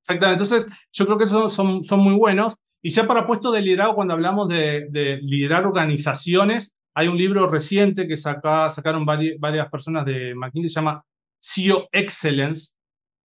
Exactamente, 0.01 0.43
entonces 0.43 0.67
yo 0.91 1.05
creo 1.05 1.17
que 1.17 1.25
esos 1.25 1.53
son, 1.53 1.83
son 1.83 1.99
muy 1.99 2.15
buenos. 2.15 2.55
Y 2.81 2.89
ya 2.89 3.05
para 3.05 3.27
puesto 3.27 3.51
de 3.51 3.61
liderazgo, 3.61 3.95
cuando 3.95 4.13
hablamos 4.13 4.47
de, 4.47 5.19
liderar 5.21 5.65
organizaciones, 5.65 6.75
hay 6.95 7.07
un 7.07 7.17
libro 7.17 7.47
reciente 7.47 8.07
que 8.07 8.17
sacaron 8.17 9.05
varias, 9.05 9.69
personas 9.69 10.05
de 10.05 10.33
McKinsey, 10.35 10.69
se 10.69 10.75
llama 10.75 11.03
CEO 11.39 11.87
Excellence. 11.91 12.75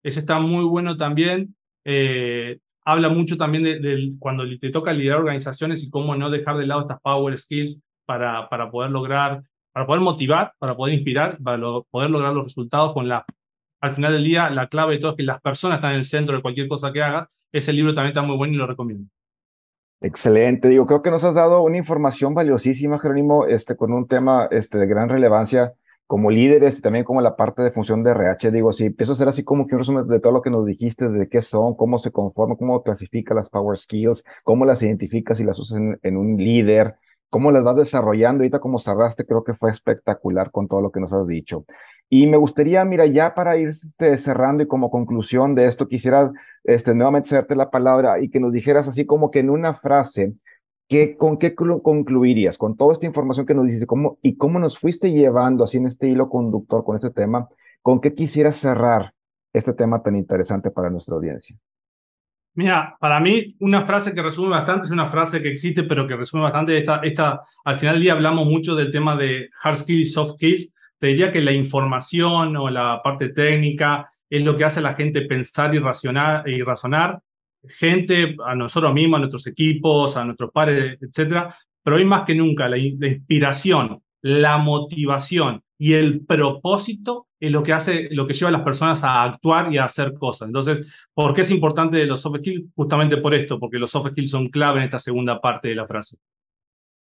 Ese 0.05 0.21
está 0.21 0.39
muy 0.39 0.65
bueno 0.65 0.97
también. 0.97 1.57
Eh, 1.85 2.59
habla 2.85 3.09
mucho 3.09 3.37
también 3.37 3.65
de, 3.65 4.13
cuando 4.19 4.45
te 4.61 4.71
toca 4.71 4.93
liderar 4.93 5.21
organizaciones 5.21 5.83
y 5.83 5.91
cómo 5.91 6.15
no 6.15 6.31
dejar 6.31 6.59
de 6.59 6.67
lado 6.67 6.83
estas 6.83 7.01
power 7.01 7.37
skills 7.37 7.81
para, 8.05 8.49
para 8.49 8.71
poder 8.71 8.91
lograr, 8.91 9.43
para 9.73 9.87
poder 9.87 10.03
motivar, 10.03 10.53
para 10.59 10.77
poder 10.77 10.95
inspirar, 10.95 11.39
para 11.43 11.59
poder 11.91 12.11
lograr 12.11 12.33
los 12.33 12.45
resultados 12.45 12.93
con 12.93 13.09
la, 13.09 13.25
al 13.81 13.95
final 13.95 14.13
del 14.13 14.25
día, 14.25 14.51
la 14.51 14.69
clave 14.69 14.95
de 14.95 15.01
todo 15.01 15.13
es 15.13 15.17
que 15.17 15.23
las 15.23 15.41
personas 15.41 15.79
están 15.79 15.93
en 15.93 15.99
el 15.99 16.05
centro 16.05 16.37
de 16.37 16.43
cualquier 16.43 16.69
cosa 16.69 16.93
que 16.93 17.03
hagas. 17.03 17.29
Ese 17.53 17.73
libro 17.73 17.95
también 17.95 18.11
está 18.11 18.23
muy 18.23 18.37
bueno 18.37 18.55
y 18.55 18.57
lo 18.57 18.67
recomiendo. 18.67 19.09
Excelente, 20.01 20.69
digo, 20.69 20.87
creo 20.87 21.03
que 21.03 21.11
nos 21.11 21.25
has 21.25 21.35
dado 21.35 21.63
una 21.63 21.79
información 21.79 22.35
valiosísima, 22.35 22.99
Jerónimo, 22.99 23.47
este, 23.47 23.77
con 23.77 23.93
un 23.93 24.07
tema 24.07 24.47
este, 24.51 24.79
de 24.79 24.87
gran 24.87 25.09
relevancia 25.09 25.73
como 26.07 26.31
líderes 26.31 26.79
y 26.79 26.83
también 26.83 27.05
como 27.05 27.21
la 27.21 27.35
parte 27.37 27.63
de 27.63 27.73
función 27.73 28.03
de 28.03 28.13
RH. 28.13 28.51
Digo, 28.53 28.73
si 28.73 28.87
empiezo 28.87 29.13
a 29.13 29.15
hacer 29.15 29.29
así 29.29 29.43
como 29.43 29.67
que 29.67 29.75
un 29.75 29.81
resumen 29.81 30.07
de 30.07 30.21
todo 30.21 30.33
lo 30.33 30.43
que 30.43 30.51
nos 30.51 30.65
dijiste, 30.67 31.09
de 31.09 31.29
qué 31.29 31.43
son, 31.43 31.75
cómo 31.75 31.99
se 31.99 32.13
conforman, 32.13 32.57
cómo 32.57 32.83
clasifica 32.83 33.35
las 33.35 33.51
Power 33.51 33.77
Skills, 33.77 34.25
cómo 34.45 34.65
las 34.65 34.83
identificas 34.83 35.41
y 35.41 35.45
las 35.45 35.59
usas 35.59 35.81
en, 36.03 36.17
un 36.17 36.37
líder, 36.37 36.97
cómo 37.37 37.53
las 37.53 37.65
vas 37.65 37.77
desarrollando. 37.77 38.41
Ahorita 38.43 38.61
como 38.61 38.79
cerraste, 38.79 39.27
creo 39.27 39.45
que 39.45 39.53
fue 39.53 39.71
espectacular 39.71 40.51
con 40.51 40.69
todo 40.69 40.81
lo 40.81 40.91
que 40.91 41.01
nos 41.01 41.13
has 41.13 41.27
dicho. 41.27 41.67
Y 42.09 42.27
me 42.27 42.39
gustaría, 42.39 42.83
mira, 42.87 43.05
ya 43.05 43.35
para 43.35 43.59
ir 43.59 43.69
este, 43.69 44.17
cerrando 44.17 44.63
y 44.63 44.67
como 44.67 44.91
conclusión 44.91 45.55
de 45.55 45.67
esto, 45.67 45.87
quisiera 45.87 46.33
este, 46.65 46.95
nuevamente 46.95 47.29
hacerte 47.29 47.55
la 47.55 47.71
palabra 47.71 48.21
y 48.21 48.31
que 48.31 48.41
nos 48.41 48.55
dijeras 48.55 48.89
así 48.89 49.05
como 49.05 49.31
que 49.31 49.41
en 49.41 49.51
una 49.51 49.75
frase, 49.75 50.33
¿qué, 50.89 51.15
¿con 51.15 51.37
qué 51.37 51.55
concluirías? 51.55 52.57
Con 52.57 52.75
toda 52.75 52.95
esta 52.95 53.05
información 53.05 53.45
que 53.45 53.55
nos 53.55 53.67
dices 53.67 53.87
cómo, 53.87 54.17
y 54.23 54.39
cómo 54.39 54.59
nos 54.59 54.79
fuiste 54.79 55.13
llevando 55.13 55.65
así 55.65 55.77
en 55.77 55.89
este 55.89 56.09
hilo 56.09 56.31
conductor 56.31 56.85
con 56.85 56.95
este 56.97 57.11
tema, 57.11 57.51
¿con 57.83 58.01
qué 58.01 58.15
quisieras 58.15 58.57
cerrar 58.57 59.13
este 59.53 59.75
tema 59.75 60.03
tan 60.03 60.17
interesante 60.17 60.71
para 60.71 60.89
nuestra 60.89 61.17
audiencia? 61.17 61.55
Mira, 62.57 62.97
para 62.99 63.21
mí 63.21 63.55
una 63.61 63.83
frase 63.83 64.15
que 64.15 64.23
resume 64.23 64.49
bastante 64.49 64.87
es 64.87 64.91
una 64.91 65.07
frase 65.07 65.43
que 65.43 65.51
existe, 65.51 65.83
pero 65.83 66.09
que 66.09 66.17
resume 66.17 66.43
bastante 66.43 66.79
esta, 66.79 67.01
esta 67.03 67.43
al 67.65 67.77
final 67.77 67.97
del 67.97 68.03
día 68.03 68.13
hablamos 68.15 68.47
mucho 68.47 68.75
del 68.75 68.91
tema 68.91 69.15
de 69.15 69.51
hard 69.63 69.77
skills 69.77 70.09
y 70.09 70.11
soft 70.11 70.33
skills, 70.33 70.73
te 70.99 71.09
diría 71.09 71.31
que 71.31 71.43
la 71.43 71.53
información 71.53 72.57
o 72.57 72.71
la 72.71 73.03
parte 73.05 73.29
técnica 73.29 74.11
es 74.31 74.43
lo 74.43 74.57
que 74.57 74.65
hace 74.65 74.81
a 74.81 74.85
la 74.85 74.95
gente 74.95 75.21
pensar 75.23 75.75
y, 75.75 75.79
racionar, 75.79 76.49
y 76.49 76.63
razonar. 76.63 77.21
Gente, 77.79 78.37
a 78.45 78.55
nosotros 78.55 78.95
mismos, 78.95 79.19
a 79.19 79.21
nuestros 79.21 79.47
equipos, 79.49 80.17
a 80.17 80.25
nuestros 80.25 80.51
pares, 80.51 80.99
etcétera. 81.01 81.55
Pero 81.83 81.97
hoy 81.97 82.07
más 82.07 82.23
que 82.23 82.35
nunca, 82.35 82.69
la, 82.69 82.79
inspiración, 82.79 84.03
la 84.23 84.57
motivación 84.57 85.63
y 85.79 85.95
el 85.95 86.25
propósito 86.25 87.27
es 87.39 87.51
lo 87.51 87.63
que 87.63 87.73
hace, 87.73 88.09
lo 88.11 88.27
que 88.27 88.33
lleva 88.33 88.49
a 88.49 88.53
las 88.53 88.63
personas 88.63 89.05
a 89.05 89.23
actuar 89.23 89.73
y 89.73 89.79
a 89.79 89.85
hacer 89.85 90.15
cosas. 90.15 90.49
Entonces, 90.49 90.87
¿por 91.13 91.35
qué 91.35 91.43
es 91.43 91.51
importante 91.51 92.05
los 92.07 92.21
soft 92.21 92.39
skills? 92.39 92.71
Justamente 92.75 93.19
por 93.19 93.35
esto, 93.35 93.61
porque 93.61 93.79
los 93.79 93.91
soft 93.91 94.11
skills 94.11 94.31
son 94.31 94.49
clave 94.49 94.79
en 94.79 94.85
esta 94.85 94.99
segunda 94.99 95.41
parte 95.41 95.69
de 95.69 95.75
la 95.75 95.87
frase. 95.87 96.17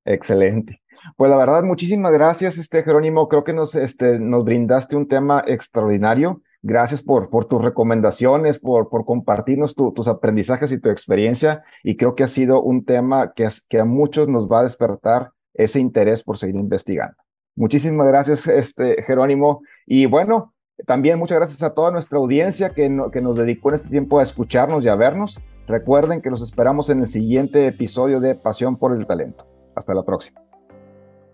Excelente. 0.05 0.83
Pues 1.17 1.31
la 1.31 1.37
verdad, 1.37 1.63
muchísimas 1.63 2.13
gracias, 2.13 2.59
este 2.59 2.83
Jerónimo. 2.83 3.29
Creo 3.29 3.45
que 3.45 3.53
nos, 3.53 3.75
este, 3.75 4.19
nos 4.19 4.45
brindaste 4.45 4.97
un 4.97 5.07
tema 5.07 5.45
extraordinario. 5.47 6.43
Gracias 6.63 7.03
por, 7.03 7.29
por 7.29 7.45
tus 7.45 7.63
recomendaciones, 7.63 8.59
por, 8.59 8.89
por 8.89 9.05
compartirnos 9.05 9.75
tus 9.75 10.09
aprendizajes 10.09 10.73
y 10.73 10.81
tu 10.81 10.89
experiencia. 10.89 11.63
Y 11.83 11.97
creo 11.97 12.15
que 12.15 12.25
ha 12.25 12.29
sido 12.29 12.63
un 12.63 12.87
tema 12.87 13.35
que, 13.35 13.47
que 13.69 13.81
a 13.81 13.85
muchos 13.85 14.29
nos 14.29 14.51
va 14.51 14.61
a 14.61 14.65
despertar 14.65 15.33
ese 15.53 15.79
interés 15.79 16.23
por 16.23 16.39
seguir 16.39 16.57
investigando. 16.57 17.17
Muchísimas 17.57 18.07
gracias, 18.07 18.47
este, 18.47 19.03
Jerónimo. 19.03 19.63
Y 19.87 20.07
bueno, 20.07 20.55
también 20.87 21.19
muchas 21.19 21.39
gracias 21.39 21.63
a 21.63 21.75
toda 21.75 21.91
nuestra 21.91 22.19
audiencia 22.19 22.71
que, 22.71 22.91
que 23.13 23.21
nos 23.21 23.37
dedicó 23.37 23.71
en 23.71 23.77
este 23.77 23.91
tiempo 23.91 24.19
a 24.19 24.23
escucharnos 24.23 24.85
y 24.85 24.89
a 24.89 24.97
vernos. 24.97 25.41
Recuerden 25.67 26.21
que 26.21 26.31
los 26.31 26.43
esperamos 26.43 26.91
en 26.91 27.01
el 27.01 27.09
siguiente 27.09 27.67
episodio 27.67 28.21
de 28.21 28.35
Pasión 28.35 28.77
por 28.77 28.93
el 28.93 29.07
Talento. 29.07 29.47
Hasta 29.75 29.95
la 29.95 30.03
próxima. 30.03 30.41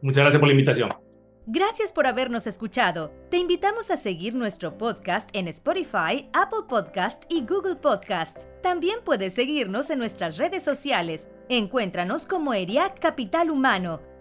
Muchas 0.03 0.23
gracias 0.23 0.41
por 0.41 0.49
la 0.49 0.53
invitación. 0.53 0.91
Gracias 1.47 1.93
por 1.93 2.07
habernos 2.07 2.47
escuchado. 2.47 3.11
Te 3.29 3.39
invitamos 3.39 3.91
a 3.91 3.97
seguir 3.97 4.35
nuestro 4.35 4.79
podcast 4.79 5.31
en 5.33 5.49
Spotify, 5.49 6.29
Apple 6.33 6.67
Podcast 6.69 7.25
y 7.29 7.45
Google 7.45 7.77
Podcasts. 7.77 8.49
También 8.63 9.01
puedes 9.05 9.33
seguirnos 9.33 9.91
en 9.91 9.99
nuestras 9.99 10.39
redes 10.39 10.63
sociales. 10.63 11.29
Encuéntranos 11.49 12.27
como 12.27 12.55
ERIAC 12.55 13.01
Capital 13.01 13.51
Humano. 13.51 14.10